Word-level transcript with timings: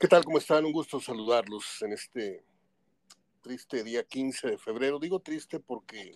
¿Qué 0.00 0.06
tal? 0.06 0.24
¿Cómo 0.24 0.38
están? 0.38 0.64
Un 0.64 0.70
gusto 0.70 1.00
saludarlos 1.00 1.82
en 1.82 1.92
este 1.92 2.44
triste 3.42 3.82
día 3.82 4.04
15 4.04 4.50
de 4.50 4.56
febrero. 4.56 5.00
Digo 5.00 5.18
triste 5.18 5.58
porque 5.58 6.14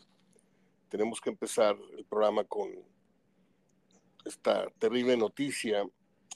tenemos 0.89 1.21
que 1.21 1.31
empezar 1.31 1.77
el 1.99 2.05
programa 2.05 2.45
con 2.45 2.71
esta 4.25 4.71
terrible 4.79 5.17
noticia 5.17 5.85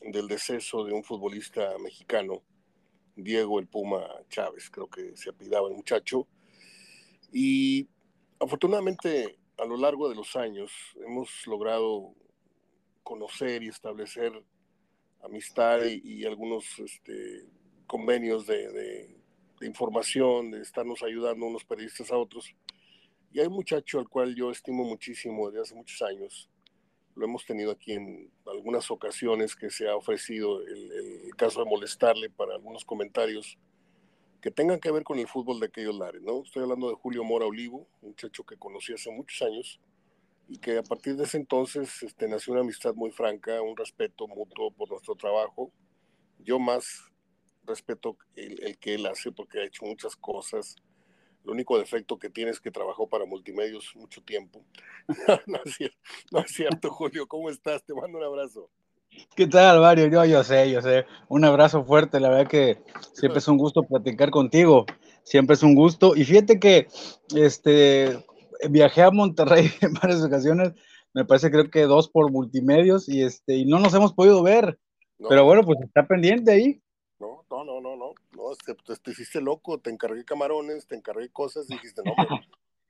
del 0.00 0.26
deceso 0.26 0.82
de 0.82 0.92
un 0.92 1.04
futbolista 1.04 1.78
mexicano, 1.78 2.42
Diego 3.14 3.60
el 3.60 3.68
Puma 3.68 4.04
Chávez, 4.28 4.68
creo 4.68 4.90
que 4.90 5.16
se 5.16 5.30
apidaba 5.30 5.68
el 5.68 5.76
muchacho. 5.76 6.26
Y 7.30 7.88
afortunadamente 8.40 9.38
a 9.56 9.66
lo 9.66 9.76
largo 9.76 10.08
de 10.08 10.16
los 10.16 10.34
años 10.34 10.72
hemos 10.96 11.46
logrado 11.46 12.12
conocer 13.04 13.62
y 13.62 13.68
establecer 13.68 14.32
amistad 15.22 15.80
y, 15.84 16.24
algunos 16.24 16.78
este, 16.78 17.46
convenios 17.86 18.46
de, 18.46 19.16
información, 19.62 20.50
de 20.50 20.62
estarnos 20.62 21.02
ayudando 21.02 21.46
unos 21.46 21.64
periodistas 21.64 22.10
a 22.10 22.16
otros. 22.16 22.54
Y 23.32 23.40
hay 23.40 23.46
un 23.46 23.54
muchacho 23.54 23.98
al 23.98 24.08
cual 24.08 24.34
yo 24.34 24.50
estimo 24.50 24.84
muchísimo 24.84 25.50
desde 25.50 25.62
hace 25.62 25.74
muchos 25.74 26.00
años. 26.02 26.48
Lo 27.14 27.24
hemos 27.24 27.44
tenido 27.44 27.72
aquí 27.72 27.92
en 27.92 28.30
algunas 28.46 28.90
ocasiones 28.90 29.56
que 29.56 29.70
se 29.70 29.88
ha 29.88 29.96
ofrecido 29.96 30.60
el, 30.62 31.34
caso 31.36 31.62
de 31.62 31.70
molestarle 31.70 32.30
para 32.30 32.54
algunos 32.54 32.84
comentarios 32.84 33.58
que 34.40 34.50
tengan 34.50 34.80
que 34.80 34.90
ver 34.90 35.02
con 35.02 35.18
el 35.18 35.26
fútbol 35.26 35.60
de 35.60 35.66
aquellos 35.66 35.96
lares, 35.96 36.22
¿no? 36.22 36.42
Estoy 36.42 36.62
hablando 36.62 36.88
de 36.88 36.94
Julio 36.94 37.24
Mora 37.24 37.46
Olivo, 37.46 37.88
un 38.00 38.10
muchacho 38.10 38.44
que 38.44 38.56
conocí 38.56 38.92
hace 38.92 39.10
muchos 39.10 39.42
años 39.42 39.80
y 40.48 40.58
que 40.58 40.78
a 40.78 40.82
partir 40.82 41.16
de 41.16 41.24
ese 41.24 41.38
entonces 41.38 42.02
este, 42.02 42.28
nació 42.28 42.52
una 42.52 42.62
amistad 42.62 42.94
muy 42.94 43.10
franca, 43.10 43.60
un 43.62 43.76
respeto 43.76 44.28
mutuo 44.28 44.70
por 44.70 44.88
nuestro 44.90 45.14
trabajo. 45.16 45.72
Yo 46.38 46.58
más 46.58 47.04
respeto 47.64 48.16
el, 48.36 48.78
que 48.78 48.94
él 48.94 49.06
hace 49.06 49.32
porque 49.32 49.60
ha 49.60 49.64
hecho 49.64 49.84
muchas 49.84 50.14
cosas. 50.14 50.76
El 51.44 51.50
único 51.50 51.78
defecto 51.78 52.18
que 52.18 52.30
tiene 52.30 52.50
es 52.52 52.60
que 52.60 52.70
trabajó 52.70 53.08
para 53.08 53.24
multimedios 53.24 53.92
mucho 53.96 54.22
tiempo. 54.22 54.64
no, 55.46 55.58
es 55.64 55.74
cierto, 55.74 55.98
no 56.30 56.40
es 56.40 56.50
cierto, 56.52 56.90
Julio. 56.90 57.26
¿Cómo 57.26 57.50
estás? 57.50 57.84
Te 57.84 57.94
mando 57.94 58.18
un 58.18 58.24
abrazo. 58.24 58.70
¿Qué 59.34 59.46
tal, 59.46 59.80
Mario? 59.80 60.06
Yo, 60.08 60.24
yo 60.24 60.44
sé, 60.44 60.70
yo 60.70 60.82
sé. 60.82 61.06
Un 61.28 61.44
abrazo 61.44 61.84
fuerte. 61.84 62.20
La 62.20 62.28
verdad 62.28 62.48
que 62.48 62.78
siempre 63.12 63.38
es 63.38 63.48
un 63.48 63.58
gusto 63.58 63.82
platicar 63.82 64.30
contigo. 64.30 64.86
Siempre 65.22 65.54
es 65.54 65.62
un 65.62 65.74
gusto. 65.74 66.14
Y 66.14 66.24
fíjate 66.24 66.60
que 66.60 66.88
este, 67.34 68.24
viajé 68.70 69.02
a 69.02 69.10
Monterrey 69.10 69.70
en 69.80 69.94
varias 69.94 70.22
ocasiones. 70.22 70.72
Me 71.12 71.24
parece, 71.24 71.50
creo 71.50 71.70
que 71.70 71.82
dos 71.82 72.08
por 72.08 72.30
multimedios. 72.30 73.08
Y, 73.08 73.22
este, 73.22 73.56
y 73.56 73.64
no 73.64 73.78
nos 73.78 73.94
hemos 73.94 74.12
podido 74.12 74.42
ver. 74.42 74.78
Pero 75.28 75.44
bueno, 75.44 75.62
pues 75.62 75.80
está 75.80 76.06
pendiente 76.06 76.52
ahí. 76.52 76.82
No, 77.18 77.44
no, 77.50 77.64
no, 77.64 77.80
no, 77.80 77.96
no. 77.96 78.12
no 78.32 78.56
te, 78.64 78.74
te, 78.96 79.10
hiciste 79.10 79.40
loco. 79.40 79.78
Te 79.78 79.90
encargué 79.90 80.24
camarones, 80.24 80.86
te 80.86 80.94
encargué 80.94 81.30
cosas. 81.30 81.66
Dijiste, 81.66 82.02
no, 82.04 82.14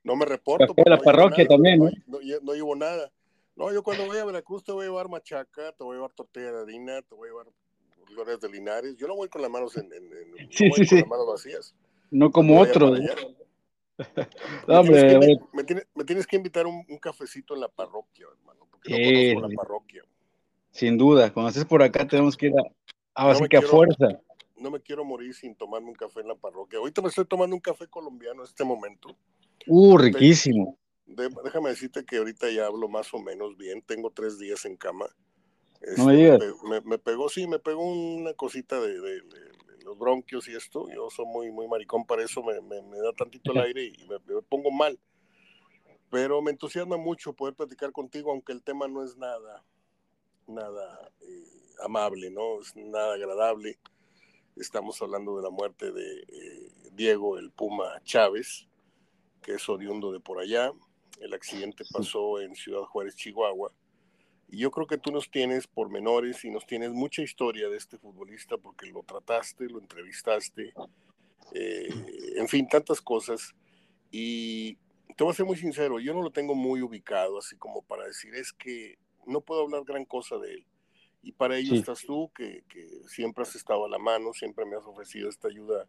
no 0.03 0.15
me 0.15 0.25
reporto. 0.25 0.73
la 0.85 0.99
parroquia 0.99 1.47
también, 1.47 1.79
¿no? 1.79 1.89
No, 2.05 2.19
no 2.41 2.53
llevo 2.53 2.75
nada. 2.75 3.11
No, 3.55 3.73
yo 3.73 3.81
cuando 3.81 4.05
voy 4.05 4.17
a 4.17 4.25
Veracruz 4.25 4.63
te 4.63 4.71
voy 4.71 4.85
a 4.85 4.89
llevar 4.89 5.09
machaca, 5.09 5.71
te 5.71 5.83
voy 5.83 5.95
a 5.95 5.97
llevar 5.97 6.13
tortilla 6.13 6.51
de 6.51 6.61
harina, 6.61 7.01
te 7.01 7.15
voy 7.15 7.27
a 7.27 7.31
llevar 7.31 7.47
glorias 8.07 8.39
de 8.39 8.49
linares. 8.49 8.95
Yo 8.97 9.07
no 9.07 9.15
voy 9.15 9.29
con 9.29 9.41
las 9.41 9.49
manos 9.49 9.75
en, 9.77 9.91
en, 9.91 10.11
en 10.37 10.51
sí, 10.51 10.69
sí, 10.71 10.87
con 10.87 10.99
las 10.99 11.07
manos 11.07 11.27
vacías. 11.27 11.75
No 12.11 12.31
como 12.31 12.59
otros. 12.61 12.99
No, 14.67 14.83
me, 14.83 15.03
tienes, 15.03 15.87
me, 15.95 16.03
tienes, 16.03 16.27
que 16.27 16.35
invitar 16.35 16.67
un, 16.67 16.85
un, 16.87 16.97
cafecito 16.97 17.55
en 17.55 17.61
la 17.61 17.67
parroquia, 17.67 18.27
hermano, 18.31 18.67
porque 18.69 19.33
no 19.33 19.41
conozco 19.41 19.49
la 19.49 19.55
parroquia. 19.55 20.03
Sin 20.71 20.97
duda, 20.97 21.33
cuando 21.33 21.49
estés 21.49 21.65
por 21.65 21.81
acá 21.81 22.07
tenemos 22.07 22.37
que 22.37 22.47
ir 22.47 22.53
a, 23.15 23.47
que 23.49 23.57
a 23.57 23.61
fuerza. 23.61 24.21
No 24.55 24.71
me 24.71 24.79
quiero 24.79 25.03
morir 25.03 25.33
sin 25.33 25.55
tomarme 25.55 25.89
un 25.89 25.95
café 25.95 26.21
en 26.21 26.27
la 26.27 26.35
parroquia. 26.35 26.79
Ahorita 26.79 27.01
me 27.01 27.09
estoy 27.09 27.25
tomando 27.25 27.55
un 27.55 27.61
café 27.61 27.87
colombiano 27.87 28.41
en 28.41 28.47
este 28.47 28.63
momento. 28.63 29.15
Uh, 29.67 29.97
riquísimo 29.97 30.77
déjame 31.43 31.69
decirte 31.69 32.05
que 32.05 32.17
ahorita 32.17 32.49
ya 32.51 32.65
hablo 32.65 32.87
más 32.87 33.13
o 33.13 33.19
menos 33.19 33.57
bien. 33.57 33.81
Tengo 33.81 34.11
tres 34.11 34.37
días 34.37 34.65
en 34.65 34.75
cama. 34.75 35.07
no 35.97 36.05
me, 36.05 36.29
este, 36.29 36.53
me, 36.69 36.81
me, 36.81 36.97
pegó, 36.97 37.29
sí, 37.29 37.47
me 37.47 37.59
pegó 37.59 37.83
una 37.83 38.33
cosita 38.33 38.79
de, 38.79 38.99
de, 38.99 39.21
los 39.87 39.97
bronquios 39.97 40.47
y 40.47 40.55
esto. 40.55 40.87
Yo 40.93 41.09
soy 41.09 41.25
muy, 41.25 41.51
muy 41.51 41.67
maricón 41.67 42.05
para 42.05 42.23
eso. 42.23 42.43
Me, 42.43 42.53
da 42.99 43.13
tantito 43.13 43.53
el 43.53 43.59
aire 43.59 43.85
y 43.85 44.07
me, 44.07 44.19
pongo 44.43 44.69
mal. 44.69 44.99
Pero 46.09 46.41
me 46.41 46.51
entusiasma 46.51 46.97
mucho 46.97 47.33
poder 47.33 47.55
platicar 47.55 47.91
contigo, 47.91 48.31
aunque 48.31 48.53
el 48.53 48.61
tema 48.61 48.87
no 48.87 49.03
es 49.03 49.17
nada, 49.17 49.65
nada 50.45 51.11
eh, 51.21 51.43
amable, 51.83 52.29
¿no? 52.29 52.61
Es 52.61 52.75
nada 52.75 53.13
agradable. 53.15 53.79
Estamos 54.55 55.01
hablando 55.01 55.37
de 55.37 55.43
la 55.43 55.49
muerte 55.49 55.91
de 55.91 56.19
eh, 56.19 56.71
Diego 56.93 57.37
el 57.37 57.51
Puma 57.51 58.01
Chávez, 58.03 58.67
que 59.41 59.53
es 59.53 59.69
oriundo 59.69 60.11
de 60.11 60.19
por 60.19 60.39
allá, 60.39 60.71
el 61.19 61.33
accidente 61.33 61.83
pasó 61.91 62.39
en 62.39 62.55
Ciudad 62.55 62.83
Juárez, 62.83 63.15
Chihuahua. 63.15 63.71
Y 64.49 64.59
yo 64.59 64.71
creo 64.71 64.87
que 64.87 64.97
tú 64.97 65.11
nos 65.11 65.29
tienes 65.29 65.67
pormenores 65.67 66.43
y 66.45 66.49
nos 66.49 66.65
tienes 66.65 66.91
mucha 66.91 67.21
historia 67.21 67.69
de 67.69 67.77
este 67.77 67.97
futbolista 67.97 68.57
porque 68.57 68.87
lo 68.87 69.03
trataste, 69.03 69.65
lo 69.65 69.79
entrevistaste, 69.79 70.73
eh, 71.53 71.89
en 72.35 72.47
fin, 72.47 72.67
tantas 72.67 73.01
cosas. 73.01 73.53
Y 74.09 74.75
te 75.15 75.23
voy 75.23 75.31
a 75.31 75.35
ser 75.35 75.45
muy 75.45 75.57
sincero, 75.57 75.99
yo 75.99 76.13
no 76.13 76.21
lo 76.21 76.31
tengo 76.31 76.55
muy 76.55 76.81
ubicado, 76.81 77.39
así 77.39 77.57
como 77.57 77.81
para 77.81 78.05
decir, 78.05 78.33
es 78.35 78.53
que 78.53 78.97
no 79.25 79.41
puedo 79.41 79.63
hablar 79.63 79.83
gran 79.83 80.05
cosa 80.05 80.37
de 80.37 80.53
él. 80.53 80.65
Y 81.21 81.33
para 81.33 81.57
ello 81.57 81.75
estás 81.75 82.03
tú, 82.03 82.31
que, 82.33 82.63
que, 82.69 82.87
siempre 83.07 83.43
has 83.43 83.53
estado 83.55 83.85
a 83.85 83.89
la 83.89 83.97
mano, 83.97 84.31
siempre 84.33 84.65
me 84.65 84.77
has 84.77 84.85
ofrecido 84.85 85.27
esta 85.27 85.49
ayuda 85.49 85.87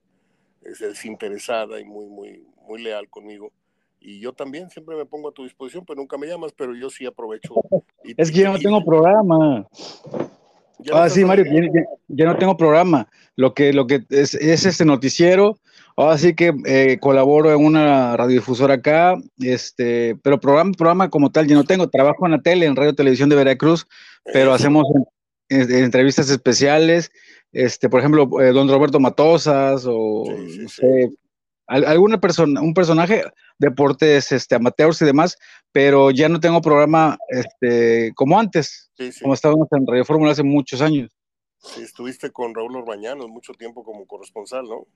es 0.62 0.80
desinteresada 0.80 1.80
y 1.80 1.84
muy, 1.84 2.06
muy, 2.06 2.46
muy 2.62 2.82
leal 2.82 3.08
conmigo 3.08 3.52
y 4.00 4.20
yo 4.20 4.32
también 4.32 4.70
siempre 4.70 4.96
me 4.96 5.06
pongo 5.06 5.28
a 5.28 5.32
tu 5.32 5.44
disposición, 5.44 5.84
pero 5.86 5.98
nunca 6.00 6.16
me 6.18 6.26
llamas, 6.26 6.52
pero 6.56 6.74
yo 6.74 6.90
sí 6.90 7.06
aprovecho. 7.06 7.54
es 8.04 8.30
que 8.30 8.40
yo 8.40 8.52
no 8.52 8.58
tengo 8.58 8.84
programa. 8.84 9.66
Ah, 10.92 11.08
sí, 11.08 11.24
Mario, 11.24 11.44
ya, 12.08 12.24
no 12.26 12.36
tengo 12.36 12.56
programa. 12.56 13.08
Lo 13.34 13.54
que, 13.54 13.72
lo 13.72 13.86
que 13.86 14.04
es, 14.10 14.34
es 14.34 14.64
este 14.64 14.84
noticiero. 14.84 15.58
Ahora 15.96 16.16
sí 16.16 16.34
que 16.34 16.54
eh, 16.64 16.98
colaboro 17.00 17.52
en 17.52 17.64
una 17.64 18.16
radiodifusora 18.16 18.74
acá, 18.74 19.16
este, 19.40 20.16
pero 20.22 20.38
programa, 20.38 20.70
programa 20.72 21.10
como 21.10 21.32
tal, 21.32 21.48
yo 21.48 21.56
no 21.56 21.64
tengo. 21.64 21.88
Trabajo 21.88 22.24
en 22.24 22.32
la 22.32 22.40
tele, 22.40 22.66
en 22.66 22.76
Radio 22.76 22.94
Televisión 22.94 23.28
de 23.28 23.34
Veracruz, 23.34 23.88
pero 24.32 24.52
hacemos 24.52 24.84
entrevistas 25.48 26.30
especiales. 26.30 27.10
Este, 27.50 27.88
por 27.88 27.98
ejemplo, 27.98 28.28
eh, 28.40 28.52
don 28.52 28.68
Roberto 28.68 29.00
Matosas 29.00 29.84
o 29.88 30.24
no 30.28 30.68
sé, 30.68 31.10
alguna 31.68 32.18
persona, 32.18 32.60
un 32.60 32.74
personaje, 32.74 33.22
deportes 33.58 34.32
este, 34.32 34.54
amateurs 34.54 35.02
y 35.02 35.04
demás, 35.04 35.36
pero 35.70 36.10
ya 36.10 36.28
no 36.28 36.40
tengo 36.40 36.60
programa 36.62 37.18
este, 37.28 38.12
como 38.14 38.38
antes, 38.38 38.90
como 39.20 39.34
estábamos 39.34 39.68
en 39.72 39.86
Radio 39.86 40.04
Fórmula 40.04 40.32
hace 40.32 40.42
muchos 40.42 40.80
años. 40.80 41.10
Sí, 41.58 41.82
estuviste 41.82 42.30
con 42.30 42.54
Raúl 42.54 42.76
Orbañanos 42.76 43.28
mucho 43.28 43.52
tiempo 43.52 43.84
como 43.84 44.06
corresponsal, 44.06 44.64
¿no? 44.64 44.86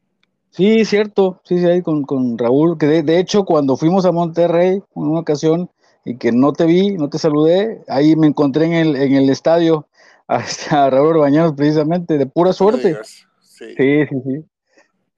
Sí, 0.51 0.85
cierto, 0.85 1.41
sí, 1.45 1.59
sí, 1.59 1.65
ahí 1.67 1.83
con, 1.83 2.05
con 2.05 2.39
Raúl, 2.39 2.79
que 2.79 3.03
de, 3.03 3.19
hecho 3.19 3.45
cuando 3.45 3.77
fuimos 3.77 4.05
a 4.05 4.13
Monterrey 4.13 4.75
en 4.77 4.83
una 4.95 5.21
ocasión 5.21 5.71
y 6.05 6.17
que 6.17 6.31
no 6.31 6.53
te 6.53 6.67
vi, 6.67 6.93
no 6.93 7.09
te 7.09 7.19
saludé, 7.19 7.83
ahí 7.89 8.17
me 8.17 8.27
encontré 8.27 8.67
en 8.67 8.73
el, 8.73 8.97
en 8.97 9.15
el 9.15 9.31
estadio 9.31 9.89
a, 10.29 10.45
a 10.71 10.91
Raúl 10.91 11.17
Orbañanos 11.17 11.55
precisamente, 11.55 12.19
de 12.19 12.27
pura 12.27 12.53
suerte. 12.53 12.99
Sí, 13.41 13.75
sí, 13.77 14.07
sí. 14.09 14.45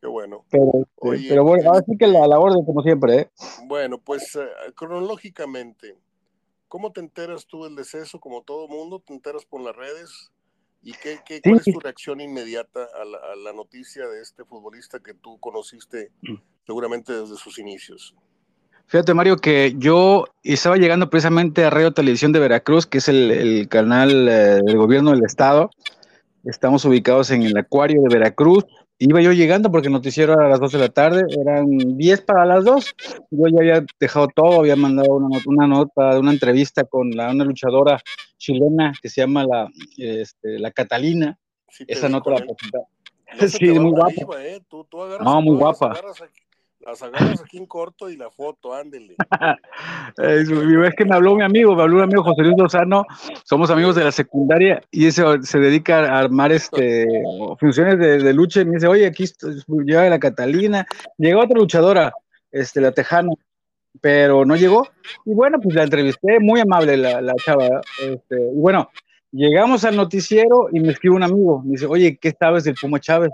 Qué 0.04 0.09
bueno. 0.09 0.44
Pero, 0.50 1.15
este, 1.15 1.41
bueno, 1.41 1.70
ahora 1.70 1.82
sí 1.87 1.97
que 1.98 2.06
la, 2.06 2.26
la 2.26 2.38
orden 2.38 2.62
como 2.66 2.82
siempre, 2.82 3.20
¿eh? 3.20 3.31
Bueno, 3.65 3.97
pues 3.97 4.37
eh, 4.37 4.47
cronológicamente, 4.75 5.97
¿cómo 6.69 6.92
te 6.92 7.00
enteras 7.00 7.47
tú 7.47 7.65
del 7.65 7.75
deceso? 7.75 8.20
Como 8.20 8.42
todo 8.42 8.69
mundo, 8.69 9.00
¿te 9.00 9.15
enteras 9.15 9.47
por 9.47 9.62
las 9.62 9.75
redes? 9.75 10.31
¿Y 10.82 10.92
qué, 10.92 11.20
qué 11.25 11.41
cuál 11.41 11.56
es 11.56 11.65
tu 11.65 11.81
reacción 11.81 12.20
inmediata 12.20 12.87
a 13.00 13.04
la, 13.06 13.16
a 13.16 13.34
la, 13.34 13.54
noticia 13.54 14.06
de 14.06 14.21
este 14.21 14.45
futbolista 14.45 15.01
que 15.01 15.15
tú 15.15 15.39
conociste 15.41 16.10
seguramente 16.66 17.15
desde 17.15 17.36
sus 17.36 17.59
inicios? 17.59 18.15
Fíjate, 18.84 19.15
Mario, 19.15 19.36
que 19.36 19.72
yo 19.78 20.27
estaba 20.42 20.77
llegando 20.77 21.09
precisamente 21.09 21.65
a 21.65 21.71
Radio 21.71 21.95
Televisión 21.95 22.33
de 22.33 22.41
Veracruz, 22.41 22.84
que 22.84 22.98
es 22.98 23.09
el, 23.09 23.30
el 23.30 23.68
canal 23.71 24.28
eh, 24.28 24.60
del 24.62 24.77
gobierno 24.77 25.12
del 25.12 25.24
estado. 25.24 25.71
Estamos 26.45 26.84
ubicados 26.84 27.30
en 27.30 27.42
el 27.42 27.57
Acuario 27.57 28.03
de 28.03 28.15
Veracruz. 28.15 28.66
Iba 28.99 29.21
yo 29.21 29.33
llegando 29.33 29.71
porque 29.73 29.89
el 29.89 29.93
noticiero 29.93 30.35
era 30.35 30.47
a 30.47 30.49
las 30.49 30.61
2 30.61 30.73
de 30.73 30.79
la 30.79 30.89
tarde, 30.89 31.25
eran 31.41 31.97
10 31.97 32.21
para 32.23 32.47
las 32.47 32.65
2. 32.65 32.95
Yo 33.31 33.49
ya 33.49 33.59
había 33.61 33.87
dejado 33.99 34.29
todo, 34.29 34.61
había 34.61 34.77
mandado 34.77 35.15
una, 35.15 35.41
una 35.47 35.67
nota, 35.67 36.19
una 36.19 36.31
entrevista 36.31 36.85
con 36.85 37.11
la, 37.11 37.31
una 37.31 37.45
luchadora 37.45 38.01
chilena 38.39 38.93
que 39.03 39.09
se 39.09 39.23
llama 39.23 39.45
la, 39.45 39.69
este, 39.97 40.59
la 40.61 40.71
Catalina. 40.71 41.39
Esa 41.89 42.09
nota 42.09 42.31
la 42.31 42.37
presentaba. 42.37 42.85
sí, 43.49 43.67
muy 43.71 43.91
guapa. 43.91 44.45
¿eh? 44.45 44.61
Tú, 44.69 44.85
tú 44.85 44.99
no, 45.21 45.43
muy 45.43 45.57
guapa. 45.57 45.91
Agarras, 45.91 46.23
Las 46.86 47.03
agarras 47.03 47.41
aquí 47.41 47.57
en 47.57 47.66
corto 47.66 48.10
y 48.10 48.16
la 48.16 48.31
foto, 48.31 48.75
ándele. 48.75 49.16
es 50.19 50.95
que 50.97 51.04
me 51.04 51.15
habló 51.15 51.34
mi 51.34 51.42
amigo, 51.42 51.75
me 51.75 51.83
habló 51.83 51.97
un 51.97 52.03
amigo 52.03 52.22
José 52.22 52.42
Luis 52.42 52.57
Lozano, 52.59 53.07
somos 53.45 53.71
amigos 53.71 53.97
de 53.97 54.04
la 54.04 54.13
secundaria 54.13 54.83
y 54.91 55.07
ese 55.07 55.25
se 55.42 55.59
dedica 55.59 56.01
a 56.01 56.19
armar 56.19 56.53
este 56.53 57.07
funciones 57.59 57.98
de, 57.98 58.33
lucha 58.34 58.60
y 58.60 58.66
me 58.66 58.75
dice, 58.75 58.86
oye, 58.86 59.07
aquí 59.07 59.25
llega 59.84 60.09
la 60.10 60.19
Catalina, 60.19 60.86
llegó 61.16 61.41
otra 61.41 61.59
luchadora, 61.59 62.13
este, 62.53 62.81
la 62.81 62.92
Tejana, 62.92 63.33
pero 64.01 64.45
no 64.45 64.57
llegó. 64.57 64.86
Y 65.25 65.33
bueno, 65.33 65.59
pues 65.63 65.75
la 65.75 65.84
entrevisté, 65.84 66.39
muy 66.41 66.60
amable 66.60 66.97
la, 66.97 67.21
la 67.22 67.34
chava. 67.36 67.81
Este, 68.01 68.36
y 68.36 68.60
bueno, 68.60 68.91
llegamos 69.33 69.84
al 69.84 69.97
noticiero 69.97 70.69
y 70.72 70.81
me 70.81 70.92
escribe 70.92 71.16
un 71.16 71.22
amigo, 71.22 71.63
me 71.65 71.72
dice, 71.72 71.86
oye, 71.86 72.19
¿qué 72.21 72.34
sabes 72.39 72.65
del 72.65 72.75
Puma 72.75 73.01
Chávez? 73.01 73.31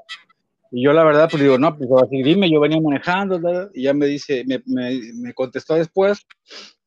Y 0.71 0.85
yo 0.85 0.93
la 0.93 1.05
verdad, 1.05 1.29
pues 1.31 1.43
digo, 1.43 1.59
no, 1.59 1.77
pues 1.77 1.91
así 2.03 2.23
dime, 2.23 2.51
yo 2.51 2.61
venía 2.61 2.81
manejando, 2.81 3.71
y 3.75 3.83
ya 3.83 3.95
me 3.95 4.07
dice, 4.07 4.45
me, 4.47 4.63
me, 4.67 5.35
contestó 5.35 5.75
después, 5.75 6.27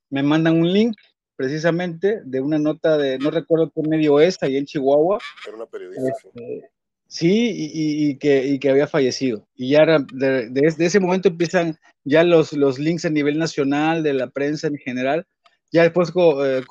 me 0.10 0.24
mandan 0.24 0.58
un 0.58 0.72
link 0.72 0.96
precisamente 1.36 2.22
de 2.24 2.40
una 2.40 2.60
nota 2.60 2.98
de, 2.98 3.18
no 3.20 3.30
recuerdo 3.30 3.72
qué 3.76 3.82
medio 3.88 4.20
es, 4.20 4.42
ahí 4.42 4.56
en 4.56 4.66
Chihuahua. 4.66 5.20
Era 5.46 5.58
una 5.58 5.66
periodista. 5.66 6.08
Este, 6.08 6.70
sí, 7.08 7.52
y, 7.52 8.10
y, 8.10 8.18
que, 8.18 8.46
y 8.46 8.60
que 8.60 8.70
había 8.70 8.88
fallecido. 8.88 9.46
Y 9.56 9.72
ya 9.72 9.86
de, 10.14 10.50
de, 10.50 10.86
ese 10.86 11.00
momento 11.02 11.28
empiezan 11.28 11.78
ya 12.06 12.24
los, 12.24 12.54
los 12.54 12.80
links 12.80 13.04
a 13.04 13.10
nivel 13.10 13.38
nacional, 13.38 14.04
de 14.04 14.14
la 14.14 14.28
prensa 14.28 14.68
en 14.68 14.78
general. 14.78 15.26
Ya 15.74 15.84
después 15.84 16.10
eh, 16.16 16.60
eh, 16.60 16.64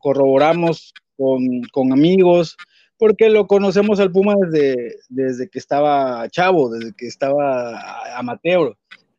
corroboramos 0.00 0.92
con, 1.16 1.62
con 1.72 1.92
amigos, 1.92 2.56
porque 3.04 3.28
lo 3.28 3.46
conocemos 3.46 4.00
al 4.00 4.10
Puma 4.10 4.34
desde, 4.34 4.96
desde 5.10 5.50
que 5.50 5.58
estaba 5.58 6.26
chavo, 6.30 6.70
desde 6.70 6.94
que 6.94 7.06
estaba 7.06 8.18
amateur. 8.18 8.78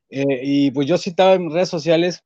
Eh, 0.10 0.40
y 0.42 0.72
pues 0.72 0.88
yo 0.88 0.98
citaba 0.98 1.36
en 1.36 1.52
redes 1.52 1.70
sociales 1.70 2.24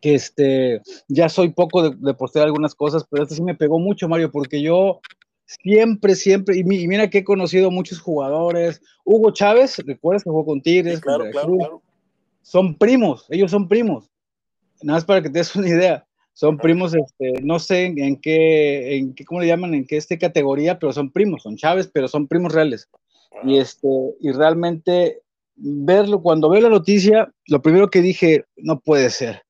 que 0.00 0.14
este, 0.14 0.80
ya 1.08 1.28
soy 1.28 1.48
poco 1.48 1.90
de, 1.90 1.96
de, 1.98 2.14
postear 2.14 2.46
algunas 2.46 2.76
cosas, 2.76 3.04
pero 3.10 3.24
esto 3.24 3.34
sí 3.34 3.42
me 3.42 3.56
pegó 3.56 3.80
mucho, 3.80 4.08
Mario, 4.08 4.30
porque 4.30 4.62
yo 4.62 5.00
siempre, 5.44 6.14
siempre, 6.14 6.56
y, 6.56 6.62
mira 6.62 7.10
que 7.10 7.18
he 7.18 7.24
conocido 7.24 7.72
muchos 7.72 7.98
jugadores. 7.98 8.80
Hugo 9.04 9.32
Chávez, 9.32 9.76
¿recuerdas 9.84 10.22
que 10.22 10.30
jugó 10.30 10.44
con 10.44 10.62
Tigres? 10.62 11.00
claro, 11.00 11.24
claro, 11.32 11.56
claro. 11.56 11.82
Son 12.42 12.76
primos, 12.76 13.26
ellos 13.28 13.50
son 13.50 13.66
primos. 13.66 14.08
Nada 14.82 14.98
más 14.98 15.04
para 15.04 15.20
que 15.20 15.30
te 15.30 15.40
des 15.40 15.56
una 15.56 15.68
idea. 15.68 16.06
Son 16.32 16.56
primos, 16.56 16.94
este, 16.94 17.42
no 17.42 17.58
sé 17.58 17.84
en, 17.84 18.16
qué, 18.16 18.96
en 18.96 19.14
qué, 19.14 19.24
¿cómo 19.24 19.40
le 19.40 19.46
llaman? 19.46 19.74
En 19.74 19.86
qué 19.86 19.96
este 19.96 20.18
categoría, 20.18 20.78
pero 20.78 20.92
son 20.92 21.10
primos, 21.10 21.42
son 21.42 21.56
Chávez, 21.56 21.90
pero 21.92 22.08
son 22.08 22.28
primos 22.28 22.52
reales. 22.54 22.88
Y 23.44 23.58
este, 23.58 23.88
y 24.20 24.32
realmente 24.32 25.22
verlo, 25.56 26.22
cuando 26.22 26.48
veo 26.48 26.60
la 26.60 26.68
noticia, 26.68 27.32
lo 27.46 27.60
primero 27.60 27.90
que 27.90 28.00
dije, 28.00 28.44
no 28.56 28.80
puede 28.80 29.10
ser. 29.10 29.42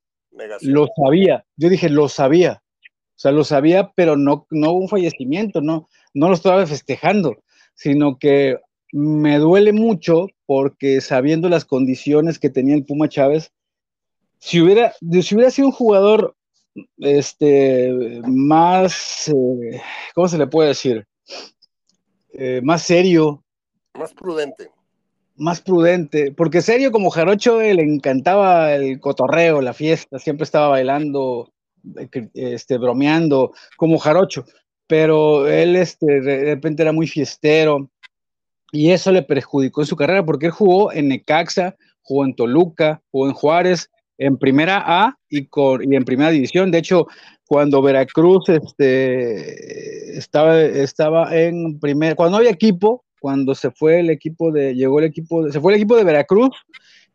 Lo 0.63 0.89
sabía, 0.97 1.45
yo 1.57 1.69
dije, 1.69 1.89
lo 1.89 2.09
sabía. 2.09 2.63
O 2.83 3.23
sea, 3.23 3.33
lo 3.33 3.45
sabía, 3.45 3.93
pero 3.95 4.17
no, 4.17 4.47
no 4.51 4.73
un 4.73 4.89
fallecimiento, 4.89 5.61
no, 5.61 5.89
no 6.15 6.29
lo 6.29 6.35
estaba 6.35 6.67
festejando, 6.67 7.43
sino 7.75 8.19
que 8.19 8.59
me 8.93 9.39
duele 9.39 9.73
mucho 9.73 10.29
porque 10.47 11.01
sabiendo 11.01 11.49
las 11.49 11.65
condiciones 11.65 12.39
que 12.39 12.51
tenía 12.51 12.75
el 12.75 12.85
Puma 12.85 13.09
Chávez, 13.09 13.53
si 14.39 14.61
hubiera, 14.61 14.95
si 15.23 15.35
hubiera 15.35 15.51
sido 15.51 15.69
un 15.69 15.73
jugador 15.73 16.35
este, 16.99 18.21
más, 18.27 19.29
eh, 19.29 19.81
¿cómo 20.15 20.29
se 20.29 20.39
le 20.39 20.47
puede 20.47 20.69
decir? 20.69 21.07
Eh, 22.33 22.61
más 22.63 22.83
serio. 22.83 23.43
Más 23.99 24.13
prudente. 24.15 24.71
Más 25.37 25.61
prudente, 25.61 26.33
porque 26.33 26.61
serio 26.61 26.93
como 26.93 27.09
Jarocho 27.09 27.61
le 27.61 27.83
encantaba 27.83 28.75
el 28.75 29.01
cotorreo, 29.01 29.63
la 29.63 29.73
fiesta, 29.73 30.19
siempre 30.19 30.45
estaba 30.45 30.69
bailando, 30.69 31.51
este, 32.35 32.77
bromeando, 32.77 33.53
como 33.79 33.99
Jarocho, 33.99 34.45
pero 34.87 35.49
él 35.49 35.77
este, 35.77 36.21
de 36.21 36.45
repente 36.45 36.83
era 36.83 36.93
muy 36.93 37.07
fiestero 37.07 37.91
y 38.73 38.91
eso 38.91 39.13
le 39.13 39.23
perjudicó 39.23 39.81
en 39.81 39.87
su 39.87 39.97
carrera 39.97 40.25
porque 40.25 40.47
él 40.47 40.53
jugó 40.53 40.93
en 40.93 41.09
Necaxa, 41.09 41.77
jugó 42.03 42.25
en 42.25 42.35
Toluca, 42.35 43.03
jugó 43.11 43.29
en 43.29 43.33
Juárez, 43.35 43.91
en 44.21 44.37
primera 44.37 44.85
A 44.87 45.19
y, 45.29 45.41
y 45.41 45.97
en 45.97 46.05
primera 46.05 46.31
división. 46.31 46.71
De 46.71 46.79
hecho, 46.79 47.07
cuando 47.47 47.83
Veracruz 47.83 48.49
este, 48.49 50.17
estaba, 50.17 50.61
estaba 50.61 51.35
en 51.37 51.81
primer, 51.81 52.15
cuando 52.15 52.37
había 52.37 52.51
equipo, 52.51 53.05
cuando 53.19 53.55
se 53.55 53.71
fue 53.71 54.01
el 54.01 54.11
equipo 54.11 54.53
de, 54.53 54.75
llegó 54.75 54.99
el 54.99 55.07
equipo, 55.07 55.51
se 55.51 55.59
fue 55.59 55.73
el 55.73 55.79
equipo 55.79 55.97
de 55.97 56.05
Veracruz, 56.05 56.51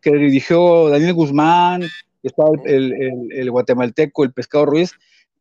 que 0.02 0.12
dirigió 0.12 0.90
Daniel 0.90 1.13
Guzmán, 1.13 1.84
estaba 2.24 2.50
el, 2.66 3.30
el, 3.31 3.51
guatemalteco, 3.51 4.24
el 4.24 4.34
Pescado 4.34 4.66
Ruiz, 4.66 4.92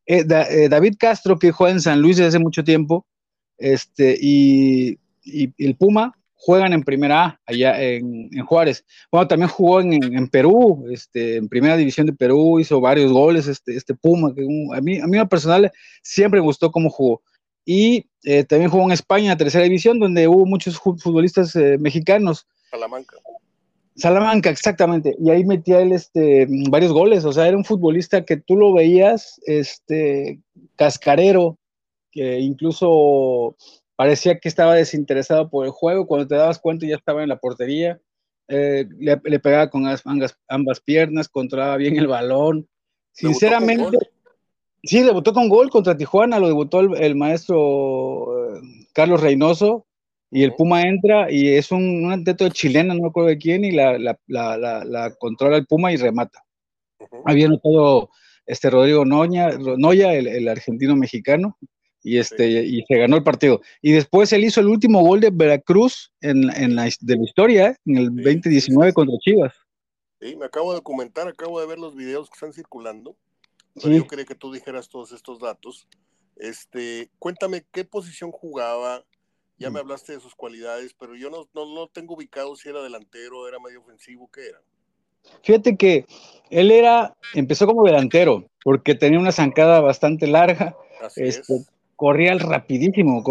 eh, 0.06 0.24
eh, 0.28 0.68
David 0.68 0.96
Castro, 0.98 1.38
que 1.38 1.50
juega 1.50 1.72
en 1.72 1.80
San 1.80 2.00
Luis 2.00 2.18
desde 2.18 2.28
hace 2.28 2.38
mucho 2.38 2.62
tiempo, 2.62 3.06
este, 3.56 4.16
y, 4.20 4.98
y 5.24 5.50
el 5.64 5.76
Puma, 5.76 6.14
juegan 6.44 6.74
en 6.74 6.82
primera 6.82 7.24
A, 7.24 7.40
allá 7.46 7.82
en, 7.82 8.28
Juárez. 8.44 8.84
Bueno, 9.10 9.26
también 9.26 9.48
jugó 9.48 9.80
en, 9.80 10.28
Perú, 10.28 10.84
este, 10.90 11.36
en 11.36 11.48
primera 11.48 11.74
división 11.76 12.06
de 12.06 12.12
Perú, 12.12 12.60
hizo 12.60 12.80
varios 12.82 13.10
goles, 13.12 13.46
este, 13.46 13.74
este 13.74 13.94
Puma, 13.94 14.34
que 14.34 14.42
a 14.42 14.80
mí, 14.82 15.00
a 15.00 15.06
mí 15.06 15.18
en 15.18 15.28
personal 15.28 15.72
siempre 16.02 16.40
me 16.40 16.46
gustó 16.46 16.70
cómo 16.70 16.90
jugó. 16.90 17.22
Y 17.64 18.06
eh, 18.24 18.44
también 18.44 18.70
jugó 18.70 18.84
en 18.84 18.92
España, 18.92 19.38
tercera 19.38 19.64
división, 19.64 19.98
donde 19.98 20.28
hubo 20.28 20.44
muchos 20.44 20.78
futbolistas 20.78 21.56
eh, 21.56 21.78
mexicanos. 21.78 22.46
Salamanca. 22.70 23.16
Salamanca, 23.96 24.50
exactamente. 24.50 25.16
Y 25.18 25.30
ahí 25.30 25.44
metía 25.44 25.80
él 25.80 25.92
este, 25.92 26.46
varios 26.68 26.92
goles. 26.92 27.24
O 27.24 27.32
sea, 27.32 27.48
era 27.48 27.56
un 27.56 27.64
futbolista 27.64 28.22
que 28.26 28.36
tú 28.36 28.56
lo 28.56 28.74
veías, 28.74 29.40
este, 29.46 30.40
cascarero, 30.76 31.56
que 32.12 32.38
incluso 32.40 33.56
parecía 33.96 34.38
que 34.38 34.48
estaba 34.48 34.74
desinteresado 34.74 35.48
por 35.48 35.66
el 35.66 35.72
juego, 35.72 36.06
cuando 36.06 36.26
te 36.26 36.34
dabas 36.34 36.58
cuenta 36.58 36.86
ya 36.86 36.96
estaba 36.96 37.22
en 37.22 37.28
la 37.28 37.38
portería, 37.38 38.00
eh, 38.48 38.86
le, 38.98 39.40
pegaba 39.40 39.70
con 39.70 39.86
ambas, 39.86 40.36
ambas, 40.48 40.80
piernas, 40.80 41.28
controlaba 41.28 41.76
bien 41.76 41.96
el 41.96 42.06
balón. 42.06 42.68
Sinceramente, 43.12 43.96
sí, 44.82 45.02
debutó 45.02 45.32
con 45.32 45.48
gol 45.48 45.70
contra 45.70 45.96
Tijuana, 45.96 46.38
lo 46.38 46.48
debutó 46.48 46.80
el, 46.80 47.14
maestro 47.14 48.56
eh, 48.56 48.60
Carlos 48.92 49.20
Reynoso, 49.20 49.86
y 50.30 50.42
el 50.42 50.54
Puma 50.54 50.82
entra 50.82 51.30
y 51.30 51.48
es 51.48 51.70
un, 51.70 52.04
un 52.04 52.24
de 52.24 52.50
chilena, 52.50 52.92
no 52.92 53.02
me 53.02 53.08
acuerdo 53.08 53.28
de 53.28 53.38
quién, 53.38 53.64
y 53.64 53.70
la, 53.70 53.98
la, 53.98 54.18
la, 54.26 54.84
la 54.84 55.14
controla 55.14 55.56
el 55.56 55.66
Puma 55.66 55.92
y 55.92 55.96
remata. 55.96 56.44
Había 57.24 57.48
notado 57.48 58.10
este 58.44 58.68
Rodrigo 58.68 59.04
Noña, 59.04 59.50
Noya, 59.78 60.12
el, 60.12 60.26
el 60.26 60.48
argentino 60.48 60.96
mexicano, 60.96 61.56
y 62.04 62.18
este 62.18 62.46
y 62.46 62.82
se 62.82 62.96
ganó 62.96 63.16
el 63.16 63.24
partido. 63.24 63.62
Y 63.82 63.92
después 63.92 64.32
él 64.32 64.44
hizo 64.44 64.60
el 64.60 64.68
último 64.68 65.00
gol 65.00 65.20
de 65.20 65.30
Veracruz 65.30 66.12
en, 66.20 66.50
en 66.54 66.76
la, 66.76 66.84
de 67.00 67.16
la 67.16 67.24
historia, 67.24 67.78
en 67.86 67.96
el 67.96 68.14
2019 68.14 68.92
contra 68.92 69.16
Chivas. 69.18 69.54
Sí, 70.20 70.36
me 70.36 70.44
acabo 70.44 70.72
de 70.72 70.76
documentar, 70.76 71.26
acabo 71.26 71.58
de 71.60 71.66
ver 71.66 71.78
los 71.78 71.96
videos 71.96 72.28
que 72.28 72.34
están 72.34 72.52
circulando. 72.52 73.16
Yo 73.74 74.06
quería 74.06 74.24
que 74.24 74.36
tú 74.36 74.52
dijeras 74.52 74.88
todos 74.88 75.12
estos 75.12 75.40
datos. 75.40 75.88
Este, 76.36 77.10
cuéntame 77.18 77.64
qué 77.72 77.84
posición 77.84 78.30
jugaba. 78.30 79.04
Ya 79.58 79.70
me 79.70 79.80
mm. 79.80 79.82
hablaste 79.82 80.12
de 80.12 80.20
sus 80.20 80.34
cualidades, 80.34 80.94
pero 80.94 81.16
yo 81.16 81.30
no, 81.30 81.48
no, 81.54 81.74
no 81.74 81.88
tengo 81.88 82.14
ubicado 82.14 82.54
si 82.54 82.68
era 82.68 82.82
delantero, 82.82 83.48
era 83.48 83.58
medio 83.58 83.80
ofensivo, 83.80 84.30
¿qué 84.30 84.48
era? 84.48 84.60
Fíjate 85.42 85.76
que 85.76 86.06
él 86.50 86.70
era, 86.70 87.16
empezó 87.34 87.66
como 87.66 87.84
delantero, 87.84 88.44
porque 88.62 88.94
tenía 88.94 89.18
una 89.18 89.32
zancada 89.32 89.80
bastante 89.80 90.26
larga. 90.26 90.76
Así 91.02 91.22
este, 91.22 91.54
es 91.54 91.70
corría 91.96 92.34
rapidísimo, 92.34 93.22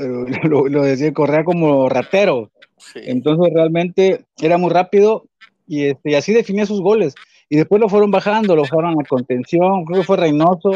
eh, 0.00 0.38
lo, 0.48 0.82
decía, 0.82 1.12
corría 1.12 1.44
como 1.44 1.88
ratero. 1.88 2.50
Entonces 2.94 3.52
realmente 3.52 4.24
era 4.40 4.56
muy 4.56 4.70
rápido 4.70 5.24
y, 5.66 5.86
este, 5.86 6.10
y 6.10 6.14
así 6.14 6.32
definía 6.32 6.66
sus 6.66 6.80
goles. 6.80 7.14
Y 7.48 7.56
después 7.56 7.80
lo 7.80 7.88
fueron 7.88 8.10
bajando, 8.10 8.54
lo 8.54 8.64
fueron 8.64 9.00
a 9.00 9.04
contención, 9.04 9.84
creo 9.84 10.00
que 10.00 10.06
fue 10.06 10.16
Reynoso, 10.16 10.72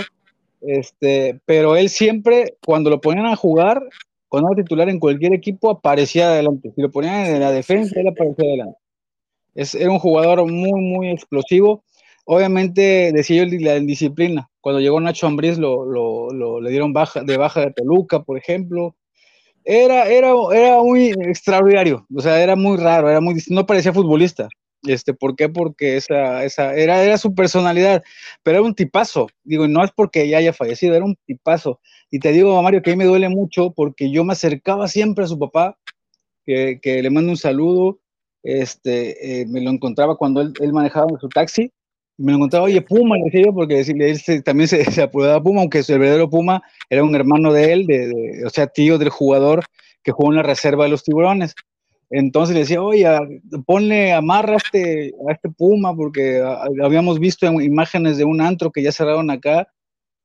este, 0.62 1.40
pero 1.44 1.76
él 1.76 1.88
siempre, 1.88 2.56
cuando 2.64 2.88
lo 2.88 3.00
ponían 3.00 3.26
a 3.26 3.36
jugar, 3.36 3.82
cuando 4.28 4.52
era 4.52 4.62
titular 4.62 4.88
en 4.88 4.98
cualquier 4.98 5.34
equipo, 5.34 5.70
aparecía 5.70 6.28
adelante. 6.28 6.72
Si 6.74 6.80
lo 6.80 6.90
ponían 6.90 7.26
en 7.26 7.40
la 7.40 7.52
defensa, 7.52 8.00
él 8.00 8.08
aparecía 8.08 8.46
adelante. 8.46 8.78
Es, 9.54 9.74
era 9.74 9.90
un 9.90 9.98
jugador 9.98 10.50
muy, 10.50 10.80
muy 10.80 11.10
explosivo 11.10 11.84
Obviamente, 12.24 13.10
decía 13.12 13.44
yo 13.44 13.58
la 13.58 13.76
indisciplina. 13.76 14.48
Cuando 14.60 14.80
llegó 14.80 15.00
Nacho 15.00 15.26
Ambriz, 15.26 15.58
lo, 15.58 15.84
lo, 15.84 16.60
le 16.60 16.70
dieron 16.70 16.92
baja, 16.92 17.22
de 17.22 17.36
baja 17.36 17.60
de 17.60 17.72
Toluca, 17.72 18.22
por 18.22 18.38
ejemplo. 18.38 18.96
Era, 19.64 20.08
era, 20.08 20.32
era 20.52 20.82
muy 20.82 21.10
extraordinario, 21.10 22.04
o 22.12 22.20
sea, 22.20 22.42
era 22.42 22.56
muy 22.56 22.76
raro, 22.78 23.08
era 23.08 23.20
muy, 23.20 23.40
no 23.48 23.64
parecía 23.64 23.92
futbolista. 23.92 24.48
Este, 24.84 25.14
¿Por 25.14 25.36
qué? 25.36 25.48
Porque 25.48 25.96
esa, 25.96 26.44
esa 26.44 26.74
era, 26.74 27.04
era 27.04 27.16
su 27.16 27.34
personalidad, 27.34 28.02
pero 28.42 28.58
era 28.58 28.66
un 28.66 28.74
tipazo. 28.74 29.28
Digo, 29.44 29.68
no 29.68 29.84
es 29.84 29.92
porque 29.94 30.28
ya 30.28 30.38
haya 30.38 30.52
fallecido, 30.52 30.96
era 30.96 31.04
un 31.04 31.16
tipazo. 31.26 31.80
Y 32.10 32.18
te 32.18 32.32
digo, 32.32 32.60
Mario, 32.62 32.82
que 32.82 32.90
a 32.90 32.94
mí 32.94 32.98
me 32.98 33.04
duele 33.04 33.28
mucho 33.28 33.72
porque 33.72 34.10
yo 34.10 34.24
me 34.24 34.32
acercaba 34.32 34.88
siempre 34.88 35.24
a 35.24 35.28
su 35.28 35.38
papá, 35.38 35.78
que, 36.44 36.80
le 36.84 37.10
mando 37.10 37.30
un 37.30 37.36
saludo, 37.36 38.00
este, 38.42 39.42
eh, 39.42 39.46
me 39.46 39.60
lo 39.60 39.70
encontraba 39.70 40.16
cuando 40.16 40.40
él 40.40 40.72
manejaba 40.72 41.18
su 41.20 41.28
taxi, 41.28 41.72
me 42.22 42.32
lo 42.32 42.36
encontraba, 42.38 42.66
oye, 42.66 42.80
Puma, 42.80 43.16
le 43.16 43.24
decía 43.24 43.42
yo, 43.46 43.52
porque 43.52 43.80
él 43.80 44.44
también 44.44 44.68
se, 44.68 44.84
se, 44.90 45.02
apodaba 45.02 45.42
Puma, 45.42 45.60
aunque 45.60 45.82
su 45.82 45.92
verdadero 45.92 46.30
Puma 46.30 46.62
era 46.88 47.02
un 47.02 47.14
hermano 47.14 47.52
de 47.52 47.72
él, 47.72 47.86
o 48.46 48.50
sea, 48.50 48.66
tío 48.68 48.98
del 48.98 49.08
jugador 49.08 49.64
que 50.02 50.12
jugó 50.12 50.30
en 50.30 50.36
la 50.36 50.42
reserva 50.42 50.84
de 50.84 50.90
los 50.90 51.04
tiburones. 51.04 51.54
Entonces 52.10 52.54
le 52.54 52.60
decía, 52.60 52.82
oye, 52.82 53.06
ponle, 53.66 54.12
amarra 54.12 54.54
a 54.54 54.56
este, 54.56 55.14
a 55.28 55.32
este 55.32 55.48
Puma, 55.48 55.96
porque 55.96 56.42
habíamos 56.82 57.18
visto 57.18 57.46
imágenes 57.60 58.18
de 58.18 58.24
un 58.24 58.40
antro 58.40 58.70
que 58.70 58.82
ya 58.82 58.92
cerraron 58.92 59.30
acá, 59.30 59.66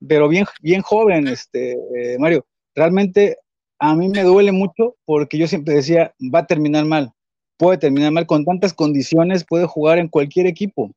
pero 0.06 0.27
bien, 0.27 0.46
bien 0.62 0.82
joven, 0.82 1.27
este, 1.27 1.72
eh, 1.72 2.18
Mario. 2.20 2.46
Realmente 2.75 3.38
a 3.80 3.96
mí 3.96 4.10
me 4.10 4.24
duele 4.24 4.51
mucho 4.51 4.96
porque 5.06 5.38
yo 5.38 5.48
siempre 5.48 5.75
decía, 5.75 6.13
va 6.34 6.39
a 6.39 6.48
terminar 6.48 6.86
mal, 6.86 7.12
puede 7.58 7.77
terminar 7.77 8.12
mal 8.12 8.27
con 8.27 8.46
tantas 8.46 8.74
condiciones, 8.74 9.46
puede 9.46 9.66
jugar 9.66 9.98
en 9.98 10.10
cualquier 10.10 10.46
equipo. 10.46 10.92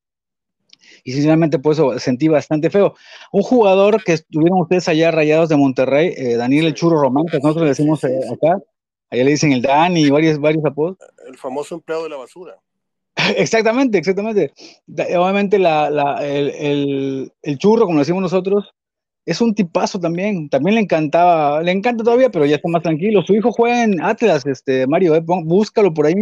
Y 1.04 1.12
sinceramente 1.12 1.58
por 1.58 1.72
eso 1.72 1.98
sentí 1.98 2.28
bastante 2.28 2.70
feo. 2.70 2.94
Un 3.32 3.42
jugador 3.42 4.02
que 4.02 4.14
estuvieron 4.14 4.60
ustedes 4.60 4.88
allá 4.88 5.10
rayados 5.10 5.48
de 5.48 5.56
Monterrey, 5.56 6.14
eh, 6.16 6.36
Daniel 6.36 6.66
El 6.66 6.74
Churro 6.74 7.00
Román, 7.00 7.26
que 7.26 7.38
nosotros 7.38 7.62
le 7.62 7.68
decimos 7.70 8.02
eh, 8.04 8.20
acá, 8.32 8.60
allá 9.10 9.24
le 9.24 9.30
dicen 9.30 9.52
el 9.52 9.62
Dani 9.62 10.02
y 10.02 10.10
varios, 10.10 10.38
varios 10.38 10.64
apodos. 10.64 10.98
El 11.26 11.36
famoso 11.36 11.76
empleado 11.76 12.04
de 12.04 12.10
la 12.10 12.16
basura. 12.16 12.56
exactamente, 13.36 13.98
exactamente. 13.98 14.52
Obviamente 14.88 15.58
la, 15.58 15.90
la, 15.90 16.26
el, 16.26 16.50
el, 16.50 17.32
el, 17.42 17.58
churro, 17.58 17.86
como 17.86 17.98
decimos 17.98 18.22
nosotros, 18.22 18.72
es 19.26 19.40
un 19.40 19.54
tipazo 19.54 20.00
también. 20.00 20.48
También 20.48 20.76
le 20.76 20.80
encantaba, 20.82 21.62
le 21.62 21.72
encanta 21.72 22.04
todavía, 22.04 22.30
pero 22.30 22.46
ya 22.46 22.56
está 22.56 22.68
más 22.68 22.82
tranquilo. 22.82 23.22
Su 23.22 23.34
hijo 23.34 23.52
juega 23.52 23.84
en 23.84 24.02
Atlas, 24.02 24.46
este, 24.46 24.86
Mario, 24.86 25.14
eh, 25.14 25.22
búscalo 25.24 25.92
por 25.92 26.06
ahí. 26.06 26.14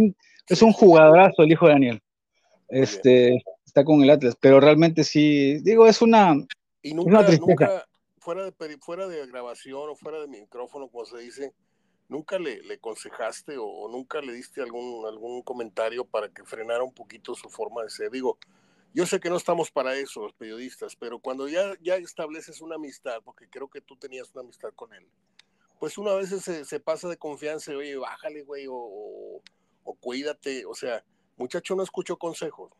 Es 0.47 0.61
un 0.61 0.71
jugadorazo 0.71 1.43
el 1.43 1.51
hijo 1.51 1.67
de 1.67 1.73
Daniel. 1.73 2.01
Este, 2.69 3.41
está 3.79 3.85
con 3.85 4.01
el 4.03 4.09
Atlas, 4.09 4.35
pero 4.39 4.59
realmente 4.59 5.03
sí, 5.03 5.59
digo, 5.61 5.87
es 5.87 6.01
una, 6.01 6.35
y 6.81 6.93
nunca, 6.93 7.21
nunca 7.37 7.85
fuera, 8.19 8.45
de, 8.45 8.77
fuera 8.77 9.07
de 9.07 9.25
grabación 9.27 9.89
o 9.89 9.95
fuera 9.95 10.19
de 10.21 10.27
micrófono, 10.27 10.87
como 10.87 11.05
se 11.05 11.17
dice, 11.19 11.53
nunca 12.07 12.39
le, 12.39 12.61
le 12.63 12.75
aconsejaste 12.75 13.57
o, 13.57 13.65
o, 13.65 13.89
nunca 13.89 14.21
le 14.21 14.33
diste 14.33 14.61
algún, 14.61 15.05
algún 15.05 15.41
comentario 15.41 16.05
para 16.05 16.29
que 16.29 16.43
frenara 16.43 16.83
un 16.83 16.93
poquito 16.93 17.35
su 17.35 17.49
forma 17.49 17.83
de 17.83 17.89
ser. 17.89 18.11
Digo, 18.11 18.37
yo 18.93 19.05
sé 19.05 19.19
que 19.19 19.29
no 19.29 19.37
estamos 19.37 19.71
para 19.71 19.95
eso 19.95 20.21
los 20.21 20.33
periodistas, 20.33 20.95
pero 20.95 21.19
cuando 21.19 21.47
ya, 21.47 21.73
ya 21.81 21.95
estableces 21.95 22.61
una 22.61 22.75
amistad, 22.75 23.21
porque 23.23 23.49
creo 23.49 23.67
que 23.67 23.81
tú 23.81 23.95
tenías 23.95 24.31
una 24.33 24.43
amistad 24.43 24.69
con 24.75 24.93
él, 24.93 25.05
pues 25.79 25.97
una 25.97 26.13
vez 26.13 26.29
se, 26.29 26.65
se 26.65 26.79
pasa 26.79 27.07
de 27.07 27.17
confianza 27.17 27.71
y, 27.71 27.75
oye, 27.75 27.95
bájale, 27.97 28.43
güey, 28.43 28.67
o, 28.67 28.75
o, 28.75 29.41
o, 29.83 29.93
cuídate, 29.95 30.65
o 30.65 30.75
sea, 30.75 31.03
muchacho 31.37 31.75
no 31.75 31.83
escuchó 31.83 32.17
consejos. 32.17 32.71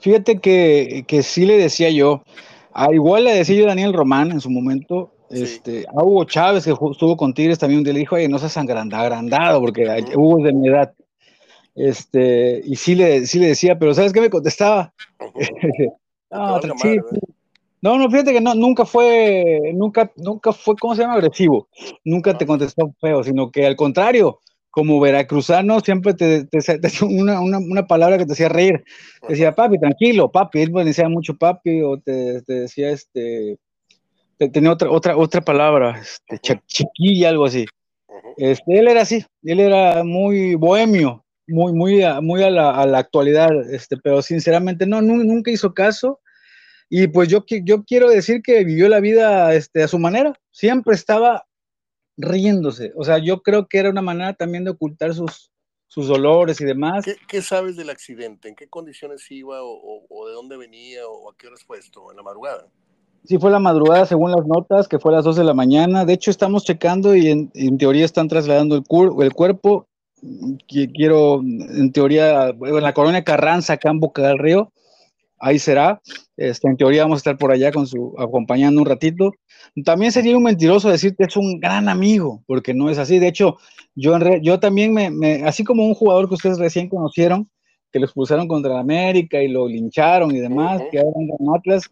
Fíjate 0.00 0.38
que, 0.38 1.04
que 1.06 1.22
sí 1.22 1.46
le 1.46 1.58
decía 1.58 1.90
yo, 1.90 2.22
a, 2.72 2.92
igual 2.92 3.24
le 3.24 3.34
decía 3.34 3.56
yo 3.56 3.64
a 3.64 3.68
Daniel 3.68 3.92
Román 3.92 4.30
en 4.30 4.40
su 4.40 4.50
momento, 4.50 5.12
sí. 5.30 5.42
este, 5.42 5.86
a 5.88 6.02
Hugo 6.02 6.24
Chávez, 6.24 6.64
que 6.64 6.70
estuvo 6.70 7.16
con 7.16 7.34
Tigres 7.34 7.58
también, 7.58 7.82
le 7.82 7.92
dijo, 7.92 8.16
oye, 8.16 8.28
no 8.28 8.38
seas 8.38 8.56
agrandado, 8.56 9.60
porque. 9.60 10.04
Hugo 10.14 10.38
es 10.38 10.44
de 10.44 10.52
mi 10.52 10.68
edad. 10.68 10.92
Este, 11.74 12.60
y 12.64 12.76
sí 12.76 12.94
le, 12.94 13.26
sí 13.26 13.38
le 13.38 13.48
decía, 13.48 13.78
pero 13.78 13.94
¿sabes 13.94 14.12
qué 14.12 14.20
me 14.20 14.30
contestaba? 14.30 14.92
No, 16.32 16.60
no, 17.82 17.98
no, 17.98 18.10
fíjate 18.10 18.32
que 18.32 18.40
no, 18.40 18.54
nunca 18.54 18.84
fue, 18.84 19.72
nunca, 19.74 20.12
nunca 20.16 20.52
fue, 20.52 20.76
¿cómo 20.76 20.94
se 20.94 21.02
llama? 21.02 21.14
Agresivo. 21.14 21.66
Nunca 22.04 22.38
te 22.38 22.46
contestó 22.46 22.94
feo, 23.00 23.24
sino 23.24 23.50
que 23.50 23.66
al 23.66 23.74
contrario, 23.74 24.38
como 24.70 25.00
veracruzano, 25.00 25.80
siempre 25.80 26.14
te, 26.14 26.44
te, 26.44 26.60
te 26.60 26.88
una, 27.04 27.40
una, 27.40 27.58
una, 27.58 27.86
palabra 27.86 28.18
que 28.18 28.26
te 28.26 28.32
hacía 28.32 28.48
reír. 28.48 28.84
Te 29.22 29.34
decía, 29.34 29.54
papi, 29.54 29.78
tranquilo, 29.78 30.30
papi. 30.30 30.60
Él 30.60 30.72
me 30.72 30.84
decía 30.84 31.08
mucho 31.08 31.36
papi, 31.36 31.82
o 31.82 31.98
te, 31.98 32.42
te 32.42 32.52
decía, 32.52 32.90
este, 32.90 33.58
tenía 34.48 34.72
otra, 34.72 34.90
otra, 34.90 35.16
otra 35.16 35.40
palabra, 35.40 36.00
este, 36.00 36.54
uh 36.54 36.56
-huh. 36.56 36.62
chiquilla, 36.66 37.28
algo 37.28 37.44
así. 37.44 37.66
Uh 38.08 38.12
-huh. 38.12 38.34
este, 38.38 38.78
él 38.78 38.88
era 38.88 39.02
así, 39.02 39.24
él 39.42 39.60
era 39.60 40.04
muy 40.04 40.54
bohemio, 40.54 41.24
muy, 41.46 41.72
muy, 41.72 42.02
a, 42.02 42.20
muy 42.20 42.42
a, 42.42 42.50
la, 42.50 42.70
a 42.70 42.86
la 42.86 42.98
actualidad, 42.98 43.50
este, 43.72 43.96
pero 43.96 44.22
sinceramente 44.22 44.86
no, 44.86 45.02
nunca 45.02 45.50
hizo 45.50 45.74
caso. 45.74 46.20
Y 46.92 47.06
pues 47.06 47.28
yo, 47.28 47.44
yo 47.46 47.84
quiero 47.84 48.08
decir 48.10 48.42
que 48.42 48.64
vivió 48.64 48.88
la 48.88 48.98
vida 48.98 49.54
este, 49.54 49.82
a 49.84 49.88
su 49.88 49.98
manera, 49.98 50.32
siempre 50.50 50.94
estaba 50.94 51.46
riéndose. 52.20 52.92
O 52.96 53.04
sea, 53.04 53.18
yo 53.18 53.42
creo 53.42 53.66
que 53.66 53.78
era 53.78 53.90
una 53.90 54.02
manera 54.02 54.34
también 54.34 54.64
de 54.64 54.70
ocultar 54.70 55.14
sus, 55.14 55.50
sus 55.86 56.06
dolores 56.08 56.60
y 56.60 56.64
demás. 56.64 57.04
¿Qué, 57.04 57.16
¿Qué, 57.28 57.42
sabes 57.42 57.76
del 57.76 57.90
accidente? 57.90 58.48
¿En 58.48 58.54
qué 58.54 58.68
condiciones 58.68 59.30
iba 59.30 59.62
o, 59.62 59.72
o, 59.72 60.06
o, 60.08 60.28
de 60.28 60.34
dónde 60.34 60.56
venía 60.56 61.06
o 61.06 61.30
a 61.30 61.36
qué 61.36 61.48
horas 61.48 61.64
fue 61.64 61.78
esto? 61.78 62.10
¿En 62.10 62.16
la 62.16 62.22
madrugada? 62.22 62.66
Sí, 63.24 63.38
fue 63.38 63.50
la 63.50 63.58
madrugada 63.58 64.06
según 64.06 64.30
las 64.30 64.46
notas, 64.46 64.88
que 64.88 64.98
fue 64.98 65.12
a 65.12 65.16
las 65.16 65.24
2 65.24 65.36
de 65.36 65.44
la 65.44 65.52
mañana. 65.54 66.04
De 66.04 66.14
hecho, 66.14 66.30
estamos 66.30 66.64
checando 66.64 67.14
y 67.14 67.28
en, 67.28 67.50
en 67.54 67.76
teoría 67.76 68.04
están 68.04 68.28
trasladando 68.28 68.76
el, 68.76 68.84
el 69.22 69.32
cuerpo. 69.34 69.86
Quiero, 70.68 71.40
en 71.40 71.92
teoría, 71.92 72.48
en 72.48 72.82
la 72.82 72.94
colonia 72.94 73.24
Carranza, 73.24 73.74
acá 73.74 73.90
en 73.90 74.00
Boca 74.00 74.22
del 74.22 74.38
Río, 74.38 74.72
ahí 75.40 75.58
será. 75.58 76.00
Este, 76.36 76.68
en 76.68 76.76
teoría 76.76 77.02
vamos 77.02 77.16
a 77.16 77.20
estar 77.20 77.38
por 77.38 77.50
allá 77.50 77.72
con 77.72 77.86
su, 77.86 78.14
acompañando 78.18 78.80
un 78.80 78.86
ratito. 78.86 79.32
También 79.84 80.12
sería 80.12 80.36
un 80.36 80.42
mentiroso 80.44 80.90
decir 80.90 81.14
que 81.16 81.24
es 81.24 81.36
un 81.36 81.58
gran 81.58 81.88
amigo, 81.88 82.42
porque 82.46 82.74
no 82.74 82.90
es 82.90 82.98
así. 82.98 83.18
De 83.18 83.28
hecho, 83.28 83.56
yo, 83.94 84.18
re, 84.18 84.40
yo 84.42 84.60
también 84.60 84.92
me, 84.92 85.10
me, 85.10 85.42
así 85.44 85.64
como 85.64 85.84
un 85.84 85.94
jugador 85.94 86.28
que 86.28 86.34
ustedes 86.34 86.58
recién 86.58 86.88
conocieron, 86.88 87.48
que 87.92 87.98
lo 87.98 88.04
expulsaron 88.04 88.46
contra 88.46 88.78
América 88.78 89.42
y 89.42 89.48
lo 89.48 89.66
lincharon 89.66 90.34
y 90.34 90.38
demás, 90.38 90.80
uh 90.80 90.84
-huh. 90.84 90.90
que 90.90 90.98
ahora 90.98 91.16
en 91.18 91.54
Atlas. 91.54 91.90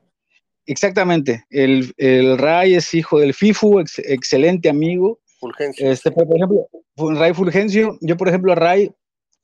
Exactamente, 0.67 1.45
el, 1.49 1.95
el 1.97 2.37
Ray 2.37 2.75
es 2.75 2.93
hijo 2.93 3.19
del 3.19 3.33
FIFU, 3.33 3.81
ex, 3.81 3.99
excelente 4.01 4.69
amigo. 4.69 5.19
Fulgencio. 5.41 5.91
Este, 5.91 6.11
por 6.11 6.25
ejemplo, 6.25 6.69
Ray 6.97 7.33
Fulgencio, 7.33 7.97
yo 8.03 8.19
por 8.19 8.29
ejemplo 8.29 8.53
a 8.53 8.55
Ray, 8.55 8.91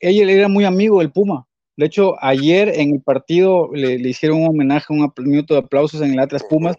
ella 0.00 0.30
era 0.30 0.48
muy 0.48 0.64
amigo 0.64 0.98
del 0.98 1.10
Puma. 1.12 1.46
De 1.76 1.86
hecho, 1.86 2.14
ayer 2.22 2.68
en 2.68 2.94
el 2.94 3.02
partido 3.02 3.70
le, 3.72 3.94
hicieron 4.08 4.42
un 4.42 4.48
homenaje, 4.48 4.92
un 4.92 5.12
minuto 5.18 5.54
de 5.54 5.60
aplausos 5.60 6.00
en 6.02 6.12
el 6.12 6.20
Atlas 6.20 6.44
Pumas. 6.48 6.76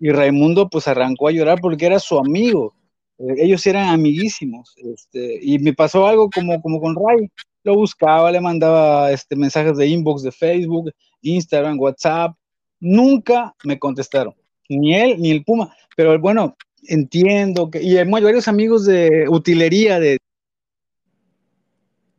Y 0.00 0.10
Raimundo 0.10 0.68
pues 0.68 0.88
arrancó 0.88 1.28
a 1.28 1.32
llorar 1.32 1.60
porque 1.60 1.86
era 1.86 1.98
su 1.98 2.18
amigo. 2.18 2.74
Eh, 3.18 3.34
ellos 3.38 3.64
eran 3.66 3.88
amiguísimos. 3.88 4.74
Este, 4.76 5.38
y 5.40 5.58
me 5.60 5.72
pasó 5.72 6.06
algo 6.06 6.28
como, 6.30 6.60
como 6.60 6.80
con 6.80 6.96
Ray. 6.96 7.30
Lo 7.62 7.76
buscaba, 7.76 8.30
le 8.30 8.40
mandaba 8.40 9.12
este, 9.12 9.36
mensajes 9.36 9.76
de 9.76 9.86
inbox 9.86 10.22
de 10.22 10.32
Facebook, 10.32 10.90
Instagram, 11.22 11.78
WhatsApp. 11.78 12.36
Nunca 12.80 13.54
me 13.64 13.78
contestaron. 13.78 14.34
Ni 14.68 14.94
él 14.94 15.16
ni 15.18 15.30
el 15.30 15.44
Puma. 15.44 15.74
Pero 15.96 16.18
bueno, 16.18 16.56
entiendo 16.82 17.70
que. 17.70 17.82
Y 17.82 17.96
hay 17.96 18.08
varios 18.08 18.48
amigos 18.48 18.84
de 18.84 19.26
utilería 19.28 20.00
de. 20.00 20.18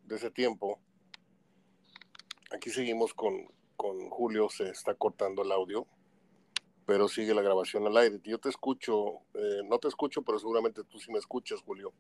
De 0.05 0.15
ese 0.15 0.31
tiempo. 0.31 0.79
Aquí 2.51 2.69
seguimos 2.69 3.13
con, 3.13 3.47
con 3.75 4.09
Julio, 4.09 4.49
se 4.49 4.69
está 4.69 4.93
cortando 4.95 5.43
el 5.43 5.51
audio 5.51 5.87
pero 6.85 7.07
sigue 7.07 7.33
la 7.33 7.41
grabación 7.41 7.85
al 7.87 7.97
aire. 7.97 8.19
Yo 8.23 8.39
te 8.39 8.49
escucho, 8.49 9.21
eh, 9.33 9.61
no 9.65 9.79
te 9.79 9.87
escucho, 9.87 10.21
pero 10.21 10.39
seguramente 10.39 10.83
tú 10.83 10.99
sí 10.99 11.11
me 11.11 11.19
escuchas, 11.19 11.61
Julio. 11.61 11.93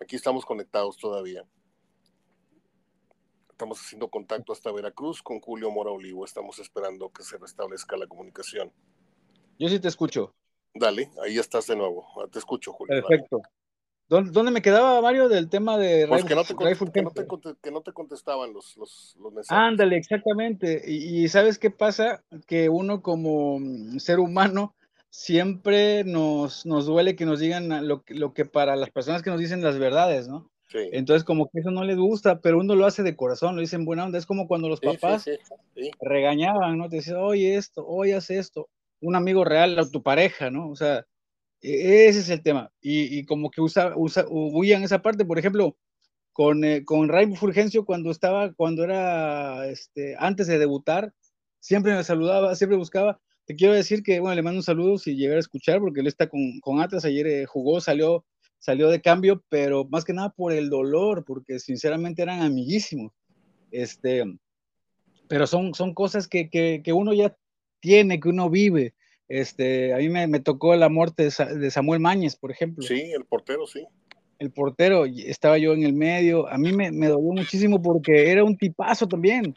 Aquí 0.00 0.16
estamos 0.16 0.44
conectados 0.44 0.96
todavía. 0.96 1.44
Estamos 3.50 3.80
haciendo 3.80 4.08
contacto 4.08 4.52
hasta 4.52 4.72
Veracruz 4.72 5.22
con 5.22 5.40
Julio 5.40 5.70
Mora 5.70 5.90
Olivo. 5.90 6.24
Estamos 6.24 6.58
esperando 6.58 7.10
que 7.10 7.22
se 7.22 7.36
restablezca 7.36 7.96
la 7.96 8.06
comunicación. 8.06 8.72
Yo 9.58 9.68
sí 9.68 9.78
te 9.78 9.88
escucho. 9.88 10.34
Dale, 10.74 11.10
ahí 11.22 11.38
estás 11.38 11.66
de 11.66 11.76
nuevo. 11.76 12.06
Te 12.30 12.38
escucho, 12.38 12.72
Julio. 12.72 13.02
Perfecto. 13.02 13.38
Dale. 13.38 13.61
¿Dónde 14.20 14.50
me 14.50 14.60
quedaba, 14.60 15.00
Mario, 15.00 15.30
del 15.30 15.48
tema 15.48 15.78
de 15.78 16.06
pues 16.06 16.24
que, 16.24 16.34
no 16.34 16.44
te, 16.44 16.54
que, 16.54 17.02
no 17.02 17.10
te, 17.10 17.26
que, 17.62 17.70
no 17.70 17.80
te, 17.80 17.92
contestaban 17.92 18.52
los, 18.52 18.76
los, 18.76 19.16
los 19.18 19.32
mensajes? 19.32 19.58
Ándale, 19.58 19.96
exactamente. 19.96 20.82
Y, 20.86 21.24
y, 21.24 21.28
¿sabes 21.28 21.58
qué 21.58 21.70
pasa? 21.70 22.22
Que 22.46 22.68
uno 22.68 23.00
como 23.00 23.58
ser 23.98 24.20
humano 24.20 24.74
siempre 25.08 26.04
nos, 26.04 26.66
nos 26.66 26.84
duele 26.84 27.16
que 27.16 27.24
nos 27.24 27.40
digan 27.40 27.88
lo, 27.88 28.04
lo 28.08 28.34
que 28.34 28.44
para 28.44 28.76
las 28.76 28.90
personas 28.90 29.22
que 29.22 29.30
nos 29.30 29.40
dicen 29.40 29.62
las 29.62 29.78
verdades, 29.78 30.28
¿no? 30.28 30.50
Sí. 30.68 30.90
Entonces, 30.92 31.24
como 31.24 31.50
que 31.50 31.60
eso 31.60 31.70
no 31.70 31.84
le 31.84 31.94
gusta, 31.94 32.40
pero 32.40 32.58
uno 32.58 32.74
lo 32.74 32.84
hace 32.84 33.02
de 33.02 33.16
corazón, 33.16 33.54
lo 33.54 33.62
dicen 33.62 33.86
buena 33.86 34.04
onda. 34.04 34.18
Es 34.18 34.26
como 34.26 34.46
cuando 34.46 34.68
los 34.68 34.80
papás 34.80 35.22
sí, 35.22 35.32
sí, 35.74 35.90
regañaban, 36.00 36.76
¿no? 36.76 36.88
Te 36.90 36.96
decían, 36.96 37.16
oye 37.18 37.56
esto, 37.56 37.86
oye, 37.86 38.14
haz 38.14 38.30
esto. 38.30 38.68
Un 39.00 39.16
amigo 39.16 39.44
real, 39.44 39.76
tu 39.90 40.02
pareja, 40.02 40.50
¿no? 40.50 40.68
O 40.68 40.76
sea, 40.76 41.06
ese 41.62 42.20
es 42.20 42.28
el 42.28 42.42
tema. 42.42 42.72
Y, 42.80 43.24
como 43.24 43.50
que 43.50 43.60
usa, 43.60 43.94
usa, 43.96 44.26
huían 44.28 44.82
esa 44.82 45.00
parte, 45.00 45.24
por 45.24 45.38
ejemplo, 45.38 45.76
con, 46.32 46.64
eh, 46.64 46.84
con 46.84 47.08
Fulgencio 47.36 47.84
cuando 47.84 48.10
estaba, 48.10 48.52
cuando 48.52 48.84
era, 48.84 49.66
este, 49.68 50.16
antes 50.18 50.46
de 50.48 50.58
debutar, 50.58 51.12
siempre 51.60 51.94
me 51.94 52.04
saludaba, 52.04 52.54
siempre 52.56 52.76
buscaba. 52.76 53.20
Te 53.44 53.54
quiero 53.54 53.74
decir 53.74 54.02
que, 54.02 54.20
bueno, 54.20 54.34
le 54.34 54.42
mando 54.42 54.58
un 54.58 54.64
saludo 54.64 54.98
si 54.98 55.16
llegara 55.16 55.36
a 55.36 55.40
escuchar, 55.40 55.80
porque 55.80 56.00
él 56.00 56.06
está 56.06 56.28
con, 56.28 56.60
con 56.60 56.80
Atlas, 56.80 57.04
ayer 57.04 57.26
eh, 57.26 57.46
jugó, 57.46 57.80
salió, 57.80 58.24
salió 58.58 58.88
de 58.88 59.00
cambio, 59.00 59.44
pero 59.48 59.84
más 59.84 60.04
que 60.04 60.12
nada 60.12 60.30
por 60.30 60.52
el 60.52 60.70
dolor, 60.70 61.24
porque 61.24 61.58
sinceramente 61.58 62.22
eran 62.22 62.42
amiguísimos. 62.42 63.12
Este, 63.70 64.24
pero 65.28 65.46
son, 65.46 65.74
son 65.74 65.94
cosas 65.94 66.28
que, 66.28 66.50
que, 66.50 66.82
que 66.84 66.92
uno 66.92 67.12
ya 67.12 67.36
tiene, 67.80 68.20
que 68.20 68.28
uno 68.28 68.50
vive. 68.50 68.94
Este, 69.28 69.94
a 69.94 69.98
mí 69.98 70.08
me, 70.08 70.26
me 70.26 70.40
tocó 70.40 70.74
la 70.76 70.88
muerte 70.88 71.24
de, 71.24 71.70
Samuel 71.70 72.00
Mañez, 72.00 72.36
por 72.36 72.50
ejemplo. 72.50 72.84
Sí, 72.84 73.12
el 73.14 73.24
portero, 73.24 73.66
sí. 73.66 73.86
El 74.38 74.50
portero, 74.50 75.04
estaba 75.06 75.58
yo 75.58 75.72
en 75.72 75.84
el 75.84 75.92
medio. 75.92 76.48
A 76.48 76.58
mí 76.58 76.72
me, 76.72 76.90
me 76.90 77.08
dolió 77.08 77.32
muchísimo 77.32 77.80
porque 77.80 78.30
era 78.30 78.44
un 78.44 78.56
tipazo 78.56 79.06
también. 79.06 79.54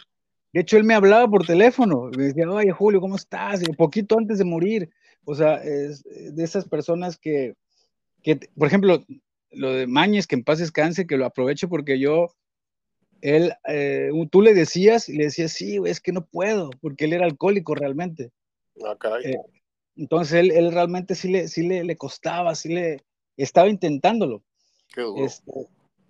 De 0.53 0.61
hecho, 0.61 0.77
él 0.77 0.83
me 0.83 0.93
hablaba 0.93 1.27
por 1.27 1.45
teléfono. 1.45 2.09
Me 2.15 2.25
decía, 2.25 2.49
oye, 2.49 2.71
Julio, 2.71 3.01
¿cómo 3.01 3.15
estás? 3.15 3.61
Y 3.61 3.73
poquito 3.73 4.17
antes 4.17 4.37
de 4.37 4.45
morir. 4.45 4.89
O 5.25 5.33
sea, 5.35 5.55
es 5.55 6.03
de 6.03 6.43
esas 6.43 6.67
personas 6.69 7.17
que, 7.17 7.55
que 8.21 8.39
por 8.57 8.67
ejemplo, 8.67 9.03
lo 9.51 9.73
de 9.73 9.87
Mañez, 9.87 10.27
que 10.27 10.35
en 10.35 10.43
paz 10.43 10.59
descanse, 10.59 11.07
que 11.07 11.17
lo 11.17 11.25
aprovecho 11.25 11.67
porque 11.67 11.99
yo, 11.99 12.29
él, 13.21 13.53
eh, 13.67 14.11
tú 14.31 14.41
le 14.41 14.53
decías 14.53 15.09
y 15.09 15.17
le 15.17 15.25
decías, 15.25 15.51
sí, 15.51 15.79
es 15.85 15.99
que 15.99 16.11
no 16.11 16.25
puedo, 16.25 16.69
porque 16.81 17.05
él 17.05 17.13
era 17.13 17.25
alcohólico 17.25 17.73
realmente. 17.75 18.31
Ah, 18.83 18.95
caray. 18.99 19.25
Eh, 19.25 19.37
entonces 19.97 20.33
él, 20.33 20.51
él, 20.51 20.71
realmente 20.71 21.15
sí 21.15 21.29
le, 21.29 21.47
sí 21.47 21.67
le, 21.67 21.83
le, 21.83 21.95
costaba, 21.95 22.55
sí 22.55 22.69
le 22.69 23.03
estaba 23.37 23.69
intentándolo. 23.69 24.43
Qué 24.93 25.01
duro. 25.01 25.25
Este, 25.25 25.51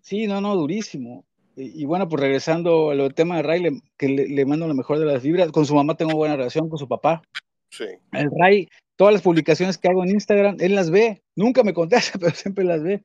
sí, 0.02 0.28
no, 0.28 0.42
no, 0.42 0.56
durísimo. 0.56 1.26
Y, 1.56 1.84
y, 1.84 1.86
bueno, 1.86 2.10
pues 2.10 2.22
regresando 2.22 2.90
al 2.90 3.14
tema 3.14 3.38
de 3.38 3.44
Ray, 3.44 3.62
le, 3.62 3.82
que 3.98 4.10
le, 4.10 4.28
le, 4.28 4.46
mando 4.46 4.68
lo 4.68 4.74
mejor 4.74 5.00
de 5.00 5.06
las 5.06 5.22
vibras. 5.22 5.52
Con 5.52 5.66
su 5.66 5.76
mamá 5.76 5.96
tengo 5.96 6.16
buena 6.16 6.36
relación, 6.36 6.70
con 6.70 6.80
su 6.80 6.88
papá. 6.88 7.22
Sí. 7.70 7.86
El 8.12 8.30
Ray, 8.40 8.68
todas 8.96 9.14
las 9.14 9.22
publicaciones 9.22 9.78
que 9.78 9.88
hago 9.88 10.04
en 10.04 10.12
Instagram, 10.12 10.58
él 10.60 10.76
las 10.76 10.90
ve. 10.90 11.22
Nunca 11.36 11.64
me 11.64 11.74
contesta, 11.74 12.18
pero 12.20 12.36
siempre 12.36 12.64
las 12.64 12.82
ve. 12.84 13.04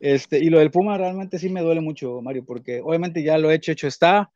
Este, 0.00 0.38
y 0.38 0.48
lo 0.48 0.58
del 0.58 0.70
Puma 0.70 0.96
realmente 0.96 1.38
sí 1.38 1.48
me 1.48 1.60
duele 1.60 1.80
mucho, 1.80 2.20
Mario, 2.22 2.44
porque 2.44 2.80
obviamente 2.80 3.22
ya 3.22 3.36
lo 3.38 3.50
he 3.50 3.54
hecho, 3.54 3.72
hecho 3.72 3.88
está, 3.88 4.30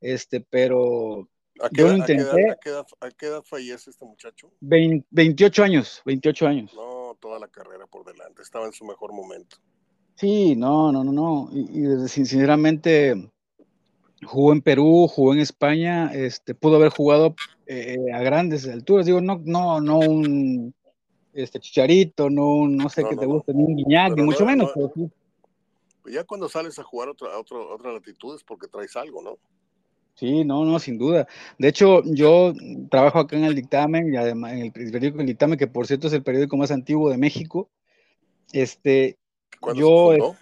este, 0.00 0.40
pero 0.40 1.28
¿A 1.60 1.68
qué, 1.68 1.80
yo 1.80 1.86
edad, 1.86 1.92
lo 1.92 1.98
intenté. 1.98 2.24
¿a 2.24 2.34
qué, 2.34 2.40
edad, 2.40 2.50
a, 2.50 2.56
qué 2.60 2.68
edad, 2.70 2.86
¿A 3.00 3.10
qué 3.10 3.26
edad 3.26 3.42
fallece 3.44 3.90
este 3.90 4.04
muchacho? 4.04 4.50
20, 4.60 5.06
28 5.10 5.62
años, 5.64 6.02
28 6.04 6.46
años. 6.46 6.72
No, 6.74 7.16
toda 7.20 7.38
la 7.38 7.48
carrera 7.48 7.86
por 7.86 8.04
delante, 8.04 8.42
estaba 8.42 8.66
en 8.66 8.72
su 8.72 8.84
mejor 8.84 9.12
momento. 9.12 9.56
Sí, 10.16 10.56
no, 10.56 10.90
no, 10.92 11.04
no, 11.04 11.12
no. 11.12 11.48
Y, 11.52 12.04
y 12.04 12.08
sinceramente 12.08 13.30
jugó 14.24 14.52
en 14.52 14.62
Perú, 14.62 15.06
jugó 15.08 15.34
en 15.34 15.40
España, 15.40 16.10
este, 16.12 16.54
pudo 16.54 16.76
haber 16.76 16.90
jugado 16.90 17.34
eh, 17.66 17.98
a 18.12 18.20
grandes 18.20 18.66
alturas. 18.68 19.06
Digo, 19.06 19.20
no, 19.20 19.40
no, 19.44 19.80
no 19.80 19.98
un 19.98 20.74
este 21.32 21.58
chicharito, 21.58 22.30
no, 22.30 22.68
no 22.68 22.88
sé 22.88 23.02
No, 23.02 23.08
qué 23.08 23.14
no, 23.16 23.20
te 23.20 23.26
no. 23.26 23.32
gusta, 23.34 23.52
ni 23.52 23.64
un 23.64 23.76
guiñac, 23.76 24.14
ni 24.16 24.22
mucho 24.22 24.40
no, 24.40 24.46
menos. 24.46 24.72
no. 24.76 24.90
pero 24.92 24.92
sí. 24.94 26.12
Ya 26.12 26.24
cuando 26.24 26.48
sales 26.48 26.78
a 26.78 26.84
jugar 26.84 27.08
a 27.08 27.12
otra, 27.12 27.38
otra, 27.38 27.58
otra 27.58 27.92
latitud 27.92 28.36
es 28.36 28.44
porque 28.44 28.68
traes 28.68 28.94
algo, 28.94 29.22
¿no? 29.22 29.38
Sí, 30.14 30.44
no, 30.44 30.64
no, 30.64 30.78
sin 30.78 30.96
duda. 30.96 31.26
De 31.58 31.68
hecho, 31.68 32.02
yo 32.04 32.52
trabajo 32.88 33.18
acá 33.18 33.36
en 33.36 33.44
el 33.44 33.56
dictamen 33.56 34.12
y 34.12 34.16
además 34.16 34.52
en 34.52 34.60
el 34.60 34.72
periódico 34.72 35.20
El 35.20 35.26
Dictamen, 35.26 35.58
que 35.58 35.66
por 35.66 35.86
cierto 35.86 36.06
es 36.06 36.12
el 36.12 36.22
periódico 36.22 36.56
más 36.56 36.70
antiguo 36.70 37.10
de 37.10 37.18
México. 37.18 37.68
Este, 38.52 39.18
¿Cuándo 39.58 39.80
yo, 39.80 40.12
se 40.12 40.18
fundó? 40.18 40.36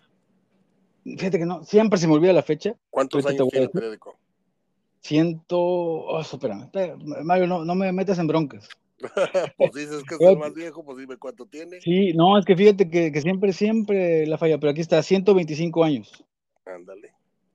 fíjate 1.04 1.38
que 1.38 1.46
no, 1.46 1.64
siempre 1.64 1.98
se 1.98 2.06
me 2.06 2.14
olvida 2.14 2.34
la 2.34 2.42
fecha. 2.42 2.74
¿Cuántos 2.90 3.24
ahorita 3.24 3.42
años 3.42 3.50
tiene 3.50 3.64
el 3.64 3.70
periódico? 3.70 4.18
Ciento, 5.00 5.58
oh, 5.58 6.20
espérame, 6.20 6.64
espérame, 6.64 7.24
Mario, 7.24 7.46
no, 7.46 7.64
no 7.64 7.74
me 7.74 7.90
metas 7.92 8.18
en 8.18 8.26
broncas. 8.26 8.68
pues 9.56 9.72
dices 9.72 10.04
que 10.04 10.14
es 10.14 10.20
el 10.20 10.38
más 10.38 10.54
viejo, 10.54 10.84
pues 10.84 10.98
dime 10.98 11.16
cuánto 11.16 11.46
tiene. 11.46 11.80
Sí, 11.80 12.12
no, 12.12 12.38
es 12.38 12.44
que 12.44 12.54
fíjate 12.54 12.90
que, 12.90 13.10
que 13.10 13.20
siempre, 13.22 13.52
siempre 13.54 14.26
la 14.26 14.36
falla, 14.36 14.58
pero 14.58 14.70
aquí 14.70 14.82
está, 14.82 15.02
125 15.02 15.82
años. 15.82 16.24
Ándale. 16.66 17.14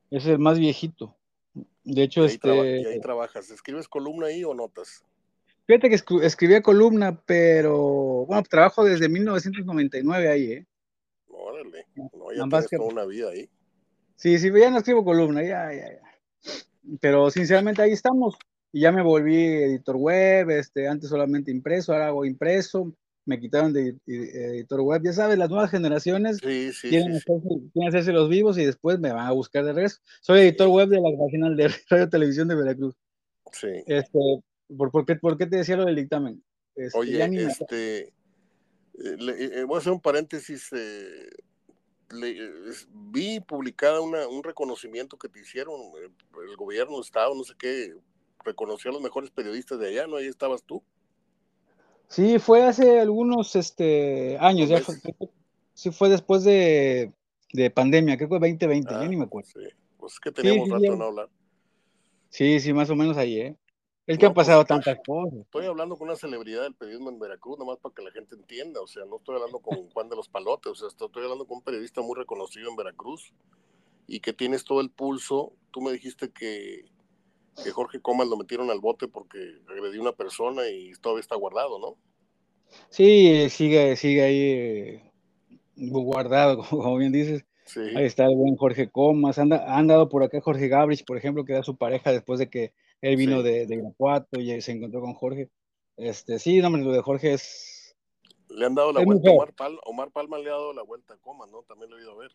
Es 0.09 0.25
el 0.25 0.39
más 0.39 0.57
viejito. 0.57 1.15
De 1.89 2.03
hecho, 2.03 2.23
ahí, 2.23 2.27
este, 2.27 2.81
y 2.81 2.85
ahí 2.85 2.99
trabajas. 2.99 3.49
¿Escribes 3.49 3.87
columna 3.87 4.27
ahí 4.27 4.43
o 4.43 4.53
notas? 4.53 5.03
fíjate 5.65 5.89
que 5.89 5.95
escri- 5.95 6.23
escribía 6.23 6.61
columna, 6.61 7.21
pero 7.25 8.25
bueno, 8.25 8.41
trabajo 8.49 8.85
desde 8.85 9.09
1999 9.09 10.29
ahí, 10.29 10.51
¿eh? 10.51 10.65
Órale. 11.27 11.85
No, 11.95 12.31
ya 12.33 12.43
tienes 12.47 12.67
que- 12.67 12.77
toda 12.77 12.89
una 12.89 13.05
vida 13.05 13.29
ahí. 13.29 13.49
Sí, 14.15 14.37
sí, 14.39 14.49
ya 14.57 14.69
no 14.69 14.77
escribo 14.77 15.03
columna, 15.03 15.43
ya, 15.43 15.71
ya, 15.73 15.89
ya. 15.93 16.53
Pero 16.99 17.29
sinceramente 17.31 17.81
ahí 17.81 17.91
estamos. 17.91 18.35
Y 18.71 18.81
ya 18.81 18.91
me 18.91 19.01
volví 19.01 19.35
editor 19.35 19.95
web, 19.95 20.49
este, 20.51 20.87
antes 20.87 21.09
solamente 21.09 21.51
impreso, 21.51 21.93
ahora 21.93 22.07
hago 22.07 22.25
impreso, 22.25 22.93
me 23.27 23.39
quitaron 23.39 23.73
de 23.73 23.89
ed- 23.89 23.97
editor 24.07 24.81
web. 24.81 25.01
Ya 25.03 25.13
sabes, 25.13 25.37
las 25.37 25.49
nuevas 25.49 25.69
generaciones 25.69 26.37
Sí, 26.37 26.71
sí, 26.73 26.89
quieren, 26.89 27.19
sí. 27.19 27.87
hacerse, 27.87 28.11
los 28.13 28.29
vivos 28.29 28.57
y 28.57 28.65
después 28.65 28.99
me 28.99 29.11
van 29.11 29.27
a 29.27 29.31
buscar 29.33 29.63
de 29.65 29.73
regreso. 29.73 29.99
Soy 30.21 30.39
editor 30.39 30.69
web 30.69 30.87
de 30.89 30.99
la 31.01 31.09
regional 31.23 31.55
de 31.55 31.67
Radio 31.89 32.09
Televisión 32.09 32.47
de 32.47 32.55
Veracruz. 32.55 32.95
sí. 33.51 33.67
Este, 33.85 34.19
¿por, 34.75 34.91
por, 34.91 35.05
qué, 35.05 35.15
¿Por 35.15 35.37
qué 35.37 35.45
te 35.45 35.57
decía 35.57 35.75
lo 35.77 35.85
del 35.85 35.95
dictamen? 35.97 36.41
Este, 36.75 36.97
Oye, 36.97 37.23
este, 37.45 37.99
eh, 37.99 38.11
le- 39.19 39.59
eh, 39.59 39.63
voy 39.65 39.75
a 39.75 39.79
hacer 39.79 39.91
un 39.91 40.01
paréntesis. 40.01 40.69
eh, 40.71 41.29
le- 42.11 42.69
es- 42.69 42.87
vi 42.91 43.39
publicada 43.41 43.99
una, 43.99 44.27
un 44.27 44.41
reconocimiento 44.43 45.17
que 45.17 45.27
te 45.27 45.41
hicieron 45.41 45.75
eh, 46.01 46.09
el 46.49 46.55
gobierno, 46.55 47.01
Estado, 47.01 47.35
no 47.35 47.43
sé 47.43 47.53
qué, 47.59 47.93
reconoció 48.45 48.91
a 48.91 48.93
los 48.93 49.01
mejores 49.01 49.29
periodistas 49.31 49.77
de 49.79 49.89
allá, 49.89 50.07
¿no? 50.07 50.15
Ahí 50.15 50.27
estabas 50.27 50.63
tú. 50.63 50.81
Sí, 52.07 52.39
fue 52.39 52.63
hace 52.63 52.99
algunos 52.99 53.55
este, 53.55 54.37
años, 54.39 54.69
ya 54.69 54.79
fue, 54.79 54.95
sí 55.73 55.91
fue 55.91 56.09
después 56.09 56.43
de, 56.43 57.11
de 57.53 57.69
pandemia, 57.69 58.17
creo 58.17 58.29
que 58.29 58.35
2020, 58.39 58.93
Ah, 58.93 59.01
ya 59.01 59.07
ni 59.07 59.17
me 59.17 59.25
acuerdo. 59.25 59.49
sí. 59.53 59.67
Pues 59.97 60.13
es 60.13 60.19
que 60.19 60.31
teníamos 60.31 60.65
sí, 60.67 60.71
rato 60.71 60.83
ya. 60.83 60.91
de 60.91 60.97
no 60.97 61.05
hablar. 61.05 61.29
Sí, 62.29 62.59
sí, 62.59 62.71
más 62.73 62.89
o 62.89 62.95
menos 62.95 63.17
ahí, 63.17 63.39
¿eh? 63.39 63.57
Es 64.05 64.17
que 64.17 64.23
No, 64.23 64.29
han 64.29 64.35
pasado 64.35 64.59
pues, 64.61 64.67
tantas 64.67 64.99
cosas. 65.05 65.39
Estoy 65.39 65.65
hablando 65.65 65.97
con 65.97 66.07
una 66.07 66.15
celebridad 66.15 66.63
del 66.63 66.75
periodismo 66.75 67.09
en 67.09 67.19
Veracruz, 67.19 67.59
nomás 67.59 67.77
para 67.79 67.93
que 67.93 68.03
la 68.03 68.11
gente 68.11 68.35
entienda. 68.35 68.79
O 68.81 68.87
sea, 68.87 69.03
no 69.05 69.17
estoy 69.17 69.35
hablando 69.35 69.59
con 69.59 69.89
Juan 69.93 70.07
de 70.07 70.15
los 70.15 70.29
Palotes, 70.29 70.71
o 70.71 70.75
sea, 70.75 70.87
estoy 70.87 71.23
hablando 71.23 71.45
con 71.45 71.57
un 71.57 71.63
periodista 71.63 72.01
muy 72.01 72.15
reconocido 72.15 72.69
en 72.69 72.75
Veracruz 72.77 73.33
y 74.07 74.21
que 74.21 74.31
tienes 74.33 74.63
todo 74.63 74.79
el 74.79 74.91
pulso. 74.91 75.51
Tú 75.71 75.81
me 75.81 75.91
dijiste 75.91 76.29
que, 76.31 76.85
que 77.63 77.71
Jorge 77.71 77.99
Comas 78.01 78.27
lo 78.27 78.37
metieron 78.37 78.69
al 78.69 78.79
bote 78.79 79.07
porque 79.07 79.37
agredió 79.67 79.99
a 79.99 80.03
una 80.03 80.11
persona 80.13 80.67
y 80.69 80.91
todavía 81.01 81.21
está 81.21 81.35
guardado, 81.35 81.79
¿no? 81.79 81.95
Sí, 82.89 83.49
sigue, 83.49 83.95
sigue 83.95 84.23
ahí 84.23 84.41
eh, 84.41 85.11
guardado, 85.75 86.59
como 86.69 86.97
bien 86.97 87.11
dices. 87.11 87.45
Sí, 87.65 87.81
Ahí 87.95 88.05
está 88.05 88.25
el 88.25 88.35
buen 88.37 88.55
Jorge 88.55 88.89
Comas. 88.89 89.37
Anda, 89.39 89.57
ha 89.67 89.77
andado 89.77 90.07
por 90.07 90.23
acá 90.23 90.39
Jorge 90.39 90.69
Gabrich, 90.69 91.03
por 91.03 91.17
ejemplo, 91.17 91.43
que 91.43 91.51
era 91.53 91.63
su 91.63 91.75
pareja 91.75 92.13
después 92.13 92.39
de 92.39 92.49
que 92.49 92.71
él 93.01 93.17
vino 93.17 93.37
Sí. 93.37 93.43
de, 93.43 93.67
de 93.67 93.75
Irapuato 93.75 94.39
y 94.39 94.61
se 94.61 94.71
encontró 94.71 95.01
con 95.01 95.13
Jorge. 95.13 95.49
Este, 95.97 96.39
sí, 96.39 96.59
no, 96.59 96.69
lo 96.69 96.91
de 96.93 97.01
Jorge 97.01 97.33
es. 97.33 97.95
le 98.49 98.65
han 98.65 98.75
dado 98.75 98.93
la 98.93 99.01
Es 99.01 99.05
vuelta. 99.05 99.31
Omar 99.31 99.53
Palma. 99.53 99.79
Omar 99.85 100.11
Palma 100.11 100.37
le 100.37 100.49
ha 100.49 100.53
dado 100.53 100.73
la 100.73 100.83
vuelta 100.83 101.15
a 101.15 101.17
Comas, 101.17 101.49
¿no? 101.51 101.63
También 101.63 101.91
lo 101.91 101.97
he 101.97 102.01
ido 102.03 102.11
a 102.13 102.17
ver. 102.17 102.31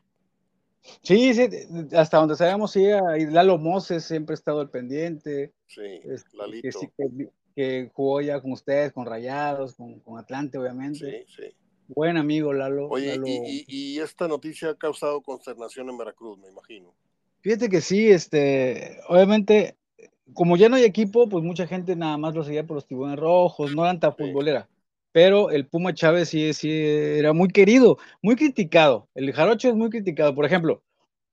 Sí, 1.02 1.32
sí, 1.34 1.48
hasta 1.92 2.18
donde 2.18 2.36
sabemos, 2.36 2.72
sí, 2.72 2.84
Lalo 3.30 3.58
Moses 3.58 4.04
siempre 4.04 4.32
ha 4.32 4.34
estado 4.34 4.60
al 4.60 4.70
pendiente. 4.70 5.52
Sí, 5.66 6.00
este, 6.04 6.30
que, 6.60 6.72
sí, 6.72 6.88
que, 6.96 7.28
que 7.54 7.90
jugó 7.92 8.20
ya 8.20 8.40
con 8.40 8.52
ustedes, 8.52 8.92
con 8.92 9.06
Rayados, 9.06 9.74
con, 9.76 10.00
con 10.00 10.18
Atlante, 10.18 10.58
obviamente. 10.58 11.24
Sí, 11.28 11.42
sí. 11.42 11.54
Buen 11.88 12.16
amigo, 12.16 12.52
Lalo. 12.52 12.88
Oye, 12.88 13.16
Lalo. 13.16 13.26
y, 13.26 13.64
y, 13.66 13.94
y 13.94 13.98
esta 14.00 14.26
noticia 14.26 14.70
ha 14.70 14.74
causado 14.74 15.20
consternación 15.20 15.88
en 15.88 15.98
Veracruz, 15.98 16.38
me 16.38 16.48
imagino. 16.48 16.94
Fíjate 17.42 17.68
que 17.68 17.80
sí, 17.80 18.10
este, 18.10 18.98
obviamente, 19.08 19.76
como 20.32 20.56
ya 20.56 20.68
no 20.68 20.76
hay 20.76 20.84
equipo, 20.84 21.28
pues 21.28 21.44
mucha 21.44 21.66
gente 21.66 21.96
nada 21.96 22.16
más 22.16 22.34
lo 22.34 22.44
seguía 22.44 22.66
por 22.66 22.76
los 22.76 22.86
tiburones 22.86 23.18
rojos, 23.18 23.74
no 23.74 23.84
eran 23.84 24.00
tan 24.00 24.16
futbolera. 24.16 24.68
Pero 25.12 25.50
el 25.50 25.66
Puma 25.66 25.94
Chávez 25.94 26.30
sí, 26.30 26.52
sí 26.54 26.70
era 26.70 27.32
muy 27.32 27.48
querido, 27.48 27.98
muy 28.22 28.34
criticado. 28.34 29.08
El 29.14 29.32
Jarocho 29.32 29.68
es 29.68 29.74
muy 29.74 29.90
criticado. 29.90 30.34
Por 30.34 30.46
ejemplo, 30.46 30.82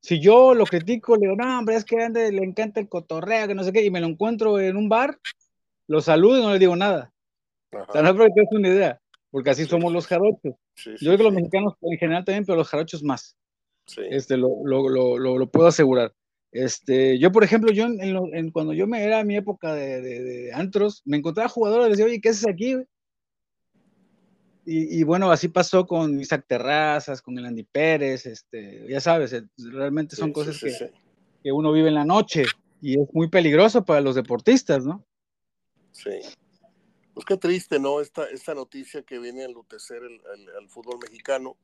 si 0.01 0.19
yo 0.19 0.53
lo 0.53 0.65
critico, 0.65 1.15
le 1.15 1.21
digo, 1.21 1.35
no, 1.35 1.59
hombre, 1.59 1.75
es 1.75 1.85
que 1.85 2.01
ande, 2.01 2.31
le 2.31 2.43
encanta 2.43 2.79
el 2.79 2.89
cotorreo, 2.89 3.47
que 3.47 3.55
no 3.55 3.63
sé 3.63 3.71
qué, 3.71 3.83
y 3.83 3.91
me 3.91 4.01
lo 4.01 4.07
encuentro 4.07 4.59
en 4.59 4.77
un 4.77 4.89
bar, 4.89 5.17
lo 5.87 6.01
saludo 6.01 6.39
y 6.39 6.41
no 6.41 6.51
le 6.53 6.59
digo 6.59 6.75
nada. 6.75 7.11
Ajá. 7.71 7.85
O 7.87 7.91
sea, 7.93 8.01
no 8.01 8.23
es 8.23 8.47
una 8.51 8.67
idea, 8.67 9.01
porque 9.31 9.51
así 9.51 9.63
Sí, 9.63 9.69
somos 9.69 9.91
los 9.91 10.07
jarochos. 10.07 10.55
Sí, 10.75 10.91
sí, 10.97 11.05
Yo 11.05 11.11
creo 11.11 11.17
que 11.17 11.23
los 11.23 11.33
mexicanos 11.33 11.73
en 11.81 11.97
general 11.97 12.25
también, 12.25 12.45
pero 12.45 12.57
los 12.57 12.69
jarochos 12.69 13.03
más. 13.03 13.35
Este, 14.09 14.37
lo, 14.37 14.49
lo, 14.65 15.17
lo, 15.17 15.49
puedo 15.49 15.67
asegurar. 15.67 16.13
Este, 16.51 17.17
yo, 17.19 17.31
por 17.31 17.43
ejemplo, 17.43 17.71
yo 17.71 17.85
en, 17.85 17.99
en 18.33 18.51
cuando 18.51 18.73
yo 18.73 18.87
me 18.87 19.03
era 19.03 19.23
mi 19.23 19.35
época 19.35 19.73
de, 19.73 20.01
de, 20.01 20.23
de 20.23 20.53
antros, 20.53 21.01
me 21.05 21.17
encontraba 21.17 21.49
jugadores 21.49 21.87
y 21.87 21.91
decía, 21.91 22.05
oye, 22.05 22.21
¿qué 22.21 22.29
haces 22.29 22.47
aquí? 22.47 22.75
Güey?" 24.65 24.75
Y, 24.77 24.99
y 24.99 25.03
bueno, 25.03 25.31
así 25.31 25.47
pasó 25.47 25.85
con 25.87 26.19
Isaac 26.19 26.45
Terrazas, 26.47 27.21
con 27.21 27.37
el 27.37 27.45
Andy 27.45 27.63
Pérez, 27.63 28.25
este, 28.25 28.85
ya 28.87 28.99
sabes, 29.01 29.33
eh, 29.33 29.43
realmente 29.71 30.15
son 30.15 30.29
Sí, 30.29 30.33
cosas 30.33 30.55
sí, 30.57 30.65
que, 30.67 30.71
sí, 30.71 30.85
sí. 30.85 30.91
que 31.43 31.51
uno 31.51 31.71
vive 31.71 31.87
en 31.89 31.95
la 31.95 32.05
noche 32.05 32.43
y 32.81 32.99
es 32.99 33.07
muy 33.13 33.29
peligroso 33.29 33.83
para 33.83 34.01
los 34.01 34.15
deportistas, 34.15 34.85
¿no? 34.85 35.05
Sí. 35.91 36.11
Pues 37.13 37.25
qué 37.25 37.35
triste, 37.37 37.79
¿no? 37.79 37.99
Esta, 37.99 38.25
esta 38.29 38.53
noticia 38.53 39.01
que 39.03 39.19
viene 39.19 39.41
a 39.41 39.45
enlutecer 39.45 39.97
el, 40.03 40.21
el- 40.35 40.49
al 40.57 40.69
fútbol 40.69 40.99
mexicano 41.01 41.57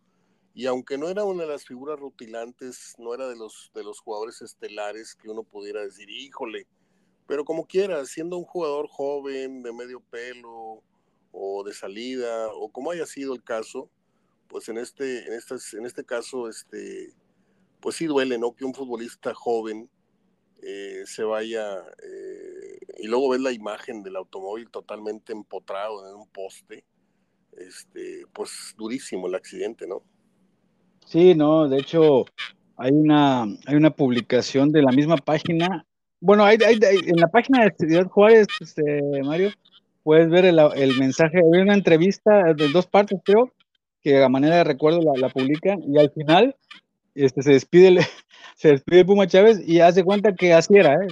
Y 0.53 0.65
aunque 0.67 0.97
no 0.97 1.09
era 1.09 1.23
una 1.25 1.43
de 1.43 1.49
las 1.49 1.65
figuras 1.65 1.99
rutilantes, 1.99 2.95
no 2.97 3.13
era 3.13 3.27
de 3.27 3.35
los, 3.35 3.71
de 3.75 3.83
los 3.83 3.99
jugadores 3.99 4.41
estelares 4.41 5.13
que 5.15 5.29
uno 5.29 5.43
pudiera 5.43 5.81
decir, 5.81 6.09
híjole, 6.09 6.65
pero 7.27 7.43
como 7.43 7.65
quiera, 7.65 8.05
siendo 8.05 8.37
un 8.37 8.45
jugador 8.45 8.87
joven, 8.87 9.63
de 9.63 9.73
medio 9.73 9.99
pelo 9.99 10.81
o 11.37 11.63
de 11.63 11.73
salida, 11.73 12.47
o 12.53 12.69
como 12.69 12.91
haya 12.91 13.05
sido 13.05 13.33
el 13.33 13.43
caso, 13.43 13.89
pues 14.47 14.69
en 14.69 14.77
este, 14.77 15.27
en 15.27 15.33
estas, 15.33 15.73
en 15.73 15.85
este 15.85 16.05
caso, 16.05 16.47
este, 16.47 17.13
pues 17.81 17.95
sí 17.97 18.05
duele, 18.05 18.37
¿no? 18.37 18.55
Que 18.55 18.63
un 18.63 18.73
futbolista 18.73 19.33
joven 19.33 19.89
eh, 20.63 21.03
se 21.05 21.23
vaya 21.23 21.79
eh, 21.79 22.79
y 22.99 23.07
luego 23.07 23.29
ves 23.29 23.41
la 23.41 23.51
imagen 23.51 24.01
del 24.01 24.15
automóvil 24.15 24.69
totalmente 24.69 25.33
empotrado 25.33 26.07
en 26.07 26.15
un 26.15 26.27
poste, 26.29 26.85
este, 27.51 28.25
pues 28.31 28.73
durísimo 28.77 29.27
el 29.27 29.35
accidente, 29.35 29.85
¿no? 29.87 30.03
Sí, 31.05 31.35
no, 31.35 31.67
de 31.67 31.79
hecho 31.79 32.25
hay 32.77 32.91
una, 32.91 33.43
hay 33.43 33.75
una 33.75 33.91
publicación 33.91 34.71
de 34.71 34.81
la 34.81 34.91
misma 34.91 35.17
página. 35.17 35.85
Bueno, 36.21 36.45
hay, 36.45 36.57
en 36.61 37.17
la 37.17 37.27
página 37.27 37.65
de 37.65 37.75
Ciudad 37.77 38.07
Juárez, 38.07 38.47
este, 38.61 39.01
Mario, 39.23 39.51
puedes 40.05 40.29
ver 40.29 40.45
el, 40.45 40.59
el, 40.75 40.97
mensaje. 40.99 41.39
Hay 41.39 41.61
una 41.61 41.73
entrevista 41.73 42.53
de 42.53 42.69
dos 42.69 42.85
partes, 42.85 43.19
creo, 43.25 43.51
que 44.03 44.23
a 44.23 44.29
manera 44.29 44.57
de 44.57 44.63
recuerdo 44.63 45.01
la, 45.01 45.19
la 45.19 45.29
publican, 45.29 45.79
y 45.83 45.97
al 45.97 46.11
final 46.11 46.55
este, 47.15 47.41
se 47.41 47.53
despide 47.53 47.99
se 48.55 48.69
despide 48.69 49.03
Puma 49.03 49.25
Chávez 49.25 49.67
y 49.67 49.79
hace 49.79 50.03
cuenta 50.03 50.35
que 50.35 50.53
así 50.53 50.75
era, 50.75 50.93
¿eh? 50.93 51.07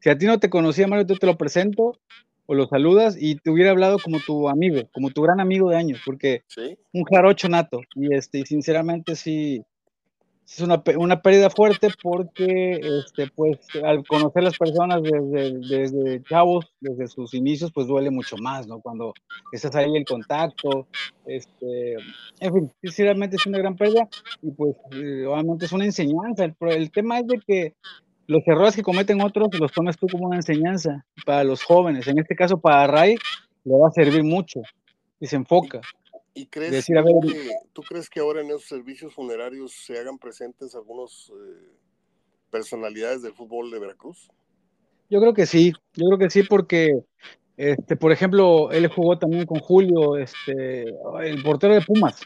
Si 0.00 0.10
a 0.10 0.18
ti 0.18 0.26
no 0.26 0.40
te 0.40 0.50
conocía, 0.50 0.88
Mario, 0.88 1.06
yo 1.06 1.16
te 1.16 1.26
lo 1.26 1.38
presento 1.38 1.96
o 2.46 2.54
lo 2.54 2.66
saludas 2.66 3.16
y 3.18 3.36
te 3.36 3.50
hubiera 3.50 3.70
hablado 3.70 3.98
como 4.00 4.18
tu 4.18 4.48
amigo, 4.48 4.82
como 4.92 5.10
tu 5.10 5.22
gran 5.22 5.38
amigo 5.38 5.70
de 5.70 5.76
años, 5.76 6.00
porque 6.04 6.42
un 6.92 7.04
jarocho 7.04 7.48
nato. 7.48 7.80
Y 7.94 8.12
este, 8.14 8.44
sinceramente 8.46 9.14
sí, 9.14 9.62
es 10.50 10.60
una, 10.60 10.82
una, 10.96 11.20
pérdida 11.20 11.50
fuerte 11.50 11.88
porque 12.02 12.80
este, 12.80 13.30
pues 13.34 13.58
al 13.84 14.02
conocer 14.06 14.42
las 14.42 14.56
personas 14.56 15.02
desde, 15.02 15.58
desde 15.58 16.22
chavos, 16.22 16.72
desde 16.80 17.06
sus 17.06 17.34
inicios, 17.34 17.70
pues 17.72 17.86
duele 17.86 18.10
mucho 18.10 18.36
más, 18.38 18.66
¿no? 18.66 18.80
Cuando 18.80 19.12
estás 19.52 19.76
ahí 19.76 19.94
el 19.94 20.06
contacto, 20.06 20.88
este, 21.26 21.96
en 22.40 22.52
fin, 22.54 22.72
sinceramente 22.82 23.36
es 23.36 23.46
una 23.46 23.58
gran 23.58 23.76
pérdida 23.76 24.08
y 24.42 24.50
pues 24.52 24.74
eh, 24.92 25.26
obviamente 25.26 25.66
es 25.66 25.72
una 25.72 25.84
enseñanza. 25.84 26.44
El, 26.44 26.54
el 26.60 26.90
tema 26.90 27.18
es 27.18 27.26
de 27.26 27.40
que 27.46 27.74
los 28.26 28.42
errores 28.46 28.74
que 28.74 28.82
cometen 28.82 29.20
otros 29.20 29.48
los 29.58 29.72
tomas 29.72 29.96
tú 29.98 30.06
como 30.10 30.28
una 30.28 30.36
enseñanza 30.36 31.04
para 31.26 31.44
los 31.44 31.62
jóvenes. 31.62 32.06
En 32.08 32.18
este 32.18 32.34
caso, 32.34 32.58
para 32.58 32.86
Ray, 32.86 33.16
le 33.64 33.74
va 33.74 33.88
a 33.88 33.92
servir 33.92 34.24
mucho 34.24 34.60
y 35.20 35.26
se 35.26 35.36
enfoca. 35.36 35.80
¿Y, 36.38 36.46
crees 36.46 36.86
que, 36.86 36.94
tú 37.72 37.82
crees 37.82 38.08
que 38.08 38.20
ahora 38.20 38.40
en 38.40 38.48
esos 38.48 38.64
servicios 38.64 39.14
funerarios 39.14 39.72
se 39.72 39.98
hagan 39.98 40.18
presentes 40.18 40.74
algunos 40.74 41.32
eh, 41.34 41.68
personalidades 42.50 43.22
del 43.22 43.34
fútbol 43.34 43.70
de 43.70 43.78
Veracruz? 43.78 44.30
Yo 45.10 45.20
creo 45.20 45.34
que 45.34 45.46
sí, 45.46 45.72
yo 45.94 46.06
creo 46.06 46.18
que 46.18 46.30
sí, 46.30 46.42
porque, 46.42 46.90
este, 47.56 47.96
por 47.96 48.12
ejemplo, 48.12 48.70
él 48.70 48.86
jugó 48.88 49.18
también 49.18 49.46
con 49.46 49.58
Julio, 49.60 50.16
este, 50.16 50.84
el 51.22 51.42
portero 51.42 51.74
de 51.74 51.80
Pumas. 51.80 52.20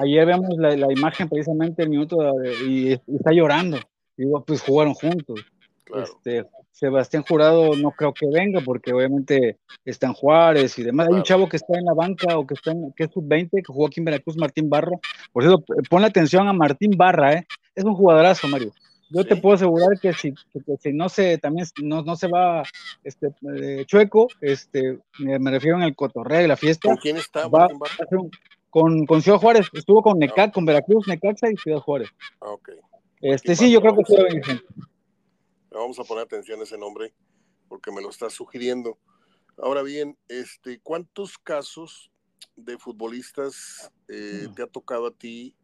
Ayer 0.00 0.24
vemos 0.26 0.50
la, 0.56 0.76
la, 0.76 0.92
imagen 0.92 1.28
precisamente 1.28 1.82
el 1.82 1.90
minuto 1.90 2.16
y 2.64 2.92
está 2.92 3.32
llorando 3.32 3.78
digo, 4.16 4.44
pues 4.44 4.62
jugaron 4.62 4.94
juntos. 4.94 5.44
Este, 5.94 6.44
Sebastián 6.72 7.24
Jurado 7.28 7.76
no 7.76 7.92
creo 7.92 8.12
que 8.12 8.26
venga 8.26 8.60
porque 8.60 8.92
obviamente 8.92 9.58
están 9.84 10.14
Juárez 10.14 10.78
y 10.78 10.82
demás. 10.82 11.08
Hay 11.08 11.14
un 11.14 11.22
chavo 11.22 11.48
que 11.48 11.56
está 11.56 11.78
en 11.78 11.84
la 11.84 11.94
banca 11.94 12.38
o 12.38 12.46
que 12.46 12.54
está 12.54 12.72
en, 12.72 12.92
que 12.96 13.04
es 13.04 13.10
sub-20 13.12 13.50
que 13.50 13.62
jugó 13.72 13.86
aquí 13.86 14.00
en 14.00 14.06
Veracruz, 14.06 14.36
Martín 14.36 14.68
Barro. 14.68 15.00
Por 15.32 15.44
eso, 15.44 15.62
ponle 15.88 16.08
atención 16.08 16.48
a 16.48 16.52
Martín 16.52 16.92
Barra, 16.96 17.34
¿eh? 17.34 17.46
Es 17.74 17.84
un 17.84 17.94
jugadorazo, 17.94 18.48
Mario. 18.48 18.72
Yo 19.10 19.24
te 19.24 19.36
puedo 19.36 19.54
asegurar 19.54 20.00
que 20.00 20.14
si, 20.14 20.32
si, 20.80 20.92
no 20.94 21.10
se 21.10 21.36
también 21.36 21.66
no, 21.82 22.02
no 22.02 22.16
se 22.16 22.28
va 22.28 22.62
este, 23.04 23.28
eh, 23.56 23.84
chueco, 23.86 24.28
este, 24.40 24.98
me, 25.18 25.50
refiero 25.50 25.76
en 25.76 25.82
el 25.82 25.94
cotorreo 25.94 26.42
y 26.42 26.48
la 26.48 26.56
fiesta. 26.56 26.88
¿Con 26.88 26.96
quién 26.96 27.18
está 27.18 27.46
Martín 27.48 27.78
Barra? 27.78 28.06
con, 28.70 29.04
con 29.04 29.20
Ciudad 29.20 29.38
Juárez, 29.38 29.66
estuvo 29.74 30.00
con 30.00 30.18
Necax, 30.18 30.48
ah. 30.48 30.52
con 30.52 30.64
Veracruz, 30.64 31.06
Necaxa 31.06 31.50
y 31.50 31.56
Ciudad 31.58 31.80
Juárez. 31.80 32.08
Ah. 32.40 32.54
Este 33.20 33.54
sí, 33.54 33.70
yo 33.70 33.82
creo 33.82 33.94
que 33.94 34.02
Vamos 35.74 35.98
a 35.98 36.04
poner 36.04 36.24
atención 36.24 36.60
a 36.60 36.64
ese 36.64 36.78
nombre 36.78 37.14
porque 37.68 37.90
me 37.90 38.02
lo 38.02 38.10
está 38.10 38.30
sugiriendo. 38.30 38.98
Ahora 39.56 39.82
bien, 39.82 40.16
este, 40.28 40.80
¿cuántos 40.80 41.38
casos 41.38 42.10
de 42.56 42.78
futbolistas 42.78 43.90
eh, 44.08 44.48
te 44.54 44.62
ha 44.62 44.66
tocado 44.66 45.06
a 45.06 45.10
ti 45.10 45.54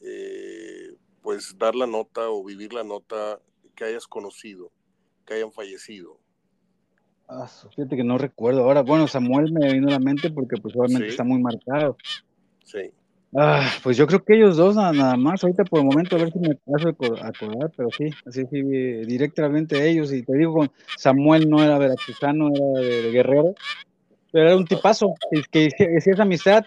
eh, 0.00 0.96
pues 1.22 1.56
dar 1.58 1.74
la 1.74 1.86
nota 1.86 2.30
o 2.30 2.44
vivir 2.44 2.72
la 2.72 2.84
nota 2.84 3.40
que 3.74 3.84
hayas 3.84 4.06
conocido, 4.06 4.72
que 5.26 5.34
hayan 5.34 5.52
fallecido? 5.52 6.18
Ah, 7.28 7.48
fíjate 7.48 7.96
que 7.96 8.04
no 8.04 8.18
recuerdo. 8.18 8.64
Ahora, 8.64 8.82
bueno, 8.82 9.08
Samuel 9.08 9.52
me 9.52 9.72
vino 9.72 9.88
a 9.88 9.92
la 9.92 9.98
mente 9.98 10.30
porque 10.30 10.56
pues 10.60 10.74
obviamente 10.76 11.08
está 11.08 11.24
muy 11.24 11.40
marcado. 11.40 11.96
Sí. 12.64 12.92
Ah, 13.34 13.66
pues 13.82 13.96
yo 13.96 14.06
creo 14.06 14.22
que 14.22 14.34
ellos 14.34 14.58
dos 14.58 14.76
nada, 14.76 15.16
más, 15.16 15.42
ahorita 15.42 15.64
por 15.64 15.80
el 15.80 15.86
momento 15.86 16.16
a 16.16 16.18
ver 16.18 16.32
si 16.32 16.38
me 16.38 16.54
paso 16.54 16.88
a 16.88 17.28
acordar, 17.28 17.72
pero 17.74 17.88
sí, 17.90 18.10
así 18.26 18.44
sí, 18.50 18.62
directamente 18.62 19.88
ellos, 19.88 20.12
y 20.12 20.22
te 20.22 20.36
digo, 20.36 20.66
Samuel 20.98 21.48
no 21.48 21.62
era 21.62 21.78
veracruzano, 21.78 22.50
era 22.54 22.80
de, 22.80 23.10
Guerrero, 23.10 23.54
pero 24.30 24.48
era 24.48 24.56
un 24.56 24.66
tipazo, 24.66 25.14
que, 25.50 25.70
que 25.70 25.96
es 25.96 26.20
amistad, 26.20 26.66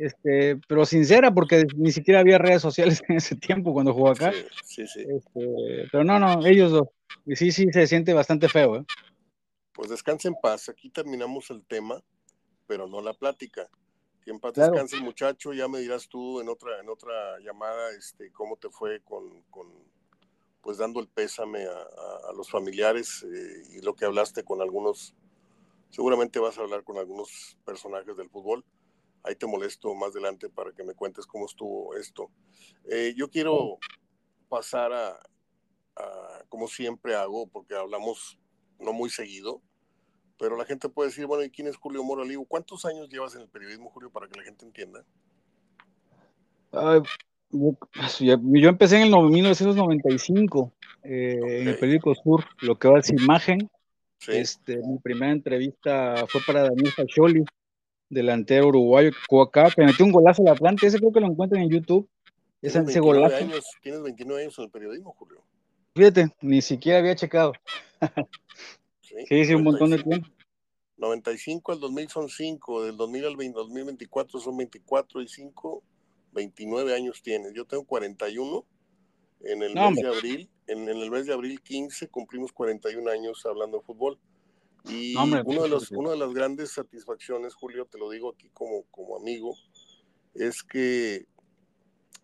este, 0.00 0.56
pero 0.66 0.86
sincera, 0.86 1.30
porque 1.30 1.66
ni 1.76 1.92
siquiera 1.92 2.20
había 2.20 2.38
redes 2.38 2.62
sociales 2.62 3.02
en 3.08 3.18
ese 3.18 3.36
tiempo 3.36 3.72
cuando 3.72 3.92
jugó 3.92 4.10
acá. 4.10 4.32
Sí, 4.64 4.86
sí, 4.86 5.02
este, 5.02 5.88
pero 5.92 6.02
no, 6.02 6.18
no, 6.18 6.44
ellos 6.44 6.72
dos, 6.72 6.88
y 7.26 7.36
sí, 7.36 7.52
sí, 7.52 7.66
se 7.70 7.86
siente 7.86 8.14
bastante 8.14 8.48
feo. 8.48 8.76
¿eh? 8.78 8.84
Pues 9.72 9.90
descanse 9.90 10.26
en 10.26 10.34
paz, 10.42 10.68
aquí 10.68 10.90
terminamos 10.90 11.50
el 11.50 11.62
tema, 11.64 12.02
pero 12.66 12.88
no 12.88 13.00
la 13.00 13.12
plática. 13.12 13.68
Que 14.30 14.34
en 14.34 14.40
paz 14.40 14.54
descanse 14.54 14.94
el 14.94 15.02
muchacho, 15.02 15.52
ya 15.52 15.66
me 15.66 15.80
dirás 15.80 16.08
tú 16.08 16.40
en 16.40 16.48
otra, 16.48 16.78
en 16.78 16.88
otra 16.88 17.40
llamada 17.40 17.90
este, 17.90 18.30
cómo 18.30 18.56
te 18.56 18.70
fue 18.70 19.00
con, 19.02 19.42
con 19.50 19.66
pues 20.60 20.78
dando 20.78 21.00
el 21.00 21.08
pésame 21.08 21.66
a, 21.66 22.32
los 22.36 22.48
familiares 22.48 23.24
eh, 23.24 23.62
y 23.72 23.80
lo 23.80 23.94
que 23.96 24.04
hablaste 24.04 24.44
con 24.44 24.62
algunos, 24.62 25.16
seguramente 25.88 26.38
vas 26.38 26.56
a 26.58 26.60
hablar 26.60 26.84
con 26.84 26.96
algunos 26.98 27.58
personajes 27.64 28.16
del 28.16 28.30
fútbol. 28.30 28.64
Ahí 29.24 29.34
te 29.34 29.48
molesto 29.48 29.92
más 29.96 30.10
adelante 30.10 30.48
para 30.48 30.70
que 30.70 30.84
me 30.84 30.94
cuentes 30.94 31.26
cómo 31.26 31.46
estuvo 31.46 31.96
esto. 31.96 32.30
Eh, 32.88 33.14
yo 33.16 33.28
quiero 33.30 33.78
pasar 34.48 34.92
a, 34.92 35.20
a, 35.96 36.44
como 36.48 36.68
siempre 36.68 37.16
hago, 37.16 37.48
porque 37.48 37.74
hablamos 37.74 38.38
no 38.78 38.92
muy 38.92 39.10
seguido, 39.10 39.60
pero 40.40 40.56
la 40.56 40.64
gente 40.64 40.88
puede 40.88 41.10
decir, 41.10 41.26
bueno, 41.26 41.44
¿y 41.44 41.50
quién 41.50 41.68
es 41.68 41.76
Julio 41.76 42.02
Moro 42.02 42.22
Aligo? 42.22 42.46
¿Cuántos 42.46 42.86
años 42.86 43.10
llevas 43.10 43.34
en 43.34 43.42
el 43.42 43.48
periodismo, 43.48 43.90
Julio, 43.90 44.10
para 44.10 44.26
que 44.26 44.38
la 44.38 44.44
gente 44.44 44.64
entienda? 44.64 45.04
yo, 47.50 48.68
empecé 48.68 48.96
en 48.96 49.12
el 49.12 49.22
1995 49.22 50.72
eh, 51.02 51.38
en 51.42 51.68
el 51.68 51.78
periódico 51.78 52.14
Sur, 52.14 52.44
lo 52.62 52.78
que 52.78 52.88
va 52.88 52.94
a 52.94 52.96
decir 52.98 53.20
Imagen. 53.20 53.70
Este, 54.28 54.78
mi 54.78 54.98
primera 54.98 55.30
entrevista 55.30 56.24
fue 56.26 56.40
para 56.46 56.62
Daniel 56.62 56.92
Facholi, 56.92 57.44
delantero 58.08 58.68
uruguayo 58.68 59.10
que 59.10 59.18
jugó 59.28 59.42
acá, 59.42 59.70
que 59.70 59.84
metió 59.84 60.06
un 60.06 60.12
golazo 60.12 60.42
al 60.42 60.54
Atlante. 60.54 60.86
Ese 60.86 60.98
creo 60.98 61.12
que 61.12 61.20
lo 61.20 61.26
encuentran 61.26 61.62
en 61.62 61.70
YouTube. 61.70 62.08
Ese, 62.62 62.78
ese 62.78 63.00
golazo. 63.00 63.36
Años, 63.36 63.66
tienes 63.82 64.02
29 64.02 64.42
años 64.42 64.58
en 64.58 64.64
el 64.64 64.70
periodismo, 64.70 65.14
Julio. 65.18 65.42
Fíjate, 65.94 66.34
ni 66.40 66.62
siquiera 66.62 67.00
había 67.00 67.14
checado. 67.14 67.52
Sí, 69.28 69.44
sí, 69.44 69.54
un 69.54 69.64
montón 69.64 69.90
de 69.90 70.02
tiempo. 70.02 70.28
95 70.96 71.72
al 71.72 71.80
2000 71.80 72.08
son 72.08 72.28
5, 72.28 72.84
del 72.84 72.96
2000 72.96 73.24
al 73.24 73.36
2024 73.54 74.38
son 74.38 74.56
24 74.58 75.22
y 75.22 75.28
5, 75.28 75.82
29 76.32 76.94
años 76.94 77.22
tienes. 77.22 77.52
Yo 77.54 77.64
tengo 77.64 77.84
41 77.84 78.64
en 79.42 79.62
el 79.62 79.74
mes 79.74 79.96
de 79.96 80.06
abril, 80.06 80.50
en, 80.66 80.88
el 80.88 81.10
mes 81.10 81.26
de 81.26 81.32
abril 81.32 81.60
15 81.62 82.08
cumplimos 82.08 82.52
41 82.52 83.10
años 83.10 83.44
hablando 83.46 83.78
de 83.78 83.84
fútbol. 83.84 84.18
Y 84.84 85.14
uno 85.16 85.62
de 85.62 85.68
los, 85.68 85.90
una 85.90 86.10
de 86.10 86.16
las 86.16 86.32
grandes 86.32 86.72
satisfacciones, 86.72 87.54
Julio, 87.54 87.86
te 87.86 87.98
lo 87.98 88.10
digo 88.10 88.30
aquí 88.30 88.50
como, 88.52 88.84
como 88.90 89.16
amigo, 89.16 89.54
es 90.34 90.62
que 90.62 91.26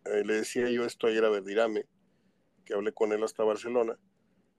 eh, 0.05 0.25
le 0.25 0.35
decía 0.35 0.71
yo 0.71 0.85
esto 0.85 1.07
ayer 1.07 1.25
a 1.25 1.31
Verdirame, 1.31 1.85
que 2.65 2.75
hablé 2.75 2.93
con 2.93 3.13
él 3.13 3.23
hasta 3.23 3.45
Barcelona, 3.45 3.99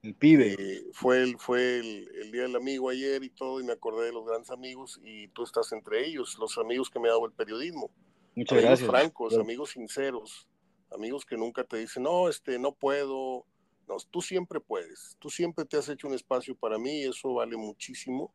el 0.03 0.15
pibe. 0.15 0.55
Fue 0.93 1.21
el, 1.23 1.37
fue 1.37 1.79
el, 1.79 2.31
día 2.31 2.43
del 2.43 2.55
amigo 2.55 2.89
ayer 2.89 3.23
y 3.23 3.29
todo, 3.29 3.59
y 3.59 3.63
me 3.63 3.73
acordé 3.73 4.05
de 4.05 4.13
los 4.13 4.25
grandes 4.25 4.51
amigos, 4.51 4.99
y 5.03 5.27
tú 5.29 5.43
estás 5.43 5.71
entre 5.71 6.05
ellos, 6.07 6.37
los 6.39 6.57
amigos 6.57 6.89
que 6.89 6.99
me 6.99 7.07
ha 7.07 7.11
dado 7.11 7.25
el 7.25 7.33
periodismo. 7.33 7.91
Muchas 8.35 8.59
amigos 8.59 8.83
francos, 8.83 9.37
amigos 9.37 9.71
sinceros, 9.71 10.47
amigos 10.91 11.25
que 11.25 11.37
nunca 11.37 11.63
te 11.63 11.77
dicen, 11.77 12.03
no, 12.03 12.29
este, 12.29 12.59
no 12.59 12.71
puedo. 12.71 13.45
No, 13.87 13.95
tú 14.11 14.21
siempre 14.21 14.59
puedes, 14.59 15.15
tú 15.17 15.29
siempre 15.29 15.63
te 15.63 15.77
has 15.77 15.87
hecho 15.87 16.07
un 16.07 16.13
espacio 16.13 16.53
para 16.55 16.77
mí 16.77 16.99
y 16.99 17.03
eso 17.05 17.33
vale 17.33 17.55
muchísimo, 17.55 18.33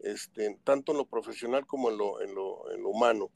este, 0.00 0.58
tanto 0.64 0.92
en 0.92 0.98
lo 0.98 1.06
profesional 1.06 1.66
como 1.66 1.90
en 1.90 1.96
lo, 1.96 2.20
en 2.20 2.34
lo, 2.34 2.70
en 2.70 2.82
lo 2.82 2.90
humano. 2.90 3.30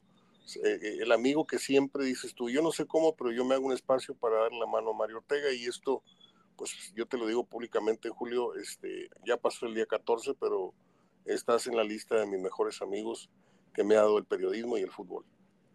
eh, 0.63 0.79
eh, 0.81 0.97
el 1.01 1.11
amigo 1.11 1.47
que 1.47 1.57
siempre 1.57 2.05
dices 2.05 2.35
tú, 2.35 2.49
yo 2.49 2.61
no 2.61 2.71
sé 2.71 2.85
cómo, 2.85 3.15
pero 3.15 3.31
yo 3.31 3.43
me 3.43 3.55
hago 3.55 3.65
un 3.65 3.73
espacio 3.73 4.13
para 4.15 4.43
dar 4.43 4.53
la 4.53 4.67
mano 4.67 4.91
a 4.91 4.93
Mario 4.93 5.17
Ortega 5.17 5.51
y 5.51 5.65
esto, 5.65 6.03
pues 6.57 6.91
yo 6.95 7.05
te 7.05 7.17
lo 7.17 7.27
digo 7.27 7.45
públicamente, 7.45 8.09
Julio, 8.09 8.55
este, 8.55 9.09
ya 9.25 9.37
pasó 9.37 9.67
el 9.67 9.75
día 9.75 9.85
14, 9.85 10.33
pero 10.39 10.73
estás 11.25 11.67
en 11.67 11.75
la 11.75 11.83
lista 11.83 12.15
de 12.15 12.25
mis 12.25 12.41
mejores 12.41 12.81
amigos 12.81 13.29
que 13.73 13.83
me 13.83 13.95
ha 13.95 13.99
dado 13.99 14.17
el 14.17 14.25
periodismo 14.25 14.77
y 14.77 14.81
el 14.81 14.91
fútbol. 14.91 15.23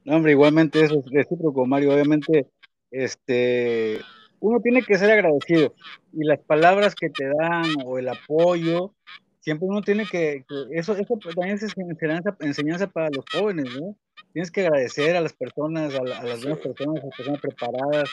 No, 0.05 0.17
hombre, 0.17 0.33
igualmente 0.33 0.83
eso 0.83 0.99
es 0.99 1.11
recíproco, 1.11 1.65
Mario. 1.65 1.95
Obviamente, 1.95 2.49
este, 2.91 4.01
uno 4.41 4.61
tiene 4.61 4.83
que 4.83 4.99
ser 4.99 5.13
agradecido 5.13 5.75
y 6.13 6.25
las 6.25 6.41
palabras 6.41 6.97
que 6.97 7.09
te 7.09 7.27
dan 7.27 7.65
o 7.85 7.99
el 7.99 8.09
apoyo, 8.09 8.93
siempre 9.43 9.67
uno 9.69 9.83
tiene 9.83 10.07
que, 10.07 10.45
eso, 10.71 10.97
eso 10.97 11.19
también 11.35 11.57
es 11.57 11.63
enseñanza, 11.77 12.37
enseñanza 12.41 12.87
para 12.87 13.11
los 13.11 13.25
jóvenes, 13.31 13.67
¿no? 13.79 13.97
Tienes 14.33 14.51
que 14.51 14.63
agradecer 14.63 15.17
a 15.17 15.21
las 15.21 15.33
personas, 15.33 15.95
a, 15.95 16.03
las 16.03 16.43
buenas 16.43 16.61
personas, 16.61 17.03
a 17.03 17.07
las 17.07 17.17
personas 17.17 17.41
preparadas, 17.41 18.09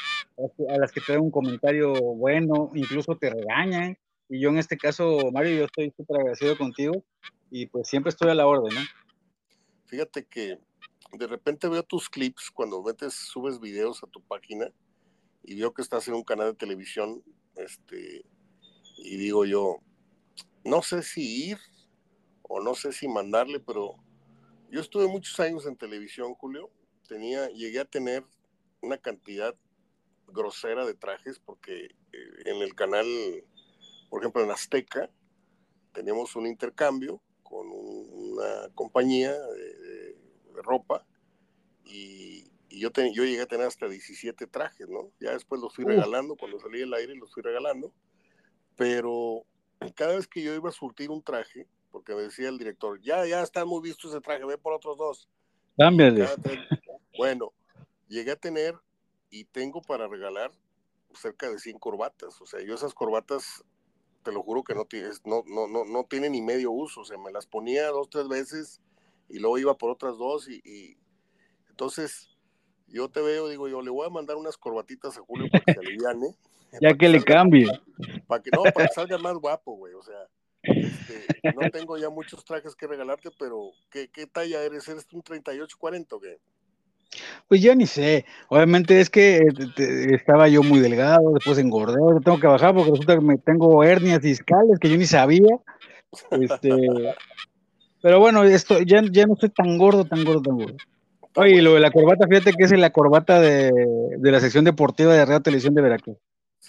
a, 0.69 0.77
las 0.77 0.91
que 0.91 1.01
te 1.01 1.13
dan 1.13 1.21
un 1.21 1.31
comentario 1.31 1.93
bueno, 1.93 2.71
incluso 2.73 3.15
te 3.15 3.29
regañan. 3.29 3.97
Y 4.27 4.41
yo 4.41 4.49
en 4.49 4.57
este 4.57 4.75
caso, 4.75 5.19
Mario, 5.31 5.55
yo 5.55 5.65
estoy 5.65 5.93
súper 5.95 6.17
agradecido 6.17 6.57
contigo 6.57 7.03
y 7.51 7.67
pues 7.67 7.87
siempre 7.87 8.09
estoy 8.09 8.31
a 8.31 8.35
la 8.35 8.47
orden, 8.47 8.73
¿no? 8.73 8.81
Fíjate 9.85 10.25
que 10.25 10.57
de 11.13 11.27
repente 11.27 11.67
veo 11.67 11.83
tus 11.83 12.09
clips 12.09 12.49
cuando 12.51 12.81
metes, 12.81 13.13
subes 13.13 13.59
videos 13.59 14.03
a 14.03 14.07
tu 14.07 14.21
página 14.21 14.71
y 15.43 15.59
veo 15.59 15.73
que 15.73 15.83
estás 15.83 16.07
en 16.07 16.15
un 16.15 16.23
canal 16.23 16.47
de 16.51 16.57
televisión, 16.57 17.23
este, 17.55 18.25
y 18.97 19.17
digo 19.17 19.45
yo, 19.45 19.79
no 20.63 20.81
sé 20.81 21.03
si 21.03 21.49
ir 21.49 21.57
o 22.43 22.61
no 22.61 22.75
sé 22.75 22.91
si 22.91 23.07
mandarle, 23.07 23.59
pero 23.59 23.95
yo 24.69 24.81
estuve 24.81 25.07
muchos 25.07 25.39
años 25.39 25.65
en 25.65 25.75
televisión, 25.75 26.33
Julio, 26.35 26.69
tenía, 27.07 27.47
llegué 27.49 27.79
a 27.79 27.85
tener 27.85 28.23
una 28.81 28.97
cantidad 28.97 29.55
grosera 30.27 30.85
de 30.85 30.93
trajes 30.93 31.39
porque 31.39 31.85
eh, 31.85 32.41
en 32.45 32.61
el 32.61 32.75
canal, 32.75 33.05
por 34.09 34.21
ejemplo 34.21 34.43
en 34.43 34.51
Azteca, 34.51 35.09
teníamos 35.93 36.35
un 36.35 36.47
intercambio 36.47 37.21
con 37.43 37.67
una 37.71 38.69
compañía 38.75 39.31
de 39.33 40.61
ropa 40.61 41.05
y, 41.83 42.45
yo, 42.69 42.91
yo 43.13 43.23
llegué 43.23 43.41
a 43.41 43.47
tener 43.47 43.65
hasta 43.65 43.89
17 43.89 44.45
trajes, 44.47 44.87
¿no? 44.87 45.11
Ya 45.19 45.31
después 45.31 45.59
los 45.59 45.73
fui 45.73 45.85
regalando, 45.85 46.35
cuando 46.35 46.59
salí 46.59 46.79
del 46.79 46.93
aire 46.93 47.15
los 47.15 47.33
fui 47.33 47.41
regalando, 47.41 47.91
pero 48.75 49.43
cada 49.95 50.15
vez 50.15 50.27
que 50.27 50.41
yo 50.41 50.53
iba 50.53 50.69
a 50.69 50.73
surtir 50.73 51.09
un 51.09 51.23
traje, 51.23 51.67
porque 51.91 52.13
me 52.13 52.23
decía 52.23 52.49
el 52.49 52.57
director, 52.57 52.99
ya, 53.01 53.25
ya 53.25 53.41
está 53.41 53.65
muy 53.65 53.81
visto 53.81 54.07
ese 54.07 54.21
traje, 54.21 54.45
ve 54.45 54.57
por 54.57 54.73
otros 54.73 54.97
dos. 54.97 55.29
Cámbiale. 55.77 56.27
Bueno, 57.17 57.53
llegué 58.07 58.31
a 58.31 58.35
tener 58.35 58.75
y 59.29 59.45
tengo 59.45 59.81
para 59.81 60.07
regalar 60.07 60.51
cerca 61.13 61.49
de 61.49 61.59
100 61.59 61.79
corbatas, 61.79 62.39
o 62.41 62.45
sea, 62.45 62.61
yo 62.61 62.75
esas 62.75 62.93
corbatas 62.93 63.63
te 64.23 64.31
lo 64.31 64.43
juro 64.43 64.63
que 64.63 64.75
no, 64.75 64.85
no, 65.25 65.43
no, 65.47 65.67
no, 65.67 65.85
no 65.85 66.03
tienen 66.05 66.33
ni 66.33 66.41
medio 66.41 66.71
uso, 66.71 67.01
o 67.01 67.05
sea, 67.05 67.17
me 67.17 67.31
las 67.31 67.47
ponía 67.47 67.87
dos, 67.87 68.09
tres 68.09 68.27
veces 68.27 68.81
y 69.27 69.39
luego 69.39 69.57
iba 69.57 69.77
por 69.77 69.89
otras 69.89 70.17
dos 70.17 70.49
y, 70.49 70.97
entonces 71.69 72.29
yo 72.87 73.09
te 73.09 73.21
veo, 73.21 73.47
digo 73.47 73.69
yo, 73.69 73.81
le 73.81 73.89
voy 73.89 74.05
a 74.05 74.09
mandar 74.09 74.35
unas 74.35 74.57
corbatitas 74.57 75.17
a 75.17 75.21
Julio 75.21 75.47
para 75.51 75.63
que 75.63 75.73
se 75.73 75.79
aliviane. 75.79 76.35
ya 76.81 76.93
que, 76.93 77.09
le 77.09 77.23
cambie. 77.23 77.67
Para 78.27 78.41
que 78.41 78.49
no, 78.51 78.63
para 78.63 78.87
que 78.87 78.93
salga 78.93 79.17
más 79.17 79.35
guapo, 79.35 79.73
güey, 79.73 79.93
o 79.93 80.03
sea, 80.03 80.27
este, 80.63 81.25
no 81.55 81.69
tengo 81.71 81.97
ya 81.97 82.09
muchos 82.09 82.43
trajes 82.45 82.75
que 82.75 82.87
regalarte, 82.87 83.29
pero 83.37 83.71
¿qué, 83.89 84.09
qué 84.09 84.27
talla 84.27 84.61
eres? 84.63 84.87
¿Eres 84.87 85.07
un 85.11 85.23
38-40 85.23 86.05
o 86.11 86.19
qué? 86.19 86.37
Pues 87.47 87.61
yo 87.61 87.75
ni 87.75 87.87
sé. 87.87 88.25
Obviamente 88.49 88.99
es 88.99 89.09
que 89.09 89.41
estaba 90.11 90.47
yo 90.47 90.61
muy 90.61 90.79
delgado, 90.79 91.33
después 91.33 91.57
engordé, 91.57 91.97
tengo 92.23 92.39
que 92.39 92.47
bajar 92.47 92.73
porque 92.75 92.91
resulta 92.91 93.15
que 93.15 93.25
me 93.25 93.37
tengo 93.37 93.83
hernias 93.83 94.21
discales 94.21 94.79
que 94.79 94.89
yo 94.89 94.97
ni 94.97 95.05
sabía. 95.05 95.57
Este, 96.31 96.69
pero 98.01 98.19
bueno, 98.19 98.43
esto 98.43 98.79
ya, 98.81 99.01
ya 99.11 99.25
no 99.25 99.33
estoy 99.33 99.49
tan 99.49 99.77
gordo, 99.77 100.05
tan 100.05 100.23
gordo, 100.23 100.41
tan 100.41 100.57
gordo. 100.57 100.77
Oye, 101.35 101.61
lo 101.61 101.75
de 101.75 101.79
la 101.79 101.91
corbata, 101.91 102.27
fíjate 102.27 102.53
que 102.53 102.63
es 102.63 102.71
la 102.71 102.89
corbata 102.89 103.39
de, 103.39 103.71
la 104.19 104.39
sección 104.39 104.65
deportiva 104.65 105.13
de 105.13 105.25
Radio 105.25 105.41
Televisión 105.41 105.73
de 105.73 105.81
Veracruz. 105.81 106.17